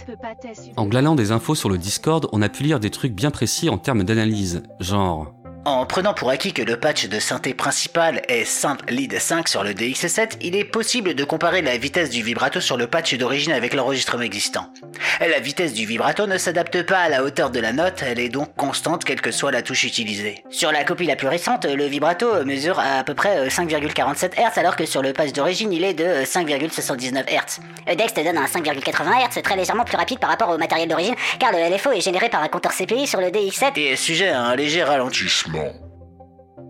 En 0.76 0.84
glanant 0.84 1.14
des 1.14 1.32
infos 1.32 1.54
sur 1.54 1.70
le 1.70 1.78
Discord, 1.78 2.28
on 2.32 2.42
a 2.42 2.50
pu 2.50 2.62
lire 2.62 2.78
des 2.78 2.90
trucs 2.90 3.14
bien 3.14 3.30
précis 3.30 3.70
en 3.70 3.78
termes 3.78 4.04
d'analyse, 4.04 4.62
genre 4.80 5.34
en 5.68 5.84
prenant 5.84 6.14
pour 6.14 6.30
acquis 6.30 6.54
que 6.54 6.62
le 6.62 6.78
patch 6.78 7.06
de 7.08 7.20
synthé 7.20 7.52
principal 7.52 8.22
est 8.28 8.44
Simple 8.44 8.86
Lead 8.88 9.18
5 9.18 9.48
sur 9.48 9.62
le 9.62 9.74
DX7, 9.74 10.38
il 10.40 10.56
est 10.56 10.64
possible 10.64 11.14
de 11.14 11.24
comparer 11.24 11.60
la 11.60 11.76
vitesse 11.76 12.08
du 12.08 12.22
vibrato 12.22 12.60
sur 12.60 12.78
le 12.78 12.86
patch 12.86 13.14
d'origine 13.14 13.52
avec 13.52 13.74
l'enregistrement 13.74 14.22
existant. 14.22 14.72
La 15.20 15.40
vitesse 15.40 15.74
du 15.74 15.84
vibrato 15.84 16.26
ne 16.26 16.38
s'adapte 16.38 16.82
pas 16.84 17.00
à 17.00 17.08
la 17.10 17.22
hauteur 17.22 17.50
de 17.50 17.60
la 17.60 17.72
note, 17.72 18.02
elle 18.02 18.18
est 18.18 18.30
donc 18.30 18.54
constante 18.56 19.04
quelle 19.04 19.20
que 19.20 19.30
soit 19.30 19.50
la 19.50 19.60
touche 19.60 19.84
utilisée. 19.84 20.42
Sur 20.48 20.72
la 20.72 20.84
copie 20.84 21.06
la 21.06 21.16
plus 21.16 21.28
récente, 21.28 21.66
le 21.66 21.84
vibrato 21.84 22.44
mesure 22.44 22.78
à, 22.78 23.04
peu 23.04 23.14
près 23.14 23.48
5,47 23.48 24.36
Hz 24.36 24.58
alors 24.58 24.76
que 24.76 24.86
sur 24.86 25.02
le 25.02 25.12
patch 25.12 25.32
d'origine 25.32 25.72
il 25.72 25.84
est 25.84 25.94
de 25.94 26.24
5,79 26.24 27.24
Hz. 27.26 27.60
Le 27.86 27.94
DX 27.94 28.14
te 28.14 28.24
donne 28.24 28.38
un 28.38 28.46
5,80 28.46 29.28
Hz 29.28 29.42
très 29.42 29.56
légèrement 29.56 29.84
plus 29.84 29.96
rapide 29.96 30.18
par 30.18 30.30
rapport 30.30 30.48
au 30.48 30.56
matériel 30.56 30.88
d'origine 30.88 31.14
car 31.38 31.52
le 31.52 31.58
LFO 31.58 31.92
est 31.92 32.00
généré 32.00 32.30
par 32.30 32.42
un 32.42 32.48
compteur 32.48 32.72
CPI 32.72 33.06
sur 33.06 33.20
le 33.20 33.26
DX7 33.26 33.72
et 33.76 33.92
est 33.92 33.96
sujet 33.96 34.28
à 34.28 34.42
un 34.42 34.56
léger 34.56 34.82
ralentissement. 34.82 35.57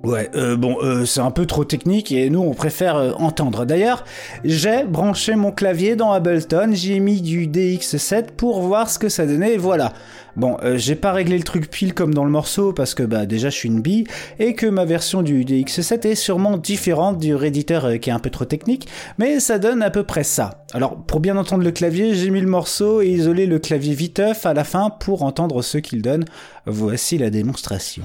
Ouais, 0.05 0.31
euh, 0.37 0.57
bon, 0.57 0.77
euh, 0.81 1.05
c'est 1.05 1.21
un 1.21 1.33
peu 1.33 1.45
trop 1.45 1.65
technique 1.65 2.13
et 2.13 2.31
nous 2.31 2.41
on 2.41 2.55
préfère 2.55 2.97
euh, 2.97 3.13
entendre. 3.19 3.65
D'ailleurs, 3.65 4.05
j'ai 4.45 4.85
branché 4.85 5.35
mon 5.35 5.51
clavier 5.51 5.97
dans 5.97 6.13
Ableton, 6.13 6.71
j'ai 6.73 7.01
mis 7.01 7.21
du 7.21 7.49
DX7 7.49 8.31
pour 8.37 8.63
voir 8.63 8.89
ce 8.89 8.99
que 8.99 9.09
ça 9.09 9.27
donnait 9.27 9.55
et 9.55 9.59
voilà. 9.59 9.93
Bon, 10.37 10.57
j'ai 10.77 10.95
pas 10.95 11.11
réglé 11.11 11.37
le 11.37 11.43
truc 11.43 11.69
pile 11.69 11.95
comme 11.95 12.15
dans 12.15 12.25
le 12.25 12.31
morceau 12.31 12.73
parce 12.73 12.95
que 12.95 13.03
bah 13.03 13.27
déjà 13.27 13.51
je 13.51 13.57
suis 13.57 13.69
une 13.69 13.81
bille 13.81 14.05
et 14.39 14.55
que 14.55 14.67
ma 14.67 14.85
version 14.85 15.23
du 15.23 15.45
DX7 15.45 16.07
est 16.07 16.15
sûrement 16.15 16.57
différente 16.59 17.19
du 17.19 17.35
réditeur 17.35 17.99
qui 17.99 18.11
est 18.11 18.13
un 18.13 18.21
peu 18.21 18.31
trop 18.31 18.45
technique, 18.45 18.87
mais 19.19 19.41
ça 19.41 19.59
donne 19.59 19.83
à 19.83 19.91
peu 19.91 20.05
près 20.05 20.23
ça. 20.23 20.65
Alors 20.75 20.95
pour 20.95 21.19
bien 21.19 21.37
entendre 21.37 21.65
le 21.65 21.73
clavier, 21.73 22.15
j'ai 22.15 22.31
mis 22.31 22.41
le 22.41 22.47
morceau 22.47 23.03
et 23.03 23.09
isolé 23.09 23.47
le 23.47 23.59
clavier 23.59 23.95
viteuf 23.95 24.47
à 24.47 24.55
la 24.55 24.63
fin 24.63 24.91
pour 24.91 25.25
entendre 25.25 25.61
ce 25.63 25.79
qu'il 25.79 26.03
donne. 26.03 26.25
Voici 26.67 27.19
la 27.19 27.31
démonstration. 27.31 28.05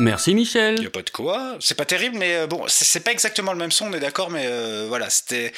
Merci 0.00 0.34
Michel. 0.34 0.82
Y 0.82 0.86
a 0.86 0.90
pas 0.90 1.02
de 1.02 1.10
quoi. 1.10 1.58
C'est 1.60 1.76
pas 1.76 1.84
terrible, 1.84 2.16
mais 2.16 2.34
euh, 2.34 2.46
bon, 2.46 2.64
c'est 2.68 3.00
pas 3.00 3.12
exactement 3.12 3.52
le 3.52 3.58
même 3.58 3.70
son, 3.70 3.88
on 3.88 3.92
est 3.92 4.00
d'accord, 4.00 4.30
mais 4.30 4.46
euh, 4.46 4.86
voilà, 4.88 5.10
c'était. 5.10 5.52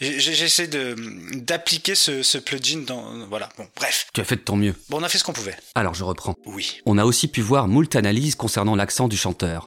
J'essaie 0.00 0.68
de 0.68 0.94
d'appliquer 1.38 1.96
ce, 1.96 2.22
ce, 2.22 2.38
plugin 2.38 2.84
dans 2.86 3.26
voilà 3.26 3.48
bon 3.58 3.66
bref. 3.74 4.06
Tu 4.14 4.20
as 4.20 4.24
fait 4.24 4.36
de 4.36 4.42
ton 4.42 4.54
mieux. 4.54 4.76
Bon 4.88 5.00
on 5.00 5.02
a 5.02 5.08
fait 5.08 5.18
ce 5.18 5.24
qu'on 5.24 5.32
pouvait. 5.32 5.56
Alors 5.74 5.94
je 5.94 6.04
reprends. 6.04 6.36
Oui. 6.46 6.80
On 6.86 6.98
a 6.98 7.04
aussi 7.04 7.26
pu 7.26 7.40
voir 7.40 7.66
moult 7.66 7.96
analyses 7.96 8.36
concernant 8.36 8.76
l'accent 8.76 9.08
du 9.08 9.16
chanteur. 9.16 9.66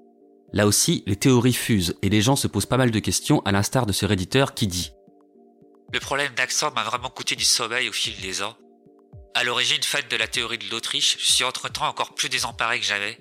Là 0.53 0.67
aussi, 0.67 1.03
les 1.05 1.17
théories 1.17 1.51
fusent 1.51 1.97
et 2.01 2.07
les 2.07 2.21
gens 2.21 2.37
se 2.37 2.47
posent 2.47 2.65
pas 2.65 2.77
mal 2.77 2.91
de 2.91 2.99
questions 2.99 3.41
à 3.41 3.51
l'instar 3.51 3.85
de 3.85 3.91
ce 3.91 4.05
réditeur 4.05 4.53
qui 4.53 4.67
dit 4.67 4.93
Le 5.91 5.99
problème 5.99 6.33
d'accent 6.37 6.71
m'a 6.71 6.83
vraiment 6.83 7.09
coûté 7.09 7.35
du 7.35 7.43
sommeil 7.43 7.89
au 7.89 7.93
fil 7.93 8.17
des 8.21 8.41
ans. 8.41 8.55
À 9.33 9.43
l'origine, 9.43 9.83
fan 9.83 10.03
de 10.09 10.15
la 10.15 10.27
théorie 10.27 10.59
de 10.59 10.69
l'Autriche, 10.71 11.17
je 11.19 11.29
suis 11.29 11.43
entre-temps 11.43 11.87
encore 11.87 12.15
plus 12.15 12.29
désemparé 12.29 12.79
que 12.79 12.85
j'avais. 12.85 13.17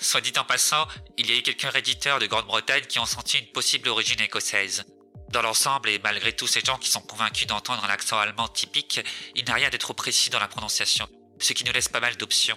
Soit 0.00 0.22
dit 0.22 0.32
en 0.38 0.44
passant, 0.44 0.86
il 1.18 1.30
y 1.30 1.34
a 1.34 1.36
eu 1.36 1.42
quelques 1.42 1.70
réditeurs 1.70 2.18
de 2.18 2.26
Grande-Bretagne 2.26 2.84
qui 2.88 2.98
ont 2.98 3.06
senti 3.06 3.38
une 3.38 3.52
possible 3.52 3.90
origine 3.90 4.20
écossaise. 4.20 4.84
Dans 5.30 5.42
l'ensemble, 5.42 5.90
et 5.90 6.00
malgré 6.02 6.32
tous 6.32 6.46
ces 6.46 6.60
gens 6.60 6.78
qui 6.78 6.90
sont 6.90 7.02
convaincus 7.02 7.46
d'entendre 7.46 7.84
un 7.84 7.90
accent 7.90 8.18
allemand 8.18 8.48
typique, 8.48 9.00
il 9.36 9.44
n'y 9.44 9.50
a 9.50 9.54
rien 9.54 9.68
de 9.68 9.76
trop 9.76 9.92
précis 9.92 10.30
dans 10.30 10.40
la 10.40 10.48
prononciation, 10.48 11.06
ce 11.38 11.52
qui 11.52 11.64
nous 11.64 11.72
laisse 11.72 11.88
pas 11.88 12.00
mal 12.00 12.16
d'options. 12.16 12.56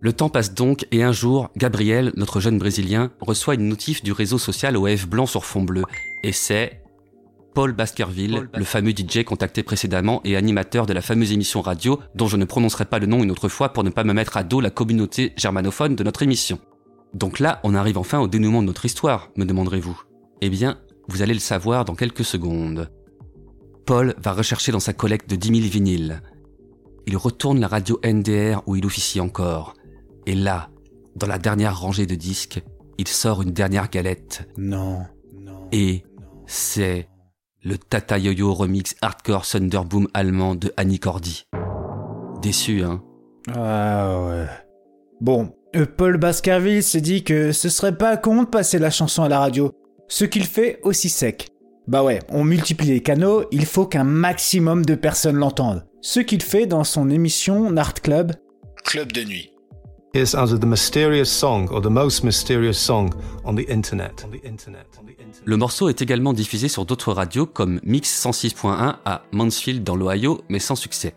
Le 0.00 0.12
temps 0.14 0.30
passe 0.30 0.54
donc 0.54 0.86
et 0.92 1.02
un 1.02 1.12
jour, 1.12 1.50
Gabriel, 1.56 2.12
notre 2.16 2.40
jeune 2.40 2.58
Brésilien, 2.58 3.12
reçoit 3.20 3.54
une 3.54 3.68
notif 3.68 4.02
du 4.02 4.12
réseau 4.12 4.38
social 4.38 4.76
OF 4.76 5.06
blanc 5.06 5.26
sur 5.26 5.44
fond 5.44 5.62
bleu. 5.62 5.84
Et 6.22 6.32
c'est 6.32 6.80
Paul 7.54 7.72
Baskerville, 7.72 8.48
le 8.54 8.64
fameux 8.64 8.92
DJ 8.92 9.24
contacté 9.24 9.62
précédemment 9.62 10.20
et 10.24 10.36
animateur 10.36 10.86
de 10.86 10.92
la 10.92 11.02
fameuse 11.02 11.32
émission 11.32 11.60
radio 11.60 11.98
dont 12.14 12.28
je 12.28 12.36
ne 12.36 12.44
prononcerai 12.44 12.84
pas 12.84 12.98
le 12.98 13.06
nom 13.06 13.22
une 13.22 13.30
autre 13.30 13.48
fois 13.48 13.72
pour 13.72 13.82
ne 13.82 13.90
pas 13.90 14.04
me 14.04 14.12
mettre 14.12 14.36
à 14.36 14.44
dos 14.44 14.60
la 14.60 14.70
communauté 14.70 15.32
germanophone 15.36 15.96
de 15.96 16.04
notre 16.04 16.22
émission. 16.22 16.60
Donc 17.12 17.40
là, 17.40 17.60
on 17.64 17.74
arrive 17.74 17.98
enfin 17.98 18.20
au 18.20 18.28
dénouement 18.28 18.62
de 18.62 18.68
notre 18.68 18.86
histoire, 18.86 19.30
me 19.36 19.44
demanderez-vous. 19.44 20.00
Eh 20.40 20.48
bien, 20.48 20.78
vous 21.08 21.22
allez 21.22 21.34
le 21.34 21.40
savoir 21.40 21.84
dans 21.84 21.96
quelques 21.96 22.24
secondes. 22.24 22.90
Paul 23.84 24.14
va 24.18 24.32
rechercher 24.32 24.70
dans 24.70 24.80
sa 24.80 24.92
collecte 24.92 25.28
de 25.28 25.36
10 25.36 25.48
000 25.60 25.68
vinyles. 25.68 26.22
Il 27.06 27.16
retourne 27.16 27.58
la 27.58 27.66
radio 27.66 27.98
NDR 28.04 28.62
où 28.66 28.76
il 28.76 28.86
officie 28.86 29.20
encore. 29.20 29.74
Et 30.26 30.34
là, 30.34 30.70
dans 31.16 31.26
la 31.26 31.38
dernière 31.38 31.80
rangée 31.80 32.06
de 32.06 32.14
disques, 32.14 32.62
il 32.98 33.08
sort 33.08 33.42
une 33.42 33.50
dernière 33.50 33.90
galette. 33.90 34.48
Non. 34.56 35.02
Et 35.72 36.04
c'est 36.46 37.08
le 37.62 37.76
Tata 37.76 38.18
Yo-Yo 38.18 38.54
remix 38.54 38.96
hardcore 39.02 39.46
Thunderboom 39.46 40.08
allemand 40.14 40.54
de 40.54 40.72
Annie 40.76 40.98
Cordy. 40.98 41.44
Déçu, 42.42 42.82
hein 42.82 43.02
Ah 43.54 44.18
ouais. 44.26 44.46
Bon, 45.20 45.52
euh, 45.76 45.84
Paul 45.84 46.16
Baskerville 46.16 46.82
s'est 46.82 47.00
dit 47.02 47.22
que 47.22 47.52
ce 47.52 47.68
serait 47.68 47.96
pas 47.96 48.16
con 48.16 48.44
de 48.44 48.48
passer 48.48 48.78
la 48.78 48.90
chanson 48.90 49.22
à 49.22 49.28
la 49.28 49.38
radio. 49.40 49.72
Ce 50.08 50.24
qu'il 50.24 50.44
fait 50.44 50.80
aussi 50.82 51.08
sec. 51.08 51.48
Bah 51.86 52.02
ouais, 52.02 52.20
on 52.28 52.44
multiplie 52.44 52.88
les 52.88 53.02
canaux, 53.02 53.44
il 53.50 53.66
faut 53.66 53.86
qu'un 53.86 54.04
maximum 54.04 54.84
de 54.84 54.94
personnes 54.94 55.36
l'entendent. 55.36 55.84
Ce 56.00 56.20
qu'il 56.20 56.42
fait 56.42 56.66
dans 56.66 56.84
son 56.84 57.10
émission 57.10 57.70
Nart 57.70 57.94
Club. 57.94 58.32
Club 58.84 59.12
de 59.12 59.24
nuit. 59.24 59.52
Is 60.14 60.34
under 60.34 60.58
the 60.58 60.66
mysterious 60.66 61.30
song 61.30 61.68
or 61.70 61.80
the 61.80 61.90
most 61.90 62.24
mysterious 62.24 62.78
song 62.78 63.12
on 63.44 63.54
the 63.54 63.68
internet. 63.70 64.26
Le 65.44 65.56
morceau 65.56 65.88
est 65.88 66.02
également 66.02 66.32
diffusé 66.32 66.68
sur 66.68 66.84
d'autres 66.84 67.12
radios 67.12 67.46
comme 67.46 67.80
Mix 67.84 68.26
106.1 68.26 68.96
à 69.04 69.22
Mansfield 69.32 69.84
dans 69.84 69.96
l'Ohio, 69.96 70.42
mais 70.48 70.58
sans 70.58 70.74
succès. 70.76 71.14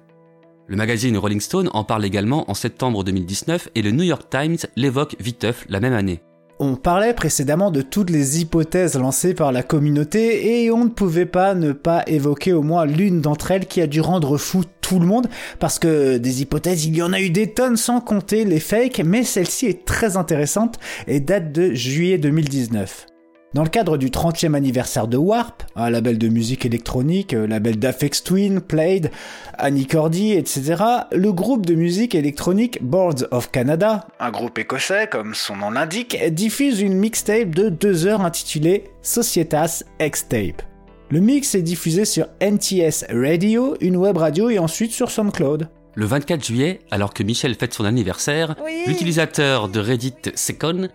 Le 0.68 0.76
magazine 0.76 1.18
Rolling 1.18 1.42
Stone 1.42 1.70
en 1.74 1.84
parle 1.84 2.06
également 2.06 2.50
en 2.50 2.54
septembre 2.54 3.04
2019 3.04 3.70
et 3.76 3.82
le 3.82 3.92
New 3.92 4.04
York 4.04 4.30
Times 4.30 4.58
l'évoque 4.76 5.16
viteuf 5.20 5.66
la 5.70 5.80
même 5.80 5.94
année. 5.94 6.22
On 6.60 6.76
parlait 6.76 7.14
précédemment 7.14 7.72
de 7.72 7.82
toutes 7.82 8.12
les 8.12 8.40
hypothèses 8.40 8.98
lancées 8.98 9.34
par 9.34 9.52
la 9.52 9.64
communauté 9.64 10.64
et 10.64 10.72
on 10.72 10.86
ne 10.86 10.90
pouvait 10.90 11.26
pas 11.26 11.56
ne 11.56 11.72
pas 11.72 12.04
évoquer 12.06 12.54
au 12.54 12.62
moins 12.62 12.86
l'une 12.86 13.22
d'entre 13.22 13.52
elles 13.52 13.66
qui 13.66 13.82
a 13.82 13.88
dû 13.88 14.02
rendre 14.02 14.38
fou 14.38 14.64
tout 14.82 15.00
le 15.00 15.06
monde 15.06 15.28
parce 15.60 15.80
que 15.80 16.18
des 16.18 16.42
hypothèses 16.42 16.86
il 16.86 16.96
y 16.96 17.02
en 17.02 17.12
a 17.12 17.20
eu 17.20 17.32
des 17.32 17.54
tonnes 17.54 17.78
sans 17.78 18.02
compter 18.02 18.46
les 18.46 18.60
fakes 18.60 19.02
mais 19.04 19.24
celle-ci 19.24 19.66
est 19.66 19.84
très 19.86 20.16
intéressante 20.16 20.80
et 21.08 21.20
date 21.20 21.52
de 21.52 21.74
juillet 21.74 22.20
2019. 22.20 23.08
Dans 23.54 23.62
le 23.62 23.70
cadre 23.70 23.98
du 23.98 24.10
30e 24.10 24.56
anniversaire 24.56 25.08
de 25.08 25.16
Warp, 25.16 25.62
un 25.76 25.92
label 25.92 26.18
de 26.18 26.28
musique 26.28 26.66
électronique, 26.66 27.36
euh, 27.36 27.46
label 27.46 27.78
d'Afex 27.78 28.24
Twin, 28.24 28.60
Played, 28.62 29.12
Annie 29.60 29.86
Cordy, 29.86 30.32
etc., 30.32 30.84
le 31.12 31.32
groupe 31.32 31.68
de 31.68 31.76
musique 31.76 32.16
électronique 32.16 32.80
Boards 32.82 33.28
of 33.30 33.52
Canada, 33.52 34.08
un 34.20 34.32
groupe 34.32 34.58
écossais 34.58 35.06
comme 35.06 35.36
son 35.36 35.58
nom 35.58 35.70
l'indique, 35.70 36.18
diffuse 36.32 36.82
une 36.82 36.96
mixtape 36.96 37.54
de 37.54 37.70
deux 37.70 38.08
heures 38.08 38.22
intitulée 38.22 38.86
Societas 39.04 39.84
X-Tape. 40.00 40.64
Le 41.12 41.20
mix 41.20 41.54
est 41.54 41.62
diffusé 41.62 42.06
sur 42.06 42.26
NTS 42.42 43.06
Radio, 43.14 43.78
une 43.82 43.98
web 43.98 44.18
radio 44.18 44.50
et 44.50 44.58
ensuite 44.58 44.94
sur 44.94 45.12
SoundCloud. 45.12 45.70
Le 45.94 46.06
24 46.06 46.44
juillet, 46.44 46.80
alors 46.90 47.14
que 47.14 47.22
Michel 47.22 47.54
fête 47.54 47.76
son 47.76 47.86
anniversaire, 47.86 48.56
l'utilisateur 48.88 49.70
de 49.70 49.80
Reddit 49.80 50.16
Secon 50.34 50.90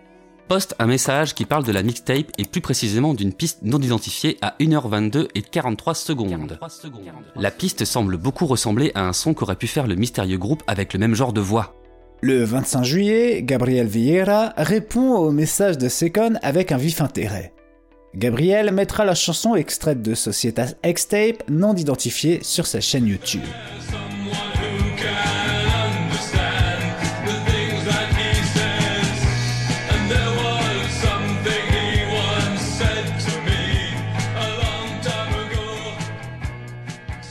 poste 0.49 0.75
un 0.79 0.87
message 0.87 1.35
qui 1.35 1.45
parle 1.45 1.63
de 1.63 1.71
la 1.71 1.83
mixtape 1.83 2.31
et 2.39 2.43
plus 2.43 2.59
précisément 2.59 3.13
d'une 3.13 3.33
piste 3.33 3.59
non 3.61 3.79
identifiée 3.79 4.39
à 4.41 4.55
1h22 4.59 5.27
et 5.35 5.43
43 5.43 5.93
secondes. 5.93 6.57
La 7.35 7.51
piste 7.51 7.85
semble 7.85 8.17
beaucoup 8.17 8.47
ressembler 8.47 8.91
à 8.95 9.07
un 9.07 9.13
son 9.13 9.35
qu'aurait 9.35 9.55
pu 9.55 9.67
faire 9.67 9.85
le 9.85 9.93
mystérieux 9.93 10.39
groupe 10.39 10.63
avec 10.65 10.93
le 10.93 10.99
même 10.99 11.13
genre 11.13 11.33
de 11.33 11.39
voix. 11.39 11.75
Le 12.21 12.43
25 12.43 12.83
juillet, 12.83 13.43
Gabriel 13.43 13.85
Vieira 13.85 14.53
répond 14.57 15.17
au 15.17 15.31
message 15.31 15.77
de 15.77 15.87
Secon 15.87 16.39
avec 16.41 16.71
un 16.71 16.77
vif 16.77 16.99
intérêt. 16.99 17.53
Gabriel 18.15 18.73
mettra 18.73 19.05
la 19.05 19.13
chanson 19.13 19.53
extraite 19.53 20.01
de 20.01 20.15
Societas 20.15 20.73
X-Tape 20.83 21.47
non 21.47 21.75
identifiée 21.75 22.39
sur 22.41 22.65
sa 22.65 22.81
chaîne 22.81 23.05
YouTube. 23.05 23.43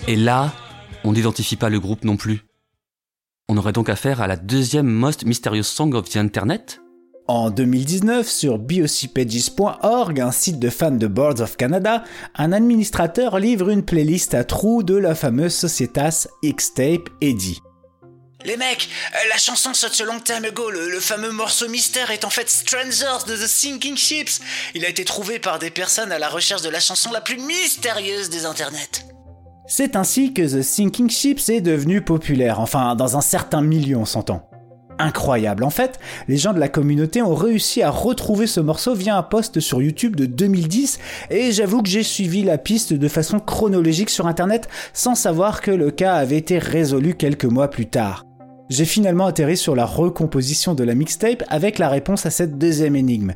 Et 0.08 0.16
là, 0.16 0.54
on 1.04 1.12
n'identifie 1.12 1.56
pas 1.56 1.68
le 1.68 1.78
groupe 1.78 2.02
non 2.02 2.16
plus. 2.16 2.40
On 3.46 3.58
aurait 3.58 3.74
donc 3.74 3.90
affaire 3.90 4.22
à 4.22 4.26
la 4.26 4.36
deuxième 4.36 4.86
most 4.86 5.26
mysterious 5.26 5.64
song 5.64 5.92
of 5.92 6.08
the 6.08 6.16
internet 6.16 6.80
En 7.26 7.50
2019, 7.50 8.26
sur 8.26 8.58
biocipages.org, 8.58 10.18
un 10.18 10.32
site 10.32 10.58
de 10.58 10.70
fans 10.70 10.92
de 10.92 11.06
Boards 11.06 11.42
of 11.42 11.58
Canada, 11.58 12.04
un 12.36 12.52
administrateur 12.52 13.38
livre 13.38 13.68
une 13.68 13.84
playlist 13.84 14.32
à 14.32 14.44
trous 14.44 14.82
de 14.82 14.96
la 14.96 15.14
fameuse 15.14 15.54
Societas 15.54 16.26
X-Tape 16.42 17.10
Eddie. 17.20 17.60
Les 18.46 18.56
mecs, 18.56 18.88
euh, 19.14 19.28
la 19.28 19.36
chanson 19.36 19.74
Such 19.74 20.00
a 20.00 20.04
Long 20.04 20.20
Time 20.20 20.46
Ago, 20.46 20.70
le, 20.70 20.88
le 20.88 21.00
fameux 21.00 21.32
morceau 21.32 21.68
mystère 21.68 22.10
est 22.10 22.24
en 22.24 22.30
fait 22.30 22.48
Strangers 22.48 23.26
de 23.26 23.36
The 23.36 23.46
Sinking 23.46 23.98
Ships. 23.98 24.40
Il 24.74 24.86
a 24.86 24.88
été 24.88 25.04
trouvé 25.04 25.38
par 25.38 25.58
des 25.58 25.70
personnes 25.70 26.12
à 26.12 26.18
la 26.18 26.30
recherche 26.30 26.62
de 26.62 26.70
la 26.70 26.80
chanson 26.80 27.10
la 27.12 27.20
plus 27.20 27.36
mystérieuse 27.36 28.30
des 28.30 28.46
internets. 28.46 29.07
C'est 29.70 29.96
ainsi 29.96 30.32
que 30.32 30.40
The 30.40 30.62
Sinking 30.62 31.10
Ships 31.10 31.50
est 31.50 31.60
devenu 31.60 32.00
populaire, 32.00 32.58
enfin 32.58 32.94
dans 32.94 33.18
un 33.18 33.20
certain 33.20 33.60
milieu 33.60 33.98
on 33.98 34.06
s'entend. 34.06 34.48
Incroyable, 34.98 35.62
en 35.62 35.68
fait, 35.68 36.00
les 36.26 36.38
gens 36.38 36.54
de 36.54 36.58
la 36.58 36.70
communauté 36.70 37.20
ont 37.20 37.34
réussi 37.34 37.82
à 37.82 37.90
retrouver 37.90 38.46
ce 38.46 38.60
morceau 38.60 38.94
via 38.94 39.18
un 39.18 39.22
post 39.22 39.60
sur 39.60 39.82
YouTube 39.82 40.16
de 40.16 40.24
2010 40.24 40.98
et 41.28 41.52
j'avoue 41.52 41.82
que 41.82 41.90
j'ai 41.90 42.02
suivi 42.02 42.42
la 42.42 42.56
piste 42.56 42.94
de 42.94 43.08
façon 43.08 43.40
chronologique 43.40 44.08
sur 44.08 44.26
internet 44.26 44.70
sans 44.94 45.14
savoir 45.14 45.60
que 45.60 45.70
le 45.70 45.90
cas 45.90 46.14
avait 46.14 46.38
été 46.38 46.58
résolu 46.58 47.14
quelques 47.14 47.44
mois 47.44 47.68
plus 47.68 47.86
tard. 47.86 48.24
J'ai 48.70 48.86
finalement 48.86 49.26
atterri 49.26 49.58
sur 49.58 49.76
la 49.76 49.84
recomposition 49.84 50.74
de 50.74 50.82
la 50.82 50.94
mixtape 50.94 51.44
avec 51.48 51.78
la 51.78 51.90
réponse 51.90 52.24
à 52.24 52.30
cette 52.30 52.56
deuxième 52.56 52.96
énigme. 52.96 53.34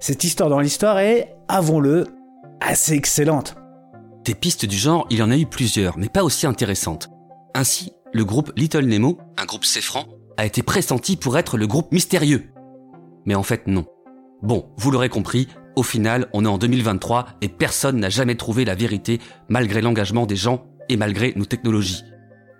Cette 0.00 0.24
histoire 0.24 0.48
dans 0.48 0.60
l'histoire 0.60 0.98
est, 0.98 1.36
avons-le, 1.46 2.06
assez 2.60 2.94
excellente. 2.94 3.56
Des 4.24 4.34
pistes 4.34 4.64
du 4.64 4.76
genre, 4.76 5.06
il 5.10 5.18
y 5.18 5.22
en 5.22 5.30
a 5.30 5.36
eu 5.36 5.44
plusieurs, 5.44 5.98
mais 5.98 6.08
pas 6.08 6.24
aussi 6.24 6.46
intéressantes. 6.46 7.10
Ainsi, 7.54 7.92
le 8.14 8.24
groupe 8.24 8.52
Little 8.56 8.86
Nemo, 8.86 9.18
un 9.36 9.44
groupe 9.44 9.66
céfran, 9.66 10.06
a 10.38 10.46
été 10.46 10.62
pressenti 10.62 11.16
pour 11.16 11.36
être 11.36 11.58
le 11.58 11.66
groupe 11.66 11.92
mystérieux. 11.92 12.48
Mais 13.26 13.34
en 13.34 13.42
fait, 13.42 13.66
non. 13.66 13.84
Bon, 14.42 14.70
vous 14.78 14.90
l'aurez 14.90 15.10
compris, 15.10 15.48
au 15.76 15.82
final, 15.82 16.30
on 16.32 16.46
est 16.46 16.48
en 16.48 16.56
2023 16.56 17.26
et 17.42 17.48
personne 17.48 18.00
n'a 18.00 18.08
jamais 18.08 18.34
trouvé 18.34 18.64
la 18.64 18.74
vérité 18.74 19.20
malgré 19.50 19.82
l'engagement 19.82 20.24
des 20.24 20.36
gens 20.36 20.64
et 20.88 20.96
malgré 20.96 21.34
nos 21.36 21.44
technologies. 21.44 22.02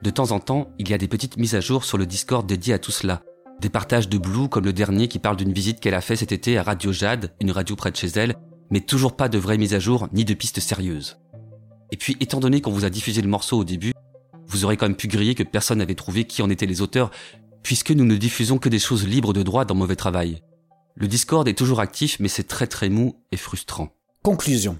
De 0.03 0.11
temps 0.11 0.33
en 0.33 0.41
temps, 0.41 0.69
il 0.79 0.91
y 0.91 0.95
a 0.95 0.99
des 0.99 1.09
petites 1.09 1.39
mises 1.39 1.55
à 1.55 1.61
jour 1.61 1.85
sur 1.85 1.97
le 1.97 2.05
Discord 2.05 2.47
dédié 2.47 2.75
à 2.75 2.79
tout 2.79 2.91
cela. 2.91 3.23
Des 3.63 3.71
partages 3.71 4.11
de 4.11 4.19
Blue 4.19 4.51
comme 4.51 4.67
le 4.67 4.75
dernier 4.75 5.09
qui 5.09 5.19
parle 5.19 5.37
d'une 5.37 5.55
visite 5.55 5.81
qu'elle 5.81 5.95
a 5.95 6.03
fait 6.03 6.17
cet 6.17 6.31
été 6.31 6.59
à 6.59 6.63
Radio 6.63 6.93
Jade, 6.93 7.33
une 7.41 7.53
radio 7.53 7.75
près 7.75 7.91
de 7.91 7.97
chez 7.97 8.09
elle, 8.09 8.35
mais 8.71 8.81
toujours 8.81 9.17
pas 9.17 9.31
de 9.31 9.39
vraies 9.39 9.57
mises 9.57 9.73
à 9.73 9.79
jour 9.79 10.09
ni 10.13 10.27
de 10.27 10.35
pistes 10.35 10.61
sérieuses. 10.61 11.17
Et 11.93 11.97
puis, 11.97 12.17
étant 12.21 12.41
donné 12.41 12.61
qu'on 12.61 12.73
vous 12.73 12.85
a 12.85 12.91
diffusé 12.91 13.23
le 13.23 13.29
morceau 13.29 13.59
au 13.59 13.65
début, 13.65 13.93
vous 14.47 14.65
aurez 14.65 14.77
quand 14.77 14.87
même 14.87 14.97
pu 14.97 15.09
griller 15.09 15.35
que 15.35 15.43
personne 15.43 15.79
n'avait 15.79 15.95
trouvé 15.95 16.25
qui 16.25 16.43
en 16.43 16.51
étaient 16.51 16.67
les 16.67 16.81
auteurs, 16.81 17.11
puisque 17.63 17.91
nous 17.91 18.05
ne 18.05 18.17
diffusons 18.17 18.59
que 18.59 18.69
des 18.69 18.79
choses 18.79 19.07
libres 19.07 19.33
de 19.33 19.43
droit 19.43 19.65
dans 19.65 19.75
Mauvais 19.75 19.97
Travail. 19.97 20.43
Le 20.95 21.09
Discord 21.09 21.49
est 21.49 21.59
toujours 21.59 21.81
actif, 21.81 22.19
mais 22.21 22.29
c'est 22.29 22.45
très 22.47 22.67
très 22.67 22.89
mou 22.89 23.17
et 23.33 23.37
frustrant. 23.37 23.97
Conclusion. 24.23 24.79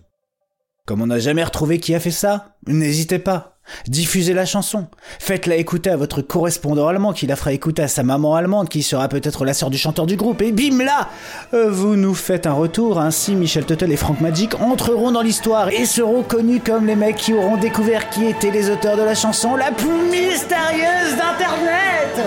Comme 0.87 1.01
on 1.01 1.07
n'a 1.07 1.19
jamais 1.19 1.43
retrouvé 1.43 1.81
qui 1.81 1.95
a 1.95 2.01
fait 2.01 2.11
ça, 2.11 2.57
n'hésitez 2.67 3.19
pas. 3.19 3.54
Diffusez 3.87 4.33
la 4.35 4.47
chanson. 4.47 4.87
Faites-la 5.19 5.57
écouter 5.57 5.91
à 5.91 5.97
votre 5.97 6.23
correspondant 6.23 6.89
allemand 6.89 7.13
qui 7.13 7.27
la 7.27 7.37
fera 7.37 7.53
écouter 7.53 7.83
à 7.83 7.89
sa 7.89 8.03
maman 8.03 8.35
allemande 8.35 8.69
qui 8.69 8.83
sera 8.83 9.09
peut-être 9.09 9.45
la 9.45 9.55
sœur 9.55 9.71
du 9.71 9.79
chanteur 9.79 10.07
du 10.07 10.17
groupe. 10.17 10.43
Et 10.43 10.53
bim 10.53 10.85
là 10.85 11.09
Euh, 11.55 11.71
Vous 11.71 11.97
nous 11.97 12.15
faites 12.15 12.47
un 12.47 12.53
retour. 12.53 13.01
Ainsi, 13.01 13.35
Michel 13.35 13.65
Tuttle 13.65 13.93
et 13.93 13.97
Frank 13.97 14.21
Magic 14.21 14.55
entreront 14.61 15.13
dans 15.13 15.23
l'histoire 15.23 15.69
et 15.71 15.87
seront 15.87 16.23
connus 16.23 16.61
comme 16.61 16.87
les 16.87 16.97
mecs 16.97 17.17
qui 17.17 17.33
auront 17.33 17.57
découvert 17.57 18.11
qui 18.11 18.25
étaient 18.27 18.51
les 18.51 18.71
auteurs 18.71 18.97
de 18.97 19.03
la 19.03 19.15
chanson 19.15 19.57
la 19.57 19.73
plus 19.73 19.89
mystérieuse 20.11 21.17
d'Internet 21.17 22.25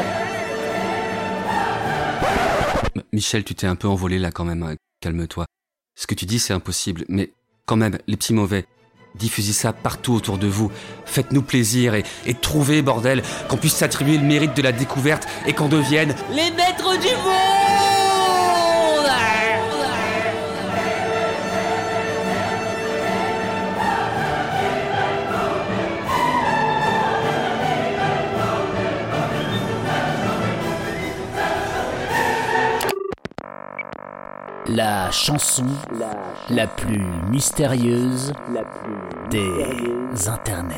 Michel, 3.13 3.43
tu 3.43 3.55
t'es 3.55 3.67
un 3.67 3.75
peu 3.75 3.87
envolé 3.87 4.19
là 4.19 4.31
quand 4.31 4.43
même, 4.45 4.63
hein. 4.63 4.75
calme-toi. 5.01 5.45
Ce 5.95 6.07
que 6.07 6.13
tu 6.15 6.25
dis, 6.25 6.39
c'est 6.39 6.53
impossible, 6.53 7.05
mais 7.07 7.31
quand 7.65 7.75
même, 7.77 7.97
les 8.07 8.17
petits 8.17 8.33
mauvais, 8.33 8.65
diffusez 9.17 9.53
ça 9.53 9.73
partout 9.73 10.13
autour 10.13 10.37
de 10.37 10.47
vous. 10.47 10.71
Faites-nous 11.05 11.41
plaisir 11.41 11.95
et, 11.95 12.03
trouvez, 12.33 12.81
bordel, 12.81 13.23
qu'on 13.49 13.57
puisse 13.57 13.75
s'attribuer 13.75 14.17
le 14.17 14.23
mérite 14.23 14.55
de 14.55 14.61
la 14.61 14.71
découverte 14.71 15.27
et 15.45 15.53
qu'on 15.53 15.67
devienne 15.67 16.15
Les 16.31 16.51
maîtres 16.51 16.99
du 16.99 17.07
monde 17.07 17.56
La 34.69 35.09
chanson 35.11 35.65
la 36.49 36.67
plus 36.67 37.01
mystérieuse 37.31 38.33
des 39.31 40.27
internets. 40.27 40.75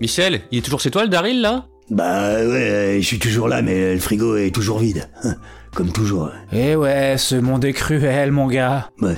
Michel, 0.00 0.42
il 0.50 0.58
est 0.58 0.62
toujours 0.62 0.80
chez 0.80 0.90
toi 0.90 1.04
le 1.04 1.08
Daryl 1.08 1.40
là? 1.40 1.64
Bah 1.90 2.34
ouais, 2.34 2.98
je 3.00 3.06
suis 3.06 3.18
toujours 3.18 3.48
là, 3.48 3.62
mais 3.62 3.94
le 3.94 4.00
frigo 4.00 4.36
est 4.36 4.54
toujours 4.54 4.78
vide. 4.78 5.08
Comme 5.74 5.90
toujours. 5.90 6.30
Eh 6.52 6.76
ouais, 6.76 7.16
ce 7.16 7.36
monde 7.36 7.64
est 7.64 7.72
cruel, 7.72 8.30
mon 8.30 8.46
gars. 8.48 8.90
Ouais. 9.00 9.16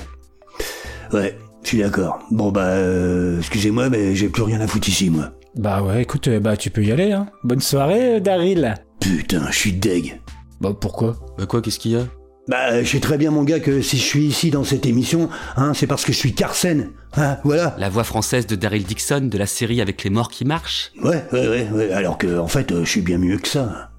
Ouais, 1.11 1.37
je 1.63 1.67
suis 1.67 1.79
d'accord. 1.79 2.19
Bon 2.31 2.51
bah, 2.51 2.67
euh, 2.67 3.39
excusez-moi, 3.39 3.89
mais 3.89 4.15
j'ai 4.15 4.29
plus 4.29 4.43
rien 4.43 4.61
à 4.61 4.67
foutre 4.67 4.87
ici, 4.87 5.09
moi. 5.09 5.31
Bah 5.55 5.81
ouais, 5.81 6.03
écoute, 6.03 6.27
euh, 6.29 6.39
bah 6.39 6.55
tu 6.55 6.69
peux 6.69 6.83
y 6.83 6.91
aller, 6.91 7.11
hein. 7.11 7.27
Bonne 7.43 7.61
soirée, 7.61 8.15
euh, 8.15 8.19
Daryl. 8.19 8.75
Putain, 8.99 9.47
je 9.51 9.57
suis 9.57 9.73
deg. 9.73 10.21
Bah 10.61 10.71
pourquoi? 10.79 11.15
Bah 11.37 11.45
quoi, 11.45 11.61
qu'est-ce 11.61 11.79
qu'il 11.79 11.91
y 11.91 11.95
a? 11.95 12.03
Bah, 12.47 12.81
je 12.81 12.89
sais 12.89 12.99
très 13.01 13.17
bien, 13.17 13.29
mon 13.29 13.43
gars, 13.43 13.59
que 13.59 13.81
si 13.81 13.97
je 13.97 14.03
suis 14.03 14.23
ici 14.25 14.51
dans 14.51 14.63
cette 14.63 14.85
émission, 14.85 15.29
hein, 15.57 15.73
c'est 15.73 15.85
parce 15.85 16.05
que 16.05 16.13
je 16.13 16.17
suis 16.17 16.33
Carsen. 16.33 16.91
Hein, 17.17 17.37
voilà. 17.43 17.75
La 17.77 17.89
voix 17.89 18.05
française 18.05 18.47
de 18.47 18.55
Daryl 18.55 18.83
Dixon 18.85 19.21
de 19.29 19.37
la 19.37 19.45
série 19.45 19.81
avec 19.81 20.03
les 20.05 20.09
morts 20.09 20.29
qui 20.31 20.45
marchent? 20.45 20.91
Ouais, 21.03 21.25
ouais, 21.33 21.47
ouais, 21.47 21.67
ouais. 21.73 21.91
Alors 21.91 22.17
que, 22.17 22.39
en 22.39 22.47
fait, 22.47 22.71
euh, 22.71 22.85
je 22.85 22.89
suis 22.89 23.01
bien 23.01 23.17
mieux 23.17 23.37
que 23.37 23.49
ça. 23.49 23.89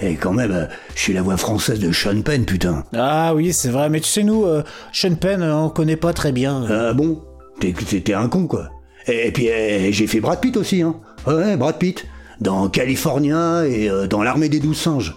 Et, 0.00 0.10
et 0.10 0.14
quand 0.14 0.32
même, 0.32 0.52
euh, 0.52 0.66
je 0.94 1.00
suis 1.00 1.12
la 1.12 1.22
voix 1.22 1.36
française 1.36 1.80
de 1.80 1.90
Sean 1.92 2.22
Penn, 2.22 2.44
putain. 2.44 2.84
Ah 2.94 3.34
oui, 3.34 3.52
c'est 3.52 3.70
vrai, 3.70 3.90
mais 3.90 4.00
tu 4.00 4.08
sais, 4.08 4.22
nous, 4.22 4.44
euh, 4.44 4.62
Sean 4.92 5.14
Penn, 5.16 5.42
euh, 5.42 5.56
on 5.56 5.68
connaît 5.68 5.96
pas 5.96 6.12
très 6.12 6.30
bien. 6.30 6.64
Ah 6.70 6.92
bon? 6.92 7.22
T'es 7.60 7.72
t'es- 7.72 8.00
t'es 8.00 8.14
un 8.14 8.28
con, 8.28 8.46
quoi. 8.46 8.70
Et, 9.08 9.28
et 9.28 9.32
puis, 9.32 9.46
eh, 9.48 9.92
j'ai 9.92 10.06
fait 10.06 10.20
Brad 10.20 10.40
Pitt 10.40 10.56
aussi, 10.56 10.82
hein. 10.82 10.94
Ouais, 11.26 11.56
Brad 11.56 11.78
Pitt. 11.78 12.06
Dans 12.40 12.68
California 12.68 13.66
et 13.66 13.88
euh, 13.88 14.06
dans 14.06 14.22
l'armée 14.22 14.48
des 14.48 14.60
douze 14.60 14.78
singes. 14.78 15.16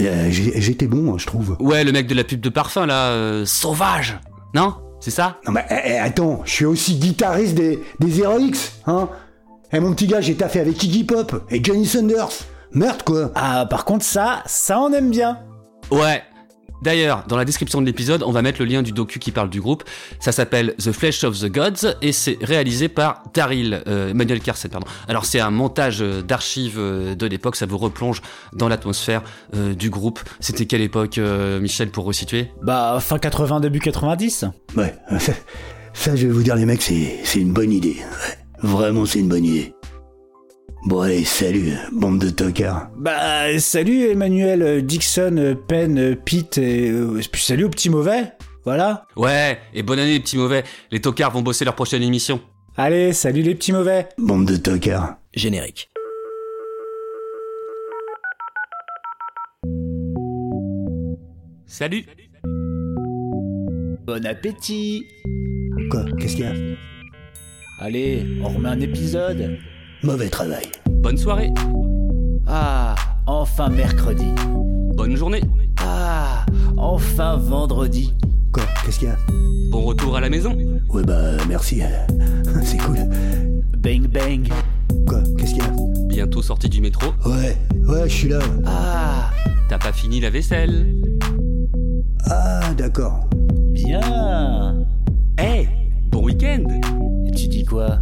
Euh, 0.00 0.28
J'étais 0.30 0.86
bon, 0.86 1.18
je 1.18 1.26
trouve. 1.26 1.56
Ouais, 1.60 1.84
le 1.84 1.92
mec 1.92 2.06
de 2.06 2.14
la 2.14 2.24
pub 2.24 2.40
de 2.40 2.48
parfum 2.48 2.86
là, 2.86 3.08
euh, 3.10 3.44
sauvage. 3.44 4.18
Non? 4.54 4.74
C'est 5.00 5.10
ça? 5.10 5.38
Non 5.46 5.52
mais 5.52 5.66
eh, 5.68 5.74
eh, 5.84 5.98
attends, 5.98 6.40
je 6.44 6.50
suis 6.52 6.64
aussi 6.64 6.94
guitariste 6.96 7.54
des, 7.54 7.78
des 8.00 8.20
Heroics, 8.20 8.72
hein 8.86 9.08
Eh 9.72 9.80
mon 9.80 9.92
petit 9.92 10.06
gars, 10.06 10.20
j'ai 10.20 10.34
taffé 10.34 10.60
avec 10.60 10.82
Iggy 10.82 11.04
Pop 11.04 11.44
et 11.50 11.62
Johnny 11.62 11.84
Sanders. 11.86 12.30
Merde 12.72 13.02
quoi 13.02 13.30
Ah, 13.34 13.66
par 13.68 13.84
contre, 13.84 14.04
ça, 14.04 14.42
ça 14.46 14.80
on 14.80 14.92
aime 14.92 15.10
bien. 15.10 15.38
Ouais. 15.90 16.22
D'ailleurs, 16.82 17.24
dans 17.28 17.36
la 17.36 17.44
description 17.44 17.80
de 17.80 17.86
l'épisode, 17.86 18.22
on 18.22 18.30
va 18.32 18.42
mettre 18.42 18.60
le 18.60 18.66
lien 18.66 18.82
du 18.82 18.92
docu 18.92 19.18
qui 19.18 19.32
parle 19.32 19.50
du 19.50 19.60
groupe. 19.60 19.84
Ça 20.20 20.32
s'appelle 20.32 20.74
The 20.82 20.92
Flesh 20.92 21.24
of 21.24 21.38
the 21.38 21.50
Gods 21.50 21.94
et 22.02 22.12
c'est 22.12 22.38
réalisé 22.42 22.88
par 22.88 23.22
Daryl, 23.32 23.82
euh, 23.86 24.10
Emmanuel 24.10 24.40
Carset, 24.40 24.68
pardon. 24.68 24.86
Alors 25.08 25.24
c'est 25.24 25.40
un 25.40 25.50
montage 25.50 26.02
euh, 26.02 26.22
d'archives 26.22 26.76
euh, 26.78 27.14
de 27.14 27.26
l'époque, 27.26 27.56
ça 27.56 27.66
vous 27.66 27.78
replonge 27.78 28.20
dans 28.52 28.68
l'atmosphère 28.68 29.22
euh, 29.54 29.74
du 29.74 29.90
groupe. 29.90 30.20
C'était 30.40 30.66
quelle 30.66 30.82
époque, 30.82 31.18
euh, 31.18 31.60
Michel, 31.60 31.90
pour 31.90 32.04
resituer? 32.04 32.50
Bah, 32.62 32.98
fin 33.00 33.18
80, 33.18 33.60
début 33.60 33.80
90. 33.80 34.44
Ouais, 34.76 34.94
ça, 35.18 35.32
ça, 35.94 36.16
je 36.16 36.26
vais 36.26 36.32
vous 36.32 36.42
dire 36.42 36.56
les 36.56 36.66
mecs, 36.66 36.82
c'est 36.82 37.18
c'est 37.24 37.40
une 37.40 37.52
bonne 37.52 37.72
idée. 37.72 37.96
Ouais, 37.96 38.68
vraiment 38.68 39.06
c'est 39.06 39.20
une 39.20 39.28
bonne 39.28 39.44
idée. 39.44 39.73
Bon 40.86 41.00
allez, 41.00 41.24
salut, 41.24 41.72
bande 41.92 42.18
de 42.18 42.28
tocards. 42.28 42.90
Bah, 42.98 43.58
salut 43.58 44.10
Emmanuel, 44.10 44.62
euh, 44.62 44.82
Dixon, 44.82 45.36
euh, 45.38 45.54
Penn, 45.54 45.98
euh, 45.98 46.14
Pete, 46.14 46.58
et 46.58 46.90
euh, 46.90 47.20
puis 47.32 47.42
salut 47.42 47.64
au 47.64 47.70
petit 47.70 47.88
mauvais. 47.88 48.32
Voilà. 48.64 49.06
Ouais, 49.16 49.58
et 49.72 49.82
bonne 49.82 49.98
année 49.98 50.12
les 50.12 50.20
petits 50.20 50.36
mauvais. 50.36 50.62
Les 50.90 51.00
tocards 51.00 51.30
vont 51.30 51.40
bosser 51.40 51.64
leur 51.64 51.74
prochaine 51.74 52.02
émission. 52.02 52.38
Allez, 52.76 53.14
salut 53.14 53.40
les 53.40 53.54
petits 53.54 53.72
mauvais. 53.72 54.08
Bande 54.18 54.44
de 54.44 54.56
tocards. 54.56 55.16
Générique. 55.34 55.90
Salut 61.66 62.04
Bon 64.06 64.24
appétit. 64.26 65.06
Quoi 65.90 66.04
Qu'est-ce 66.20 66.36
qu'il 66.36 66.44
y 66.44 66.48
a? 66.48 66.52
Allez, 67.80 68.38
on 68.42 68.48
remet 68.50 68.68
un 68.68 68.80
épisode. 68.80 69.58
Mauvais 70.04 70.28
travail. 70.28 70.66
Bonne 70.90 71.16
soirée 71.16 71.50
Ah, 72.46 72.94
enfin 73.26 73.68
mercredi. 73.70 74.26
Bonne 74.94 75.16
journée 75.16 75.40
Ah, 75.78 76.44
enfin 76.76 77.36
vendredi. 77.36 78.12
Quoi 78.52 78.64
Qu'est-ce 78.84 78.98
qu'il 78.98 79.08
y 79.08 79.10
a? 79.10 79.16
Bon 79.70 79.82
retour 79.82 80.16
à 80.16 80.20
la 80.20 80.28
maison 80.30 80.56
Ouais 80.90 81.02
bah 81.02 81.32
merci, 81.48 81.80
c'est 82.62 82.76
cool. 82.78 82.98
Bang 83.78 84.06
bang. 84.08 84.48
Quoi 85.06 85.20
Qu'est-ce 85.38 85.54
qu'il 85.54 85.62
y 85.62 85.66
a? 85.66 85.72
Bientôt 86.08 86.42
sorti 86.42 86.68
du 86.68 86.80
métro 86.80 87.06
Ouais, 87.26 87.56
ouais, 87.88 88.08
je 88.08 88.14
suis 88.14 88.28
là. 88.28 88.38
Ah, 88.66 89.30
T'as 89.68 89.78
pas 89.78 89.92
fini 89.92 90.20
la 90.20 90.30
vaisselle 90.30 90.94
Ah 92.30 92.72
d'accord. 92.76 93.28
bien. 93.72 94.84
Eh, 95.40 95.66
Bon 96.10 96.24
week-end 96.24 96.64
tu 97.36 97.48
dis 97.48 97.64
quoi? 97.64 97.98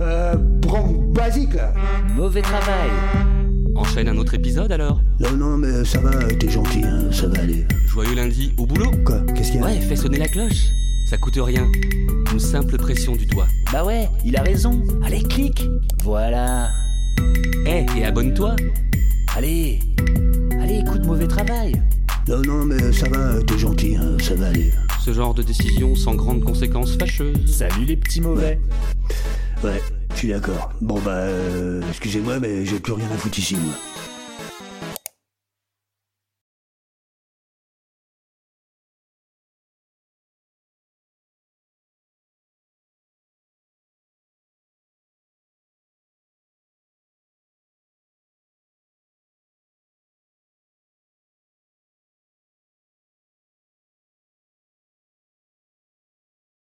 Euh, 0.00 0.34
prends 0.62 0.88
basique 0.88 1.54
là. 1.54 1.72
Mauvais 2.14 2.42
travail. 2.42 2.90
Enchaîne 3.76 4.08
un 4.08 4.16
autre 4.16 4.34
épisode 4.34 4.72
alors? 4.72 5.00
Non, 5.20 5.32
non, 5.32 5.56
mais 5.56 5.84
ça 5.84 6.00
va, 6.00 6.10
t'es 6.24 6.48
gentil, 6.48 6.82
hein, 6.84 7.10
ça 7.10 7.26
va 7.26 7.40
aller. 7.40 7.66
Joyeux 7.86 8.14
lundi 8.14 8.52
au 8.56 8.66
boulot? 8.66 8.90
Quoi? 9.04 9.20
Qu'est-ce 9.34 9.52
qu'il 9.52 9.60
y 9.60 9.62
a? 9.62 9.66
Ouais, 9.66 9.80
fais 9.80 9.96
sonner 9.96 10.18
la 10.18 10.28
cloche. 10.28 10.66
Ça 11.10 11.16
coûte 11.16 11.38
rien. 11.38 11.66
Une 12.32 12.40
simple 12.40 12.76
pression 12.76 13.14
du 13.14 13.26
doigt. 13.26 13.46
Bah 13.72 13.84
ouais, 13.84 14.08
il 14.24 14.36
a 14.36 14.42
raison. 14.42 14.82
Allez, 15.04 15.22
clique. 15.22 15.68
Voilà. 16.02 16.70
Eh, 17.66 17.86
et 17.96 18.04
abonne-toi 18.04 18.56
Allez. 19.36 19.80
Allez, 20.60 20.78
écoute, 20.78 21.04
mauvais 21.06 21.26
travail. 21.26 21.80
Non, 22.28 22.40
non, 22.42 22.64
mais 22.64 22.92
ça 22.92 23.08
va, 23.08 23.42
t'es 23.42 23.58
gentil, 23.58 23.96
hein, 23.96 24.16
ça 24.20 24.34
va 24.34 24.46
aller. 24.46 24.72
Ce 25.04 25.12
genre 25.12 25.34
de 25.34 25.42
décision 25.42 25.94
sans 25.94 26.14
grandes 26.14 26.42
conséquences 26.42 26.96
fâcheuses. 26.96 27.54
Salut 27.54 27.84
les 27.84 27.96
petits 27.96 28.20
mauvais. 28.20 28.58
Ouais, 29.64 29.80
je 30.12 30.16
suis 30.18 30.28
d'accord. 30.28 30.70
Bon 30.82 31.00
bah, 31.00 31.12
euh, 31.12 31.80
excusez-moi, 31.88 32.38
mais 32.38 32.66
j'ai 32.66 32.78
plus 32.78 32.92
rien 32.92 33.06
à 33.10 33.16
foutre 33.16 33.38
ici, 33.38 33.56
moi. 33.56 33.72